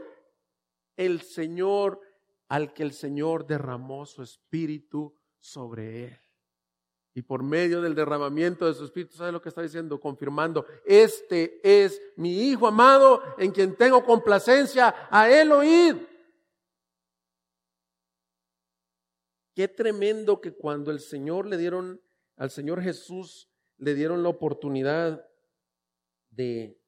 el 0.97 1.23
Señor 1.23 2.01
al 2.49 2.75
que 2.75 2.83
el 2.83 2.93
Señor 2.93 3.47
derramó 3.47 4.05
su 4.05 4.23
espíritu 4.23 5.17
sobre 5.41 6.05
él. 6.05 6.21
Y 7.15 7.23
por 7.23 7.43
medio 7.43 7.83
del 7.83 7.95
derramamiento 7.95 8.67
de 8.67 8.75
su 8.75 8.85
Espíritu, 8.85 9.17
¿sabe 9.17 9.33
lo 9.33 9.43
que 9.43 9.51
está 9.51 9.61
diciendo? 9.61 10.01
Confirmando, 10.01 10.65
este 10.87 11.61
es 11.63 12.01
mi 12.17 12.49
Hijo 12.49 12.67
amado 12.67 13.23
en 13.37 13.53
quien 13.53 13.77
tengo 13.77 14.03
complacencia, 14.05 14.95
a 15.11 15.31
Él 15.31 15.53
oíd. 15.53 15.97
Qué 19.55 19.69
tremendo 19.69 20.41
que 20.41 20.55
cuando 20.55 20.91
el 20.91 21.01
Señor 21.01 21.47
le 21.47 21.59
dieron, 21.59 22.01
al 22.37 22.51
Señor 22.51 22.81
Jesús 22.81 23.52
le 23.83 23.95
dieron 23.95 24.23
la 24.23 24.29
oportunidad 24.29 25.29
de, 26.31 26.81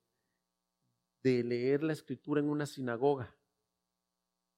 de 1.24 1.42
leer 1.42 1.82
la 1.82 1.92
escritura 1.92 2.40
en 2.40 2.48
una 2.48 2.66
sinagoga. 2.66 3.36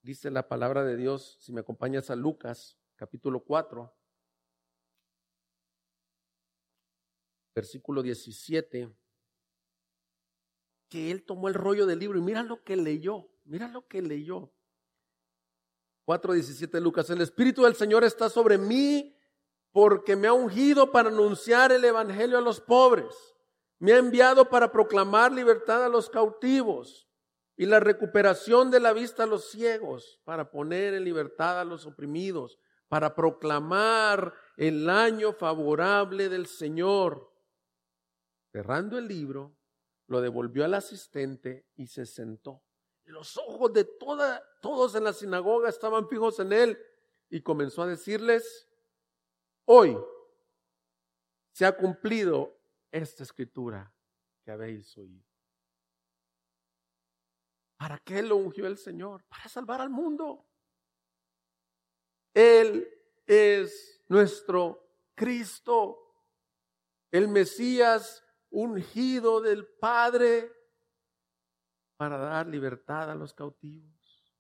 Dice 0.03 0.31
la 0.31 0.47
palabra 0.47 0.85
de 0.85 0.99
Dios, 0.99 1.39
si 1.41 1.51
me 1.51 1.61
acompañas 1.61 2.11
a 2.11 2.15
Lucas, 2.15 2.79
capítulo 2.97 3.43
4 3.43 3.91
versículo 7.55 8.03
17, 8.03 8.95
que 10.91 11.11
él 11.11 11.25
tomó 11.25 11.49
el 11.49 11.55
rollo 11.55 11.87
del 11.87 11.99
libro 11.99 12.19
y 12.19 12.21
mira 12.21 12.43
lo 12.43 12.63
que 12.63 12.77
leyó, 12.77 13.31
mira 13.45 13.67
lo 13.67 13.89
que 13.89 14.03
leyó. 14.03 14.53
4.17 16.07 16.83
Lucas, 16.83 17.09
el 17.09 17.23
Espíritu 17.23 17.63
del 17.63 17.75
Señor 17.75 18.05
está 18.05 18.29
sobre 18.29 18.59
mí 18.59 19.16
porque 19.77 20.17
me 20.17 20.27
ha 20.27 20.33
ungido 20.33 20.91
para 20.91 21.11
anunciar 21.11 21.71
el 21.71 21.85
Evangelio 21.85 22.39
a 22.39 22.41
los 22.41 22.63
pobres. 22.63 23.15
Me 23.79 23.93
ha 23.93 23.99
enviado 23.99 24.49
para 24.49 24.73
proclamar 24.73 25.33
libertad 25.33 25.85
a 25.85 25.91
los 25.91 26.09
cautivos 26.09 27.07
y 27.59 27.67
la 27.67 27.79
recuperación 27.79 28.71
de 28.71 28.81
la 28.81 28.95
vista 28.95 29.25
a 29.25 29.27
los 29.27 29.51
ciegos, 29.51 30.19
para 30.25 30.51
poner 30.51 30.95
en 30.95 31.05
libertad 31.05 31.61
a 31.61 31.65
los 31.67 31.85
oprimidos, 31.85 32.59
para 32.89 33.15
proclamar 33.15 34.33
el 34.57 34.89
año 34.89 35.35
favorable 35.35 36.31
del 36.31 36.47
Señor. 36.47 37.31
Cerrando 38.53 38.97
el 38.97 39.07
libro, 39.07 39.59
lo 40.07 40.23
devolvió 40.23 40.65
al 40.65 40.73
asistente 40.73 41.67
y 41.75 41.89
se 41.89 42.07
sentó. 42.07 42.63
los 43.05 43.37
ojos 43.37 43.75
de 43.75 43.85
toda, 43.85 44.43
todos 44.63 44.95
en 44.95 45.05
la 45.05 45.13
sinagoga 45.13 45.69
estaban 45.69 46.09
fijos 46.09 46.41
en 46.41 46.55
él 46.55 46.79
y 47.29 47.43
comenzó 47.43 47.83
a 47.83 47.87
decirles, 47.87 48.67
hoy 49.67 49.97
se 51.53 51.65
ha 51.65 51.77
cumplido 51.77 52.59
esta 52.91 53.23
escritura 53.23 53.93
que 54.43 54.51
habéis 54.51 54.97
oído. 54.99 55.25
¿Para 57.77 57.99
qué 57.99 58.23
lo 58.23 58.37
ungió 58.37 58.67
el 58.67 58.79
Señor? 58.79 59.25
Para 59.25 59.49
salvar 59.49 59.81
al 59.81 59.91
mundo. 59.91 60.47
Él 62.33 62.89
es 63.27 64.03
nuestro 64.09 64.87
Cristo, 65.15 65.99
el 67.11 67.29
Mesías 67.29 68.23
ungido 68.51 69.41
del 69.41 69.67
Padre 69.67 70.53
para 71.97 72.19
dar 72.19 72.47
libertad 72.47 73.11
a 73.11 73.15
los 73.15 73.33
cautivos, 73.33 74.35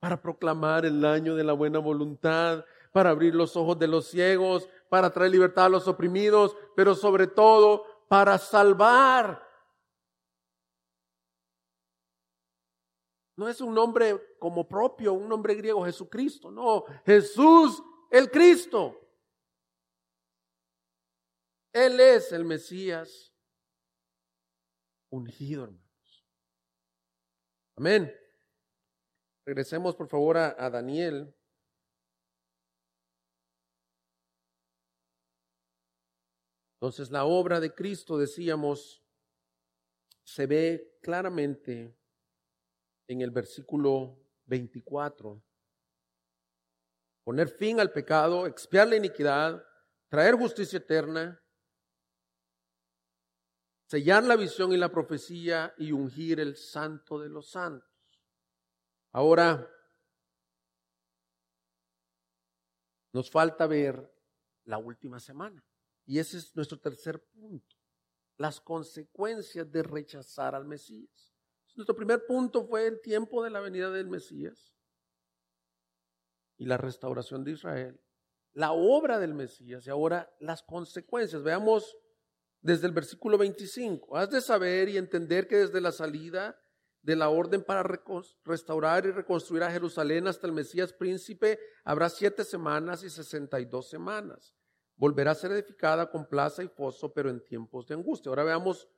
para 0.00 0.20
proclamar 0.20 0.84
el 0.84 1.04
año 1.04 1.36
de 1.36 1.44
la 1.44 1.52
buena 1.52 1.78
voluntad, 1.78 2.64
para 2.96 3.10
abrir 3.10 3.34
los 3.34 3.54
ojos 3.56 3.78
de 3.78 3.86
los 3.86 4.06
ciegos, 4.06 4.70
para 4.88 5.10
traer 5.10 5.30
libertad 5.30 5.66
a 5.66 5.68
los 5.68 5.86
oprimidos, 5.86 6.56
pero 6.74 6.94
sobre 6.94 7.26
todo 7.26 7.84
para 8.08 8.38
salvar. 8.38 9.46
No 13.36 13.50
es 13.50 13.60
un 13.60 13.74
nombre 13.74 14.38
como 14.38 14.66
propio, 14.66 15.12
un 15.12 15.28
nombre 15.28 15.54
griego, 15.56 15.84
Jesucristo, 15.84 16.50
no, 16.50 16.86
Jesús 17.04 17.82
el 18.10 18.30
Cristo. 18.30 18.98
Él 21.74 22.00
es 22.00 22.32
el 22.32 22.46
Mesías 22.46 23.30
ungido, 25.10 25.64
hermanos. 25.64 26.26
Amén. 27.76 28.10
Regresemos 29.44 29.94
por 29.94 30.08
favor 30.08 30.38
a, 30.38 30.56
a 30.58 30.70
Daniel. 30.70 31.36
Entonces 36.76 37.10
la 37.10 37.24
obra 37.24 37.58
de 37.58 37.74
Cristo, 37.74 38.18
decíamos, 38.18 39.02
se 40.22 40.46
ve 40.46 40.98
claramente 41.02 41.96
en 43.08 43.20
el 43.22 43.30
versículo 43.30 44.18
24. 44.44 45.42
Poner 47.24 47.48
fin 47.48 47.80
al 47.80 47.92
pecado, 47.92 48.46
expiar 48.46 48.88
la 48.88 48.96
iniquidad, 48.96 49.64
traer 50.08 50.34
justicia 50.34 50.76
eterna, 50.78 51.42
sellar 53.86 54.24
la 54.24 54.36
visión 54.36 54.72
y 54.72 54.76
la 54.76 54.90
profecía 54.90 55.74
y 55.78 55.92
ungir 55.92 56.40
el 56.40 56.56
santo 56.56 57.18
de 57.18 57.28
los 57.28 57.50
santos. 57.50 57.88
Ahora, 59.12 59.66
nos 63.12 63.30
falta 63.30 63.66
ver 63.66 64.12
la 64.64 64.76
última 64.76 65.18
semana. 65.18 65.64
Y 66.06 66.18
ese 66.18 66.38
es 66.38 66.54
nuestro 66.56 66.78
tercer 66.78 67.20
punto, 67.34 67.76
las 68.38 68.60
consecuencias 68.60 69.70
de 69.70 69.82
rechazar 69.82 70.54
al 70.54 70.64
Mesías. 70.64 71.34
Nuestro 71.74 71.94
primer 71.94 72.24
punto 72.24 72.66
fue 72.66 72.86
el 72.86 73.00
tiempo 73.02 73.42
de 73.42 73.50
la 73.50 73.60
venida 73.60 73.90
del 73.90 74.08
Mesías 74.08 74.72
y 76.56 76.64
la 76.64 76.78
restauración 76.78 77.44
de 77.44 77.52
Israel. 77.52 78.00
la 78.54 78.72
obra 78.72 79.18
del 79.18 79.34
Mesías 79.34 79.86
y 79.86 79.90
ahora 79.90 80.34
las 80.40 80.62
consecuencias. 80.62 81.42
Veamos 81.42 81.94
desde 82.62 82.86
el 82.86 82.92
versículo 82.92 83.36
25. 83.36 84.16
Has 84.16 84.30
de 84.30 84.40
saber 84.40 84.88
y 84.88 84.96
entender 84.96 85.46
que 85.46 85.58
desde 85.58 85.80
la 85.82 85.92
salida 85.92 86.58
de 87.02 87.16
la 87.16 87.28
orden 87.28 87.62
para 87.62 87.82
restaurar 88.44 89.04
y 89.04 89.10
reconstruir 89.10 89.62
a 89.62 89.70
Jerusalén 89.70 90.26
hasta 90.26 90.46
el 90.46 90.54
Mesías 90.54 90.94
príncipe 90.94 91.58
habrá 91.84 92.08
siete 92.08 92.44
semanas 92.44 93.02
y 93.04 93.10
sesenta 93.10 93.60
y 93.60 93.66
dos 93.66 93.90
semanas. 93.90 94.56
Volverá 94.96 95.32
a 95.32 95.34
ser 95.34 95.52
edificada 95.52 96.10
con 96.10 96.26
plaza 96.26 96.62
y 96.62 96.68
foso, 96.68 97.12
pero 97.12 97.30
en 97.30 97.44
tiempos 97.44 97.86
de 97.86 97.94
angustia. 97.94 98.30
Ahora 98.30 98.44
veamos 98.44 98.88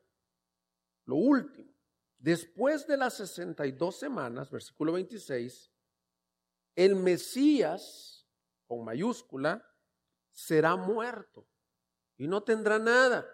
lo 1.04 1.16
último. 1.16 1.72
Después 2.18 2.86
de 2.86 2.96
las 2.96 3.14
sesenta 3.14 3.66
y 3.66 3.72
dos 3.72 3.98
semanas, 3.98 4.50
versículo 4.50 4.92
26, 4.92 5.70
el 6.76 6.96
Mesías, 6.96 8.26
con 8.66 8.84
mayúscula, 8.84 9.64
será 10.30 10.76
muerto 10.76 11.48
y 12.16 12.28
no 12.28 12.42
tendrá 12.42 12.78
nada 12.78 13.26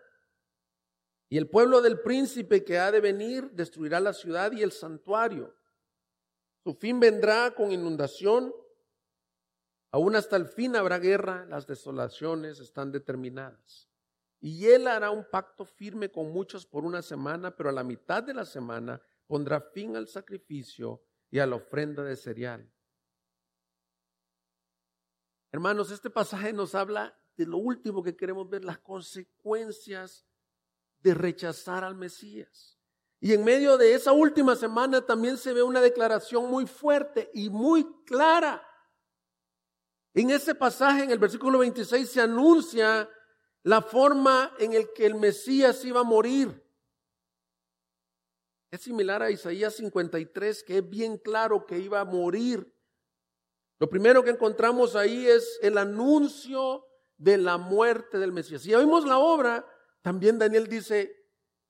y 1.35 1.37
el 1.37 1.49
pueblo 1.49 1.83
del 1.83 2.01
príncipe 2.01 2.65
que 2.65 2.79
ha 2.79 2.93
de 2.93 3.01
venir 3.01 3.51
destruirá 3.51 3.99
la 3.99 4.13
ciudad 4.13 4.53
y 4.53 4.63
el 4.63 4.71
santuario. 4.71 5.53
Su 6.63 6.75
fin 6.75 7.01
vendrá 7.01 7.53
con 7.57 7.73
inundación. 7.73 8.55
Aún 9.95 10.17
hasta 10.17 10.35
el 10.35 10.49
fin 10.49 10.75
habrá 10.75 10.99
guerra. 10.99 11.47
Las 11.47 11.69
desolaciones 11.69 12.59
están 12.59 12.91
determinadas. 12.91 13.89
Y 14.41 14.67
él 14.67 14.89
hará 14.89 15.13
un 15.13 15.25
pacto 15.31 15.65
firme 15.65 16.11
con 16.11 16.33
muchos 16.33 16.67
por 16.67 16.85
una 16.85 17.01
semana, 17.01 17.55
pero 17.55 17.69
a 17.69 17.73
la 17.73 17.85
mitad 17.85 18.21
de 18.21 18.35
la 18.35 18.45
semana 18.45 19.01
pondrá 19.29 19.61
fin 19.61 19.95
al 19.95 20.09
sacrificio 20.09 21.01
y 21.31 21.39
a 21.39 21.47
la 21.47 21.55
ofrenda 21.55 22.03
de 22.03 22.17
cereal. 22.17 22.69
Hermanos, 25.53 25.93
este 25.93 26.11
pasaje 26.11 26.53
nos 26.53 26.75
habla 26.75 27.17
de 27.37 27.47
lo 27.47 27.59
último 27.59 28.03
que 28.03 28.17
queremos 28.17 28.51
ver, 28.51 28.65
las 28.65 28.81
consecuencias 28.81 30.27
de 31.03 31.15
rechazar 31.15 31.85
al 31.85 31.95
Mesías. 31.95 32.81
Y 33.21 33.33
en 33.33 33.45
medio 33.45 33.79
de 33.79 33.95
esa 33.95 34.11
última 34.11 34.57
semana 34.57 35.07
también 35.07 35.37
se 35.37 35.53
ve 35.53 35.63
una 35.63 35.81
declaración 35.81 36.51
muy 36.51 36.67
fuerte 36.67 37.31
y 37.33 37.49
muy 37.49 37.87
clara. 38.05 38.61
En 40.15 40.31
ese 40.31 40.55
pasaje, 40.55 41.03
en 41.03 41.11
el 41.11 41.19
versículo 41.19 41.59
26, 41.59 42.09
se 42.09 42.21
anuncia 42.21 43.09
la 43.65 43.83
forma 43.83 44.55
en 44.59 44.73
el 44.73 44.93
que 44.95 45.07
el 45.07 45.17
Mesías 45.17 45.85
iba 45.85 46.01
a 46.01 46.05
morir. 46.05 46.63
Es 48.71 48.83
similar 48.83 49.23
a 49.23 49.31
Isaías 49.31 49.75
53, 49.75 50.63
que 50.63 50.79
es 50.79 50.89
bien 50.89 51.19
claro 51.19 51.67
que 51.67 51.79
iba 51.79 52.01
a 52.01 52.05
morir. 52.05 52.73
Lo 53.81 53.89
primero 53.89 54.23
que 54.23 54.31
encontramos 54.31 54.95
ahí 54.95 55.27
es 55.27 55.59
el 55.63 55.79
anuncio 55.79 56.87
de 57.17 57.39
la 57.39 57.59
muerte 57.59 58.19
del 58.19 58.33
Mesías. 58.33 58.63
Si 58.63 58.75
oímos 58.75 59.05
la 59.05 59.19
obra, 59.19 59.67
también 60.01 60.39
Daniel 60.39 60.69
dice, 60.69 61.15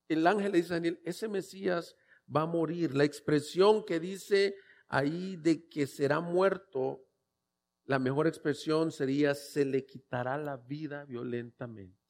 el 0.07 0.25
ángel 0.27 0.51
le 0.51 0.59
dice 0.59 0.73
a 0.73 0.77
Daniel, 0.77 1.01
ese 1.03 1.27
Mesías 1.27 1.95
va 2.33 2.41
a 2.41 2.47
morir. 2.47 2.95
La 2.95 3.05
expresión 3.05 3.83
que 3.85 3.99
dice 3.99 4.55
ahí 4.87 5.35
de 5.37 5.67
que 5.67 5.87
será 5.87 6.19
muerto, 6.19 7.05
la 7.85 7.99
mejor 7.99 8.27
expresión 8.27 8.91
sería, 8.91 9.35
se 9.35 9.63
le 9.63 9.85
quitará 9.85 10.37
la 10.37 10.57
vida 10.57 11.05
violentamente. 11.05 12.03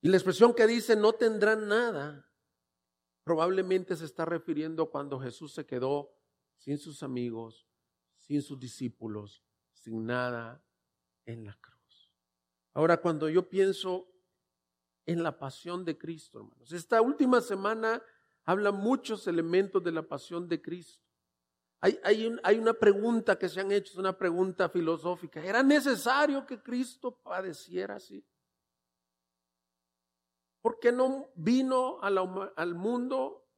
Y 0.00 0.08
la 0.08 0.16
expresión 0.16 0.54
que 0.54 0.66
dice, 0.66 0.96
no 0.96 1.12
tendrá 1.12 1.56
nada, 1.56 2.30
probablemente 3.24 3.96
se 3.96 4.04
está 4.04 4.24
refiriendo 4.24 4.90
cuando 4.90 5.20
Jesús 5.20 5.52
se 5.52 5.66
quedó 5.66 6.14
sin 6.56 6.78
sus 6.78 7.02
amigos, 7.02 7.68
sin 8.18 8.42
sus 8.42 8.58
discípulos, 8.58 9.44
sin 9.72 10.06
nada 10.06 10.64
en 11.26 11.44
la 11.44 11.54
cruz. 11.60 12.10
Ahora, 12.74 13.00
cuando 13.00 13.28
yo 13.28 13.48
pienso 13.48 14.08
en 15.06 15.22
la 15.22 15.38
pasión 15.38 15.84
de 15.84 15.96
Cristo, 15.96 16.38
hermanos, 16.38 16.72
esta 16.72 17.00
última 17.02 17.40
semana 17.40 18.02
habla 18.44 18.72
muchos 18.72 19.26
elementos 19.26 19.82
de 19.82 19.92
la 19.92 20.02
pasión 20.02 20.48
de 20.48 20.60
Cristo. 20.60 21.07
Hay, 21.80 21.98
hay, 22.02 22.58
una 22.58 22.74
pregunta 22.74 23.38
que 23.38 23.48
se 23.48 23.60
han 23.60 23.70
hecho, 23.70 23.92
es 23.92 23.98
una 23.98 24.16
pregunta 24.16 24.68
filosófica. 24.68 25.44
¿Era 25.44 25.62
necesario 25.62 26.44
que 26.44 26.60
Cristo 26.60 27.20
padeciera 27.22 27.96
así? 27.96 28.24
¿Por 30.60 30.80
qué 30.80 30.90
no 30.90 31.30
vino 31.36 32.00
al 32.02 32.74
mundo? 32.74 33.48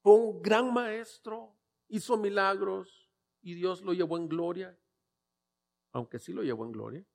Fue 0.00 0.14
un 0.14 0.40
gran 0.40 0.72
maestro, 0.72 1.56
hizo 1.88 2.16
milagros 2.16 3.10
y 3.42 3.54
Dios 3.54 3.82
lo 3.82 3.92
llevó 3.92 4.16
en 4.16 4.28
gloria, 4.28 4.78
aunque 5.92 6.20
sí 6.20 6.32
lo 6.32 6.42
llevó 6.42 6.64
en 6.64 6.72
gloria. 6.72 7.06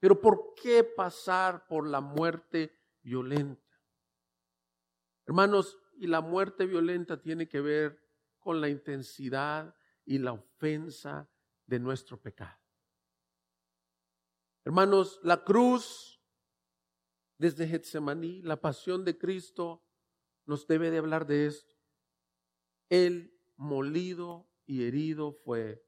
Pero 0.00 0.20
¿por 0.20 0.54
qué 0.54 0.82
pasar 0.82 1.66
por 1.68 1.86
la 1.86 2.00
muerte 2.00 2.76
violenta? 3.02 3.62
Hermanos, 5.26 5.78
y 5.96 6.08
la 6.08 6.20
muerte 6.20 6.66
violenta 6.66 7.22
tiene 7.22 7.48
que 7.48 7.60
ver 7.60 8.01
con 8.42 8.60
la 8.60 8.68
intensidad 8.68 9.74
y 10.04 10.18
la 10.18 10.32
ofensa 10.32 11.30
de 11.66 11.78
nuestro 11.78 12.20
pecado. 12.20 12.60
Hermanos, 14.64 15.18
la 15.22 15.42
cruz 15.42 16.20
desde 17.38 17.66
Getsemaní, 17.66 18.42
la 18.42 18.60
pasión 18.60 19.04
de 19.04 19.18
Cristo, 19.18 19.82
nos 20.44 20.66
debe 20.66 20.90
de 20.90 20.98
hablar 20.98 21.26
de 21.26 21.46
esto. 21.46 21.74
Él 22.88 23.36
molido 23.56 24.48
y 24.66 24.84
herido 24.84 25.32
fue 25.32 25.84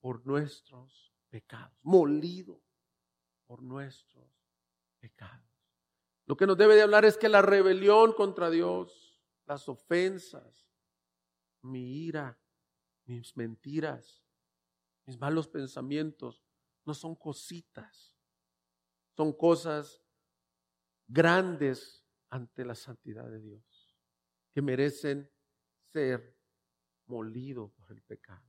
por 0.00 0.26
nuestros 0.26 1.12
pecados, 1.28 1.76
molido 1.82 2.62
por 3.46 3.62
nuestros 3.62 4.28
pecados. 4.98 5.48
Lo 6.26 6.36
que 6.36 6.46
nos 6.46 6.58
debe 6.58 6.74
de 6.74 6.82
hablar 6.82 7.04
es 7.04 7.16
que 7.16 7.28
la 7.28 7.42
rebelión 7.42 8.12
contra 8.12 8.50
Dios, 8.50 9.22
las 9.46 9.68
ofensas, 9.68 10.67
mi 11.68 12.04
ira, 12.06 12.38
mis 13.04 13.36
mentiras, 13.36 14.24
mis 15.06 15.18
malos 15.18 15.48
pensamientos, 15.48 16.42
no 16.84 16.94
son 16.94 17.14
cositas, 17.14 18.14
son 19.16 19.32
cosas 19.32 20.02
grandes 21.06 22.04
ante 22.30 22.64
la 22.64 22.74
santidad 22.74 23.28
de 23.30 23.40
Dios, 23.40 23.96
que 24.52 24.62
merecen 24.62 25.30
ser 25.92 26.36
molidos 27.06 27.72
por 27.72 27.90
el 27.90 28.02
pecado. 28.02 28.44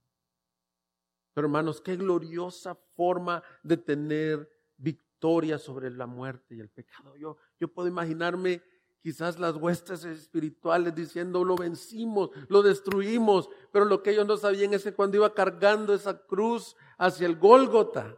Pero 1.34 1.48
hermanos, 1.48 1.80
qué 1.80 1.96
gloriosa 1.96 2.76
forma 2.76 3.42
de 3.64 3.78
tener 3.78 4.50
victoria 4.76 5.58
sobre 5.58 5.90
la 5.90 6.06
muerte 6.06 6.56
y 6.56 6.60
el 6.60 6.70
pecado. 6.70 7.16
Yo, 7.16 7.38
yo 7.60 7.74
puedo 7.74 7.88
imaginarme 7.88 8.62
quizás 9.02 9.40
las 9.40 9.56
huestes 9.56 10.04
espirituales 10.04 10.94
diciendo 10.94 11.44
lo 11.44 11.56
vencimos, 11.56 12.30
lo 12.48 12.62
destruimos, 12.62 13.50
pero 13.72 13.86
lo 13.86 14.04
que 14.04 14.12
ellos 14.12 14.28
no 14.28 14.38
sabían 14.38 14.74
es 14.74 14.84
que 14.84 14.94
cuando 14.94 15.18
iba 15.18 15.34
cargando 15.34 15.94
esa 15.94 16.26
cruz 16.26 16.76
hacia 16.98 17.28
el 17.28 17.38
Gólgota, 17.38 18.18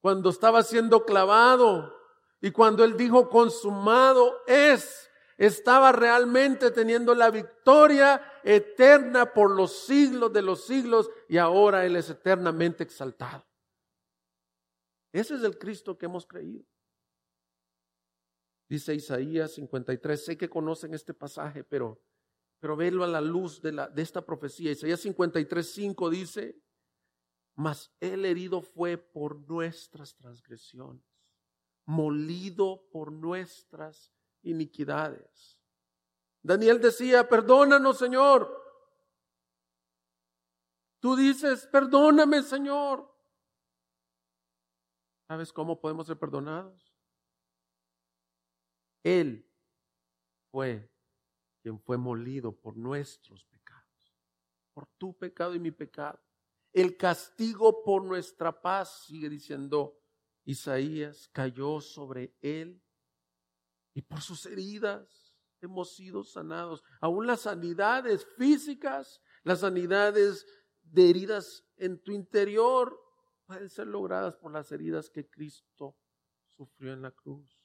cuando 0.00 0.30
estaba 0.30 0.62
siendo 0.62 1.04
clavado 1.04 1.96
y 2.40 2.50
cuando 2.50 2.84
él 2.84 2.96
dijo 2.96 3.30
consumado 3.30 4.36
es, 4.46 5.10
estaba 5.38 5.92
realmente 5.92 6.70
teniendo 6.70 7.14
la 7.14 7.30
victoria 7.30 8.22
eterna 8.42 9.32
por 9.32 9.50
los 9.50 9.86
siglos 9.86 10.32
de 10.32 10.42
los 10.42 10.64
siglos 10.66 11.10
y 11.28 11.38
ahora 11.38 11.86
él 11.86 11.96
es 11.96 12.10
eternamente 12.10 12.84
exaltado. 12.84 13.44
Ese 15.12 15.36
es 15.36 15.42
el 15.42 15.58
Cristo 15.58 15.96
que 15.96 16.06
hemos 16.06 16.26
creído. 16.26 16.64
Dice 18.74 18.92
Isaías 18.92 19.52
53, 19.52 20.24
sé 20.24 20.36
que 20.36 20.50
conocen 20.50 20.94
este 20.94 21.14
pasaje, 21.14 21.62
pero, 21.62 22.02
pero 22.58 22.74
velo 22.74 23.04
a 23.04 23.06
la 23.06 23.20
luz 23.20 23.62
de, 23.62 23.70
la, 23.70 23.86
de 23.88 24.02
esta 24.02 24.26
profecía. 24.26 24.72
Isaías 24.72 24.98
53, 24.98 25.64
5 25.64 26.10
dice, 26.10 26.60
mas 27.54 27.92
el 28.00 28.24
herido 28.24 28.62
fue 28.62 28.98
por 28.98 29.48
nuestras 29.48 30.16
transgresiones, 30.16 31.04
molido 31.84 32.88
por 32.90 33.12
nuestras 33.12 34.12
iniquidades. 34.42 35.60
Daniel 36.42 36.80
decía, 36.80 37.28
perdónanos 37.28 37.96
Señor. 37.96 38.60
Tú 40.98 41.14
dices, 41.14 41.68
perdóname 41.68 42.42
Señor. 42.42 43.08
¿Sabes 45.28 45.52
cómo 45.52 45.80
podemos 45.80 46.08
ser 46.08 46.18
perdonados? 46.18 46.93
Él 49.04 49.48
fue 50.50 50.90
quien 51.60 51.78
fue 51.78 51.96
molido 51.96 52.58
por 52.58 52.76
nuestros 52.76 53.44
pecados, 53.44 54.16
por 54.72 54.86
tu 54.98 55.16
pecado 55.16 55.54
y 55.54 55.60
mi 55.60 55.70
pecado. 55.70 56.20
El 56.72 56.96
castigo 56.96 57.84
por 57.84 58.02
nuestra 58.02 58.60
paz, 58.60 59.04
sigue 59.06 59.28
diciendo 59.28 60.00
Isaías, 60.44 61.28
cayó 61.28 61.80
sobre 61.80 62.36
él 62.40 62.82
y 63.92 64.02
por 64.02 64.20
sus 64.20 64.46
heridas 64.46 65.36
hemos 65.60 65.94
sido 65.94 66.24
sanados. 66.24 66.82
Aún 67.00 67.26
las 67.26 67.42
sanidades 67.42 68.26
físicas, 68.36 69.22
las 69.42 69.60
sanidades 69.60 70.46
de 70.82 71.10
heridas 71.10 71.64
en 71.76 72.02
tu 72.02 72.12
interior 72.12 73.00
pueden 73.46 73.68
ser 73.68 73.86
logradas 73.86 74.36
por 74.36 74.52
las 74.52 74.72
heridas 74.72 75.10
que 75.10 75.28
Cristo 75.28 75.96
sufrió 76.46 76.92
en 76.92 77.02
la 77.02 77.10
cruz. 77.10 77.63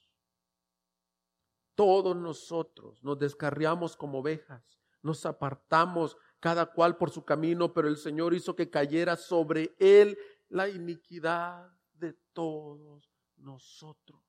Todos 1.80 2.14
nosotros 2.14 3.02
nos 3.02 3.18
descarriamos 3.18 3.96
como 3.96 4.18
ovejas, 4.18 4.78
nos 5.00 5.24
apartamos 5.24 6.18
cada 6.38 6.66
cual 6.66 6.98
por 6.98 7.08
su 7.08 7.24
camino, 7.24 7.72
pero 7.72 7.88
el 7.88 7.96
Señor 7.96 8.34
hizo 8.34 8.54
que 8.54 8.68
cayera 8.68 9.16
sobre 9.16 9.74
él 9.78 10.18
la 10.50 10.68
iniquidad 10.68 11.72
de 11.94 12.12
todos 12.34 13.10
nosotros. 13.38 14.20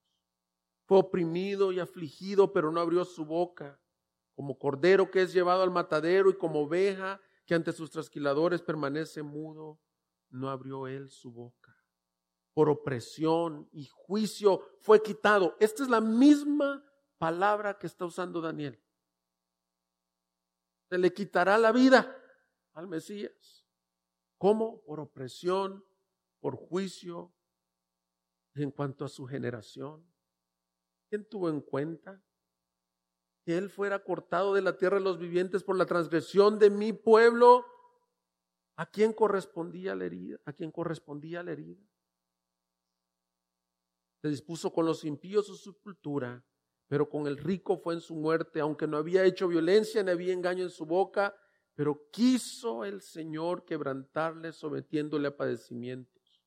Fue 0.86 1.00
oprimido 1.00 1.74
y 1.74 1.82
afligido, 1.82 2.54
pero 2.54 2.72
no 2.72 2.80
abrió 2.80 3.04
su 3.04 3.26
boca, 3.26 3.82
como 4.34 4.58
cordero 4.58 5.12
que 5.12 5.22
es 5.22 5.34
llevado 5.34 5.62
al 5.62 5.72
matadero 5.72 6.30
y 6.30 6.38
como 6.38 6.62
oveja 6.62 7.20
que 7.46 7.54
ante 7.54 7.74
sus 7.74 7.92
trasquiladores 7.92 8.62
permanece 8.62 9.24
mudo, 9.24 9.78
no 10.30 10.50
abrió 10.50 10.88
él 10.88 11.10
su 11.10 11.34
boca. 11.34 11.76
Por 12.54 12.70
opresión 12.70 13.68
y 13.74 13.88
juicio 13.88 14.62
fue 14.80 15.04
quitado. 15.04 15.58
Esta 15.60 15.84
es 15.84 15.90
la 15.90 16.00
misma 16.00 16.82
palabra 17.22 17.78
que 17.78 17.86
está 17.86 18.04
usando 18.04 18.42
Daniel. 18.42 18.84
Se 20.90 20.98
le 20.98 21.14
quitará 21.14 21.56
la 21.60 21.72
vida 21.72 22.18
al 22.74 22.88
Mesías. 22.88 23.64
¿Cómo? 24.40 24.82
Por 24.82 25.00
opresión, 25.00 25.86
por 26.40 26.56
juicio, 26.56 27.32
en 28.56 28.72
cuanto 28.72 29.06
a 29.06 29.08
su 29.08 29.28
generación. 29.28 30.04
¿Quién 31.10 31.30
tuvo 31.30 31.52
en 31.52 31.62
cuenta 31.62 32.24
que 33.46 33.56
él 33.56 33.70
fuera 33.70 34.04
cortado 34.04 34.56
de 34.56 34.64
la 34.64 34.76
tierra 34.76 34.98
de 34.98 35.04
los 35.04 35.20
vivientes 35.20 35.64
por 35.64 35.78
la 35.78 35.86
transgresión 35.86 36.58
de 36.58 36.72
mi 36.72 36.92
pueblo? 36.92 37.68
¿A 38.78 38.88
quién 38.88 39.14
correspondía 39.14 39.94
la 39.94 40.06
herida? 40.06 40.40
¿A 40.46 40.54
quién 40.54 40.72
correspondía 40.72 41.44
la 41.44 41.52
herida? 41.52 41.84
Se 44.24 44.30
dispuso 44.30 44.74
con 44.74 44.88
los 44.88 45.06
impíos 45.06 45.46
su 45.46 45.56
sepultura, 45.56 46.44
pero 46.92 47.08
con 47.08 47.26
el 47.26 47.38
rico 47.38 47.78
fue 47.78 47.94
en 47.94 48.02
su 48.02 48.14
muerte, 48.14 48.60
aunque 48.60 48.86
no 48.86 48.98
había 48.98 49.24
hecho 49.24 49.48
violencia 49.48 50.04
ni 50.04 50.12
había 50.12 50.34
engaño 50.34 50.64
en 50.64 50.70
su 50.70 50.86
boca, 50.86 51.34
pero 51.74 52.10
quiso 52.12 52.84
el 52.84 53.02
Señor 53.02 53.64
quebrantarle 53.64 54.52
sometiéndole 54.52 55.30
a 55.30 55.38
padecimientos. 55.38 56.44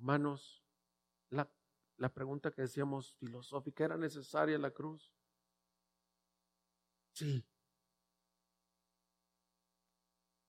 Hermanos, 0.00 0.64
la, 1.30 1.48
la 1.98 2.12
pregunta 2.12 2.50
que 2.50 2.62
decíamos 2.62 3.14
filosófica, 3.20 3.84
¿era 3.84 3.96
necesaria 3.96 4.58
la 4.58 4.72
cruz? 4.72 5.14
Sí. 7.12 7.46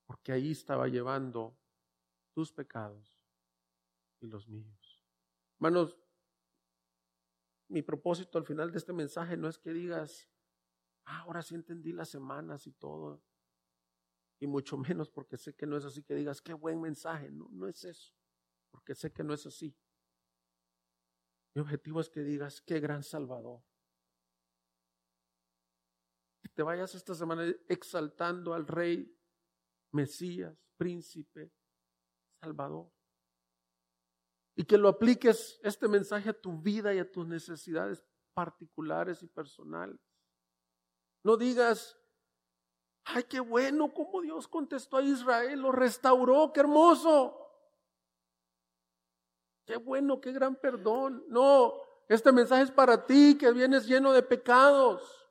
Porque 0.08 0.32
ahí 0.32 0.54
estaba 0.54 0.88
llevando 0.88 1.56
tus 2.34 2.52
pecados 2.52 3.22
y 4.22 4.26
los 4.26 4.48
míos. 4.48 5.06
Hermanos, 5.58 6.00
mi 7.70 7.82
propósito 7.82 8.38
al 8.38 8.46
final 8.46 8.72
de 8.72 8.78
este 8.78 8.94
mensaje 8.94 9.38
no 9.38 9.48
es 9.48 9.58
que 9.58 9.74
digas, 9.74 10.30
ah, 11.06 11.22
ahora 11.22 11.42
sí 11.42 11.56
entendí 11.56 11.92
las 11.92 12.10
semanas 12.10 12.68
y 12.68 12.72
todo. 12.72 13.22
Y 14.40 14.48
mucho 14.48 14.78
menos 14.78 15.10
porque 15.10 15.38
sé 15.38 15.56
que 15.56 15.66
no 15.66 15.78
es 15.78 15.86
así 15.86 16.04
que 16.04 16.16
digas, 16.16 16.42
qué 16.42 16.54
buen 16.54 16.82
mensaje. 16.82 17.32
No, 17.32 17.50
no 17.52 17.68
es 17.68 17.84
eso 17.84 18.18
porque 18.78 18.94
sé 18.94 19.12
que 19.12 19.24
no 19.24 19.34
es 19.34 19.46
así. 19.46 19.76
Mi 21.56 21.62
objetivo 21.62 22.00
es 22.00 22.10
que 22.10 22.22
digas, 22.22 22.62
qué 22.62 22.80
gran 22.80 23.02
Salvador. 23.02 23.64
Que 26.44 26.50
te 26.50 26.62
vayas 26.62 26.94
esta 26.94 27.16
semana 27.16 27.52
exaltando 27.68 28.54
al 28.54 28.68
Rey, 28.68 29.12
Mesías, 29.94 30.56
Príncipe, 30.78 31.52
Salvador. 32.40 32.92
Y 34.58 34.66
que 34.66 34.78
lo 34.78 34.90
apliques 34.90 35.60
este 35.64 35.88
mensaje 35.88 36.32
a 36.32 36.34
tu 36.34 36.58
vida 36.58 36.94
y 36.94 37.00
a 37.00 37.10
tus 37.10 37.26
necesidades 37.26 38.04
particulares 38.34 39.22
y 39.22 39.28
personales. 39.28 40.00
No 41.24 41.38
digas, 41.38 41.96
ay, 43.06 43.24
qué 43.24 43.40
bueno 43.40 43.94
cómo 43.94 44.22
Dios 44.22 44.48
contestó 44.48 44.98
a 44.98 45.04
Israel, 45.04 45.62
lo 45.62 45.72
restauró, 45.72 46.52
qué 46.52 46.62
hermoso. 46.62 47.38
Qué 49.66 49.78
bueno, 49.78 50.20
qué 50.20 50.32
gran 50.32 50.56
perdón. 50.56 51.24
No, 51.28 51.76
este 52.08 52.32
mensaje 52.32 52.64
es 52.64 52.72
para 52.72 53.06
ti 53.06 53.38
que 53.38 53.52
vienes 53.52 53.86
lleno 53.86 54.12
de 54.12 54.24
pecados. 54.24 55.30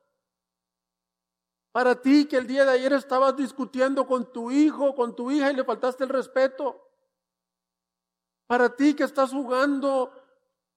Para 1.73 2.01
ti 2.01 2.25
que 2.25 2.37
el 2.37 2.47
día 2.47 2.63
de 2.63 2.71
ayer 2.71 2.93
estabas 2.93 3.35
discutiendo 3.35 4.07
con 4.07 4.31
tu 4.31 4.51
hijo, 4.51 4.95
con 4.95 5.13
tu 5.15 5.29
hija 5.31 5.51
y 5.51 5.55
le 5.55 5.65
faltaste 5.65 6.05
el 6.05 6.11
respeto. 6.11 6.86
Para 8.47 8.75
ti 8.75 8.95
que 8.95 9.03
estás 9.03 9.31
jugando 9.31 10.11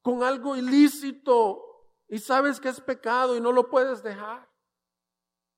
con 0.03 0.23
algo 0.23 0.57
ilícito 0.57 1.63
y 2.09 2.19
sabes 2.19 2.61
que 2.61 2.69
es 2.69 2.81
pecado 2.81 3.37
y 3.37 3.41
no 3.41 3.53
lo 3.53 3.71
puedes 3.71 4.03
dejar. 4.03 4.51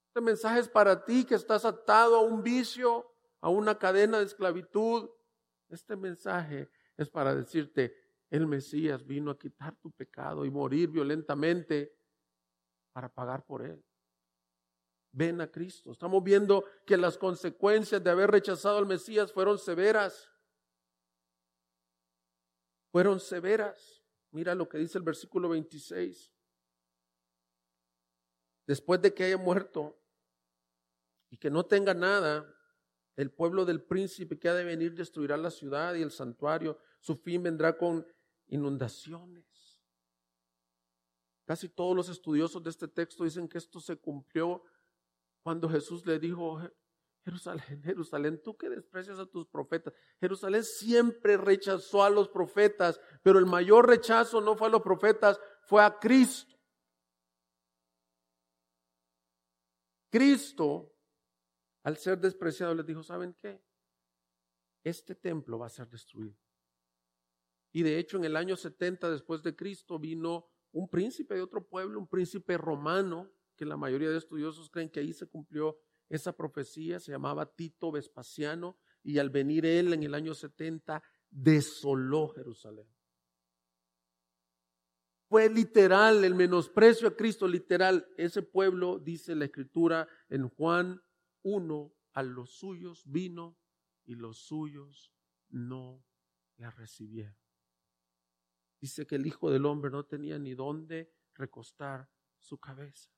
Este 0.09 0.21
mensaje 0.21 0.61
es 0.61 0.69
para 0.69 1.05
ti 1.05 1.25
que 1.25 1.35
estás 1.35 1.65
atado 1.65 2.17
a 2.17 2.21
un 2.21 2.43
vicio, 2.43 3.11
a 3.41 3.49
una 3.49 3.79
cadena 3.79 4.19
de 4.19 4.25
esclavitud. 4.25 5.09
Este 5.71 5.97
mensaje 5.97 6.71
es 6.99 7.09
para 7.09 7.35
decirte, 7.35 7.97
el 8.29 8.47
Mesías 8.47 9.07
vino 9.07 9.31
a 9.31 9.39
quitar 9.39 9.75
tu 9.77 9.91
pecado 9.91 10.45
y 10.45 10.51
morir 10.51 10.91
violentamente 10.91 11.95
para 12.93 13.09
pagar 13.09 13.45
por 13.45 13.65
él. 13.65 13.83
Ven 15.13 15.41
a 15.43 15.51
Cristo. 15.51 15.93
Estamos 15.93 16.23
viendo 16.23 16.65
que 16.87 16.97
las 16.97 17.19
consecuencias 17.19 18.03
de 18.03 18.11
haber 18.11 18.31
rechazado 18.31 18.79
al 18.79 18.87
Mesías 18.87 19.33
fueron 19.33 19.59
severas. 19.59 20.32
Fueron 22.93 23.19
severas. 23.19 24.05
Mira 24.31 24.55
lo 24.55 24.69
que 24.69 24.77
dice 24.79 24.99
el 24.99 25.05
versículo 25.05 25.49
26. 25.49 26.31
Después 28.67 29.01
de 29.01 29.13
que 29.13 29.25
haya 29.25 29.39
muerto 29.39 29.99
y 31.31 31.39
que 31.39 31.51
no 31.51 31.65
tenga 31.65 31.95
nada, 31.95 32.47
el 33.17 33.31
pueblo 33.31 33.65
del 33.65 33.83
príncipe 33.83 34.39
que 34.39 34.49
ha 34.49 34.55
de 34.55 34.65
venir 34.65 34.95
destruirá 34.95 35.39
la 35.39 35.51
ciudad 35.51 35.95
y 35.95 36.03
el 36.03 36.11
santuario. 36.11 36.79
Su 37.01 37.17
fin 37.17 37.43
vendrá 37.43 37.77
con 37.77 38.07
inundaciones. 38.49 39.83
Casi 41.47 41.71
todos 41.71 41.97
los 41.97 42.11
estudiosos 42.11 42.63
de 42.63 42.71
este 42.71 42.89
texto 42.89 43.25
dicen 43.25 43.49
que 43.49 43.59
esto 43.59 43.81
se 43.81 43.97
cumplió 43.97 44.63
cuando 45.43 45.69
Jesús 45.69 46.07
le 46.07 46.19
dijo, 46.19 46.61
Jerusalén, 47.25 47.83
Jerusalén, 47.85 48.43
tú 48.43 48.57
que 48.57 48.69
desprecias 48.69 49.19
a 49.19 49.27
tus 49.27 49.47
profetas. 49.47 49.95
Jerusalén 50.21 50.65
siempre 50.65 51.37
rechazó 51.37 52.05
a 52.05 52.11
los 52.11 52.29
profetas, 52.29 53.01
pero 53.23 53.39
el 53.39 53.47
mayor 53.47 53.89
rechazo 53.89 54.41
no 54.41 54.57
fue 54.57 54.69
a 54.69 54.71
los 54.71 54.83
profetas, 54.83 55.41
fue 55.63 55.83
a 55.83 55.99
Cristo. 55.99 56.57
Cristo 60.11 60.93
al 61.83 61.97
ser 61.97 62.19
despreciado, 62.21 62.75
les 62.75 62.87
dijo, 62.87 63.03
¿saben 63.03 63.35
qué? 63.41 63.61
Este 64.85 65.15
templo 65.15 65.59
va 65.59 65.67
a 65.67 65.71
ser 65.71 65.89
destruido. 65.89 66.37
Y 67.73 67.83
de 67.83 67.99
hecho, 67.99 68.19
en 68.19 68.25
el 68.25 68.37
año 68.37 68.57
70 68.57 69.11
después 69.11 69.43
de 69.43 69.57
Cristo 69.57 69.99
vino 69.99 70.47
un 70.73 70.89
príncipe 70.89 71.35
de 71.35 71.43
otro 71.43 71.67
pueblo, 71.67 71.99
un 71.99 72.09
príncipe 72.09 72.57
romano, 72.57 73.33
que 73.57 73.65
la 73.65 73.77
mayoría 73.77 74.11
de 74.11 74.19
estudiosos 74.19 74.71
creen 74.71 74.91
que 74.91 75.01
ahí 75.01 75.13
se 75.13 75.27
cumplió 75.27 75.79
esa 76.13 76.37
profecía, 76.37 77.01
se 77.01 77.11
llamaba 77.11 77.47
Tito 77.47 77.91
Vespasiano, 77.91 78.77
y 79.03 79.19
al 79.19 79.31
venir 79.31 79.65
él 79.65 79.95
en 79.95 80.03
el 80.03 80.15
año 80.15 80.35
70, 80.35 81.03
desoló 81.31 82.29
Jerusalén. 82.29 82.87
Fue 85.27 85.49
literal 85.49 86.23
el 86.23 86.35
menosprecio 86.35 87.09
a 87.09 87.17
Cristo, 87.17 87.49
literal. 87.49 88.07
Ese 88.19 88.43
pueblo, 88.43 88.99
dice 88.99 89.35
la 89.35 89.47
escritura 89.47 90.07
en 90.29 90.51
Juan 90.51 91.01
uno 91.41 91.95
a 92.13 92.23
los 92.23 92.59
suyos 92.59 93.03
vino 93.07 93.57
y 94.05 94.15
los 94.15 94.45
suyos 94.45 95.15
no 95.49 96.05
la 96.59 96.71
recibieron. 96.71 97.35
Dice 98.79 99.07
que 99.07 99.15
el 99.15 99.27
Hijo 99.27 99.51
del 99.51 99.65
Hombre 99.65 99.91
no 99.91 100.05
tenía 100.05 100.39
ni 100.39 100.55
dónde 100.55 101.11
recostar 101.35 102.11
su 102.39 102.59
cabeza. 102.59 103.11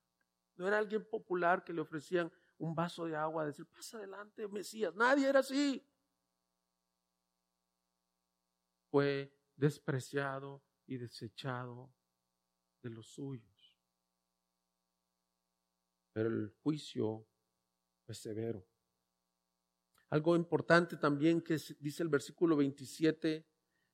No 0.55 0.69
era 0.69 0.79
alguien 0.79 1.05
popular 1.11 1.65
que 1.65 1.73
le 1.73 1.81
ofrecían 1.81 2.31
un 2.59 2.75
vaso 2.75 3.07
de 3.07 3.17
agua, 3.17 3.47
decir, 3.47 3.67
pasa 3.67 3.99
adelante, 3.99 4.47
Mesías. 4.49 4.95
Nadie 4.95 5.29
era 5.29 5.41
así. 5.41 5.87
Fue 8.91 9.37
despreciado 9.57 10.63
y 10.87 10.97
desechado 10.97 11.93
de 12.83 12.91
los 12.91 13.07
suyos. 13.07 13.79
Pero 16.13 16.29
el 16.29 16.55
juicio 16.63 17.27
es 18.07 18.19
severo. 18.19 18.67
Algo 20.11 20.37
importante 20.37 20.97
también 20.97 21.41
que 21.41 21.59
dice 21.81 22.03
el 22.05 22.09
versículo 22.09 22.57
27 22.57 23.45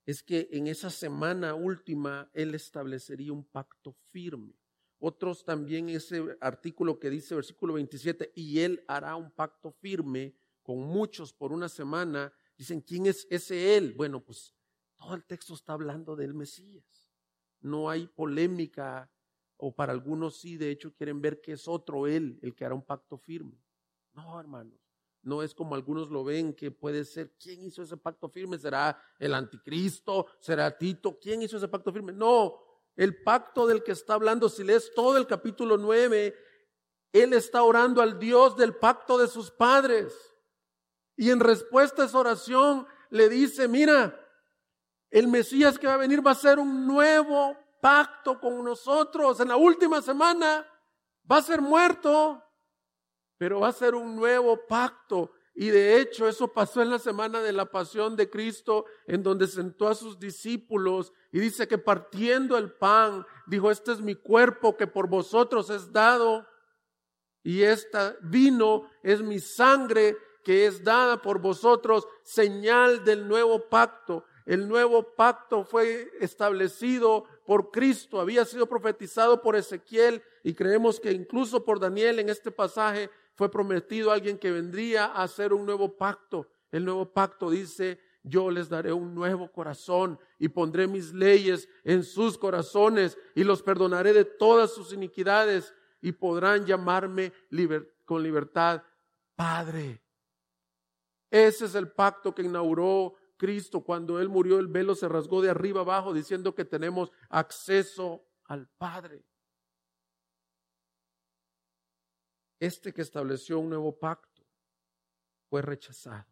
es 0.04 0.22
que 0.22 0.48
en 0.52 0.66
esa 0.66 0.90
semana 0.90 1.54
última 1.54 2.30
Él 2.34 2.54
establecería 2.54 3.32
un 3.32 3.44
pacto 3.44 3.94
firme. 4.08 4.59
Otros 5.00 5.44
también 5.44 5.88
ese 5.88 6.36
artículo 6.40 7.00
que 7.00 7.10
dice 7.10 7.34
versículo 7.34 7.74
27, 7.74 8.32
y 8.36 8.60
Él 8.60 8.84
hará 8.86 9.16
un 9.16 9.30
pacto 9.30 9.72
firme 9.72 10.36
con 10.62 10.78
muchos 10.78 11.32
por 11.32 11.52
una 11.52 11.68
semana, 11.68 12.32
dicen, 12.56 12.82
¿quién 12.82 13.06
es 13.06 13.26
ese 13.30 13.76
él? 13.76 13.94
Bueno, 13.96 14.22
pues 14.22 14.54
todo 14.96 15.14
el 15.14 15.24
texto 15.24 15.54
está 15.54 15.72
hablando 15.72 16.14
del 16.14 16.34
Mesías. 16.34 17.10
No 17.60 17.88
hay 17.88 18.06
polémica, 18.06 19.10
o 19.56 19.74
para 19.74 19.92
algunos 19.92 20.38
sí, 20.38 20.58
de 20.58 20.70
hecho 20.70 20.94
quieren 20.94 21.20
ver 21.20 21.40
que 21.40 21.52
es 21.52 21.66
otro 21.66 22.06
él 22.06 22.38
el 22.42 22.54
que 22.54 22.64
hará 22.64 22.74
un 22.74 22.84
pacto 22.84 23.16
firme. 23.16 23.58
No, 24.12 24.38
hermanos. 24.38 24.78
No 25.22 25.42
es 25.42 25.54
como 25.54 25.74
algunos 25.74 26.10
lo 26.10 26.24
ven, 26.24 26.54
que 26.54 26.70
puede 26.70 27.04
ser, 27.04 27.34
¿quién 27.38 27.64
hizo 27.64 27.82
ese 27.82 27.96
pacto 27.96 28.28
firme? 28.28 28.58
¿Será 28.58 28.96
el 29.18 29.34
anticristo? 29.34 30.26
¿Será 30.38 30.76
Tito? 30.76 31.18
¿Quién 31.18 31.42
hizo 31.42 31.56
ese 31.56 31.68
pacto 31.68 31.92
firme? 31.92 32.12
No, 32.12 32.58
el 33.00 33.22
pacto 33.22 33.66
del 33.66 33.82
que 33.82 33.92
está 33.92 34.12
hablando, 34.12 34.50
si 34.50 34.62
lees 34.62 34.92
todo 34.94 35.16
el 35.16 35.26
capítulo 35.26 35.78
9, 35.78 36.36
él 37.14 37.32
está 37.32 37.62
orando 37.62 38.02
al 38.02 38.18
Dios 38.18 38.58
del 38.58 38.76
pacto 38.76 39.16
de 39.16 39.26
sus 39.26 39.50
padres. 39.50 40.14
Y 41.16 41.30
en 41.30 41.40
respuesta 41.40 42.02
a 42.02 42.04
esa 42.04 42.18
oración 42.18 42.86
le 43.08 43.30
dice, 43.30 43.68
mira, 43.68 44.20
el 45.08 45.28
Mesías 45.28 45.78
que 45.78 45.86
va 45.86 45.94
a 45.94 45.96
venir 45.96 46.24
va 46.24 46.32
a 46.32 46.34
ser 46.34 46.58
un 46.58 46.86
nuevo 46.86 47.56
pacto 47.80 48.38
con 48.38 48.62
nosotros. 48.62 49.40
En 49.40 49.48
la 49.48 49.56
última 49.56 50.02
semana 50.02 50.70
va 51.28 51.38
a 51.38 51.42
ser 51.42 51.62
muerto, 51.62 52.44
pero 53.38 53.60
va 53.60 53.68
a 53.68 53.72
ser 53.72 53.94
un 53.94 54.14
nuevo 54.14 54.66
pacto. 54.66 55.32
Y 55.54 55.70
de 55.70 56.00
hecho 56.00 56.28
eso 56.28 56.48
pasó 56.48 56.80
en 56.80 56.90
la 56.90 56.98
semana 56.98 57.42
de 57.42 57.52
la 57.52 57.66
pasión 57.66 58.16
de 58.16 58.30
Cristo, 58.30 58.86
en 59.06 59.22
donde 59.22 59.46
sentó 59.46 59.88
a 59.88 59.94
sus 59.94 60.18
discípulos 60.18 61.12
y 61.32 61.40
dice 61.40 61.68
que 61.68 61.78
partiendo 61.78 62.56
el 62.56 62.72
pan, 62.72 63.26
dijo, 63.46 63.70
este 63.70 63.92
es 63.92 64.00
mi 64.00 64.14
cuerpo 64.14 64.76
que 64.76 64.86
por 64.86 65.08
vosotros 65.08 65.70
es 65.70 65.92
dado. 65.92 66.46
Y 67.42 67.62
esta 67.62 68.16
vino 68.22 68.88
es 69.02 69.22
mi 69.22 69.38
sangre 69.38 70.16
que 70.44 70.66
es 70.66 70.82
dada 70.82 71.20
por 71.20 71.40
vosotros, 71.40 72.06
señal 72.22 73.04
del 73.04 73.28
nuevo 73.28 73.68
pacto. 73.68 74.24
El 74.46 74.68
nuevo 74.68 75.14
pacto 75.14 75.64
fue 75.64 76.10
establecido 76.20 77.24
por 77.46 77.70
Cristo, 77.70 78.20
había 78.20 78.44
sido 78.44 78.66
profetizado 78.66 79.42
por 79.42 79.54
Ezequiel 79.54 80.22
y 80.42 80.54
creemos 80.54 80.98
que 80.98 81.12
incluso 81.12 81.64
por 81.64 81.78
Daniel 81.78 82.18
en 82.18 82.28
este 82.28 82.50
pasaje 82.50 83.10
fue 83.40 83.50
prometido 83.50 84.10
a 84.10 84.14
alguien 84.16 84.36
que 84.36 84.50
vendría 84.50 85.06
a 85.06 85.22
hacer 85.22 85.54
un 85.54 85.64
nuevo 85.64 85.96
pacto. 85.96 86.46
El 86.70 86.84
nuevo 86.84 87.10
pacto 87.10 87.48
dice, 87.48 87.98
yo 88.22 88.50
les 88.50 88.68
daré 88.68 88.92
un 88.92 89.14
nuevo 89.14 89.50
corazón 89.50 90.20
y 90.38 90.48
pondré 90.48 90.86
mis 90.86 91.14
leyes 91.14 91.66
en 91.82 92.04
sus 92.04 92.36
corazones 92.36 93.16
y 93.34 93.42
los 93.42 93.62
perdonaré 93.62 94.12
de 94.12 94.26
todas 94.26 94.74
sus 94.74 94.92
iniquidades 94.92 95.72
y 96.02 96.12
podrán 96.12 96.66
llamarme 96.66 97.32
con 98.04 98.22
libertad 98.22 98.82
Padre. 99.34 100.02
Ese 101.30 101.64
es 101.64 101.74
el 101.74 101.90
pacto 101.90 102.34
que 102.34 102.42
inauguró 102.42 103.14
Cristo 103.38 103.80
cuando 103.80 104.20
Él 104.20 104.28
murió, 104.28 104.58
el 104.58 104.68
velo 104.68 104.94
se 104.94 105.08
rasgó 105.08 105.40
de 105.40 105.48
arriba 105.48 105.80
abajo 105.80 106.12
diciendo 106.12 106.54
que 106.54 106.66
tenemos 106.66 107.10
acceso 107.30 108.22
al 108.44 108.68
Padre. 108.68 109.24
Este 112.60 112.92
que 112.92 113.00
estableció 113.00 113.58
un 113.58 113.70
nuevo 113.70 113.98
pacto 113.98 114.46
fue 115.48 115.62
rechazado 115.62 116.30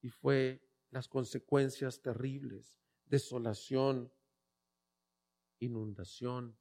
y 0.00 0.08
fue 0.08 0.62
las 0.90 1.08
consecuencias 1.08 2.00
terribles, 2.00 2.80
desolación, 3.06 4.12
inundación, 5.58 6.56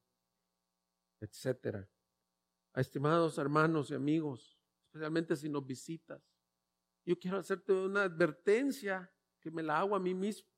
etcétera. 1.19 1.87
Estimados 2.73 3.37
hermanos 3.37 3.91
y 3.91 3.93
amigos, 3.93 4.59
especialmente 4.87 5.35
si 5.35 5.47
nos 5.47 5.63
visitas, 5.63 6.19
yo 7.05 7.19
quiero 7.19 7.37
hacerte 7.37 7.71
una 7.71 8.03
advertencia 8.03 9.13
que 9.39 9.51
me 9.51 9.61
la 9.61 9.79
hago 9.79 9.95
a 9.95 9.99
mí 9.99 10.15
mismo. 10.15 10.49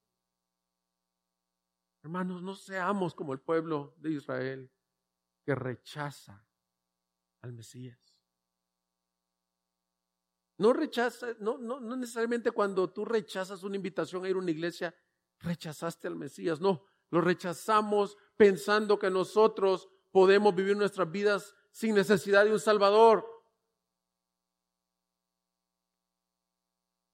Hermanos, 2.04 2.42
no 2.42 2.56
seamos 2.56 3.14
como 3.14 3.34
el 3.34 3.42
pueblo 3.42 3.96
de 3.98 4.12
Israel 4.12 4.72
que 5.44 5.56
rechaza 5.56 6.48
al 7.42 7.54
Mesías. 7.54 8.00
No 10.58 10.74
rechaza, 10.74 11.36
no, 11.40 11.58
no, 11.58 11.80
no 11.80 11.96
necesariamente 11.96 12.52
cuando 12.52 12.92
tú 12.92 13.04
rechazas 13.04 13.64
una 13.64 13.76
invitación 13.76 14.24
a 14.24 14.30
ir 14.30 14.36
a 14.36 14.40
una 14.40 14.52
iglesia, 14.52 14.96
rechazaste 15.40 16.08
al 16.08 16.16
Mesías. 16.16 16.62
No, 16.62 16.86
lo 17.10 17.22
rechazamos 17.22 18.18
pensando 18.38 19.00
que 19.00 19.10
nosotros 19.10 19.90
podemos 20.12 20.54
vivir 20.54 20.78
nuestras 20.78 21.10
vidas 21.10 21.56
sin 21.72 21.96
necesidad 21.96 22.46
de 22.46 22.52
un 22.52 22.60
Salvador. 22.60 23.26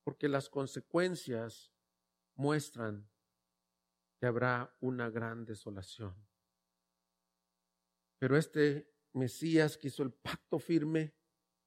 Porque 0.04 0.28
las 0.28 0.48
consecuencias 0.48 1.72
muestran 2.34 3.08
que 4.20 4.26
habrá 4.26 4.76
una 4.80 5.10
gran 5.10 5.44
desolación. 5.44 6.14
Pero 8.18 8.36
este 8.36 8.90
Mesías 9.12 9.76
que 9.76 9.88
hizo 9.88 10.02
el 10.02 10.12
pacto 10.12 10.58
firme, 10.58 11.14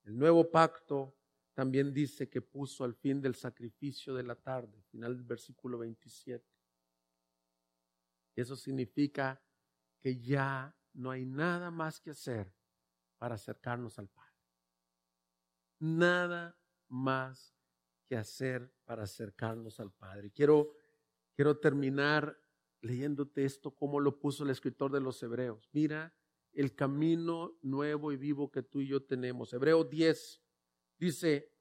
el 0.03 0.17
nuevo 0.17 0.49
pacto, 0.49 1.17
también 1.53 1.93
dice 1.93 2.29
que 2.29 2.41
puso 2.41 2.83
al 2.83 2.95
fin 2.95 3.21
del 3.21 3.35
sacrificio 3.35 4.13
de 4.13 4.23
la 4.23 4.35
tarde, 4.35 4.81
final 4.83 5.15
del 5.15 5.25
versículo 5.25 5.77
27. 5.79 6.45
Eso 8.35 8.55
significa 8.55 9.41
que 9.99 10.19
ya 10.19 10.75
no 10.93 11.11
hay 11.11 11.25
nada 11.25 11.69
más 11.69 11.99
que 11.99 12.11
hacer 12.11 12.53
para 13.17 13.35
acercarnos 13.35 13.99
al 13.99 14.07
Padre. 14.07 14.31
Nada 15.79 16.57
más 16.87 17.55
que 18.05 18.17
hacer 18.17 18.73
para 18.85 19.03
acercarnos 19.03 19.79
al 19.79 19.91
Padre. 19.91 20.31
Quiero, 20.31 20.73
quiero 21.35 21.59
terminar 21.59 22.37
leyéndote 22.81 23.45
esto 23.45 23.75
como 23.75 23.99
lo 23.99 24.19
puso 24.19 24.43
el 24.43 24.49
escritor 24.49 24.91
de 24.91 25.01
los 25.01 25.21
Hebreos. 25.21 25.69
Mira 25.71 26.13
el 26.53 26.75
camino 26.75 27.57
nuevo 27.61 28.11
y 28.11 28.17
vivo 28.17 28.51
que 28.51 28.63
tú 28.63 28.81
y 28.81 28.87
yo 28.87 29.03
tenemos. 29.03 29.53
Hebreo 29.53 29.83
10 29.83 30.41
dice, 30.97 31.51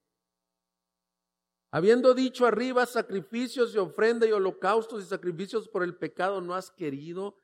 habiendo 1.71 2.15
dicho 2.15 2.47
arriba 2.47 2.87
sacrificios 2.87 3.75
y 3.75 3.79
ofrenda 3.79 4.27
y 4.27 4.33
holocaustos 4.33 5.05
y 5.05 5.07
sacrificios 5.07 5.69
por 5.69 5.83
el 5.83 5.97
pecado 5.97 6.41
no 6.41 6.55
has 6.55 6.71
querido, 6.71 7.37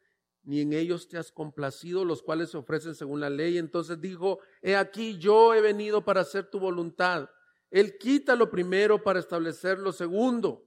ni 0.42 0.60
en 0.60 0.72
ellos 0.72 1.08
te 1.08 1.18
has 1.18 1.32
complacido, 1.32 2.04
los 2.04 2.22
cuales 2.22 2.50
se 2.50 2.56
ofrecen 2.56 2.94
según 2.94 3.20
la 3.20 3.30
ley. 3.30 3.58
Entonces 3.58 4.00
dijo, 4.00 4.38
he 4.62 4.76
aquí 4.76 5.18
yo 5.18 5.54
he 5.54 5.60
venido 5.60 6.04
para 6.04 6.20
hacer 6.20 6.48
tu 6.48 6.60
voluntad. 6.60 7.28
Él 7.70 7.98
quita 7.98 8.36
lo 8.36 8.48
primero 8.48 9.02
para 9.02 9.18
establecer 9.18 9.78
lo 9.78 9.92
segundo. 9.92 10.64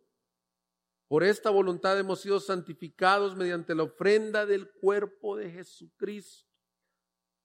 Por 1.07 1.23
esta 1.23 1.49
voluntad 1.49 1.97
hemos 1.97 2.19
sido 2.19 2.39
santificados 2.41 3.35
mediante 3.35 3.73
la 3.73 3.83
ofrenda 3.83 4.45
del 4.45 4.69
cuerpo 4.69 5.37
de 5.37 5.49
Jesucristo 5.49 6.48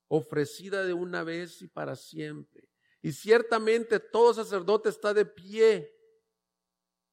ofrecida 0.08 0.84
de 0.84 0.92
una 0.92 1.22
vez 1.22 1.62
y 1.62 1.68
para 1.68 1.96
siempre. 1.96 2.68
Y 3.02 3.12
ciertamente 3.12 4.00
todo 4.00 4.32
sacerdote 4.32 4.88
está 4.88 5.12
de 5.12 5.26
pie, 5.26 5.94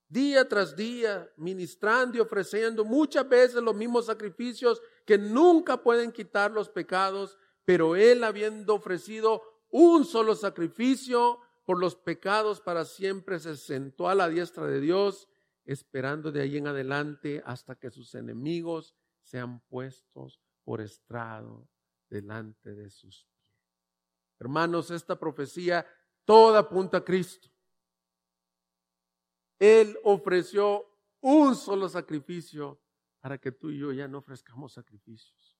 día 0.08 0.48
tras 0.48 0.76
día, 0.76 1.32
ministrando 1.38 2.18
y 2.18 2.22
ofreciendo 2.22 2.86
muchas 2.86 3.28
veces 3.28 3.62
los 3.62 3.76
mismos 3.76 4.06
sacrificios 4.06 4.82
que 5.06 5.18
nunca 5.18 5.84
pueden 5.84 6.12
quitar 6.12 6.52
los 6.52 6.70
pecados, 6.70 7.38
pero 7.66 7.96
él 7.96 8.24
habiendo 8.24 8.76
ofrecido 8.76 9.42
un 9.70 10.06
solo 10.06 10.36
sacrificio 10.36 11.40
por 11.66 11.80
los 11.80 11.96
pecados 11.96 12.60
para 12.60 12.86
siempre, 12.86 13.40
se 13.40 13.56
sentó 13.56 14.10
a 14.10 14.16
la 14.16 14.28
diestra 14.28 14.66
de 14.66 14.82
Dios, 14.82 15.30
esperando 15.66 16.32
de 16.32 16.42
ahí 16.42 16.58
en 16.58 16.68
adelante 16.68 17.42
hasta 17.46 17.76
que 17.76 17.90
sus 17.90 18.16
enemigos 18.16 18.96
sean 19.22 19.62
puestos 19.68 20.42
por 20.64 20.82
estrado 20.82 21.71
delante 22.12 22.76
de 22.76 22.90
sus 22.90 23.24
pies. 23.24 23.32
Hermanos, 24.40 24.92
esta 24.92 25.18
profecía 25.18 25.88
toda 26.26 26.60
apunta 26.60 26.98
a 26.98 27.04
Cristo. 27.04 27.50
Él 29.58 29.98
ofreció 30.04 30.86
un 31.22 31.56
solo 31.56 31.88
sacrificio 31.88 32.82
para 33.22 33.38
que 33.38 33.52
tú 33.52 33.70
y 33.70 33.80
yo 33.80 33.92
ya 33.94 34.08
no 34.08 34.18
ofrezcamos 34.18 34.74
sacrificios, 34.74 35.58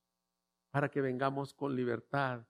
para 0.70 0.90
que 0.90 1.00
vengamos 1.00 1.54
con 1.54 1.74
libertad 1.74 2.46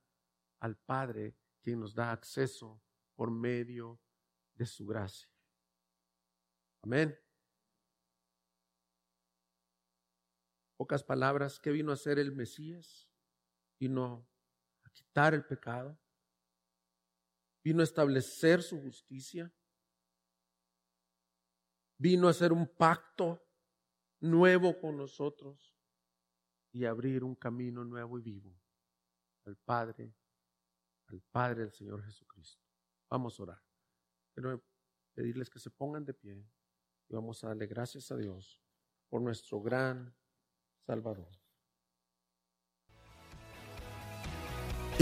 al 0.61 0.77
Padre, 0.77 1.37
quien 1.61 1.81
nos 1.81 1.95
da 1.95 2.11
acceso 2.11 2.83
por 3.15 3.31
medio 3.31 4.01
de 4.55 4.67
su 4.67 4.87
gracia. 4.87 5.29
Amén. 6.83 7.17
Pocas 10.77 11.05
palabras, 11.05 11.61
¿qué 11.61 11.71
vino 11.71 11.93
a 11.93 11.97
ser 11.97 12.19
el 12.19 12.33
Mesías? 12.33 13.12
Vino 13.83 14.25
a 14.85 14.91
quitar 14.91 15.35
el 15.35 15.45
pecado, 15.45 15.99
vino 17.65 17.81
a 17.81 17.85
establecer 17.85 18.63
su 18.63 18.81
justicia, 18.81 19.53
vino 21.99 22.29
a 22.29 22.31
hacer 22.31 22.53
un 22.53 22.69
pacto 22.69 23.45
nuevo 24.21 24.79
con 24.79 24.97
nosotros 24.97 25.77
y 26.71 26.85
abrir 26.85 27.25
un 27.25 27.35
camino 27.35 27.85
nuevo 27.85 28.21
y 28.21 28.23
vivo 28.23 28.57
al 29.47 29.57
Padre, 29.57 30.15
al 31.09 31.21
Padre 31.21 31.63
del 31.63 31.73
Señor 31.73 32.05
Jesucristo. 32.05 32.65
Vamos 33.11 33.41
a 33.41 33.43
orar. 33.43 33.63
Quiero 34.33 34.63
pedirles 35.13 35.51
que 35.51 35.59
se 35.59 35.71
pongan 35.71 36.05
de 36.05 36.15
pie 36.15 36.49
y 37.09 37.15
vamos 37.15 37.43
a 37.43 37.49
darle 37.49 37.67
gracias 37.67 38.13
a 38.13 38.17
Dios 38.17 38.63
por 39.09 39.21
nuestro 39.21 39.61
gran 39.61 40.17
Salvador. 40.87 41.42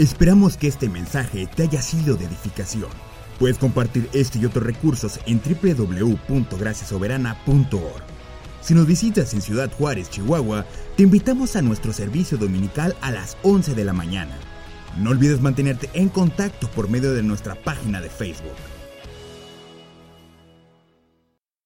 Esperamos 0.01 0.57
que 0.57 0.67
este 0.67 0.89
mensaje 0.89 1.45
te 1.45 1.61
haya 1.61 1.79
sido 1.79 2.15
de 2.15 2.25
edificación. 2.25 2.89
Puedes 3.37 3.59
compartir 3.59 4.09
este 4.13 4.39
y 4.39 4.47
otros 4.47 4.65
recursos 4.65 5.19
en 5.27 5.39
www.graciasoberana.org. 5.39 8.03
Si 8.61 8.73
nos 8.73 8.87
visitas 8.87 9.31
en 9.35 9.43
Ciudad 9.43 9.71
Juárez, 9.71 10.09
Chihuahua, 10.09 10.65
te 10.97 11.03
invitamos 11.03 11.55
a 11.55 11.61
nuestro 11.61 11.93
servicio 11.93 12.39
dominical 12.39 12.95
a 13.01 13.11
las 13.11 13.37
11 13.43 13.75
de 13.75 13.85
la 13.85 13.93
mañana. 13.93 14.35
No 14.97 15.11
olvides 15.11 15.39
mantenerte 15.39 15.87
en 15.93 16.09
contacto 16.09 16.67
por 16.71 16.89
medio 16.89 17.13
de 17.13 17.21
nuestra 17.21 17.53
página 17.53 18.01
de 18.01 18.09
Facebook. 18.09 18.55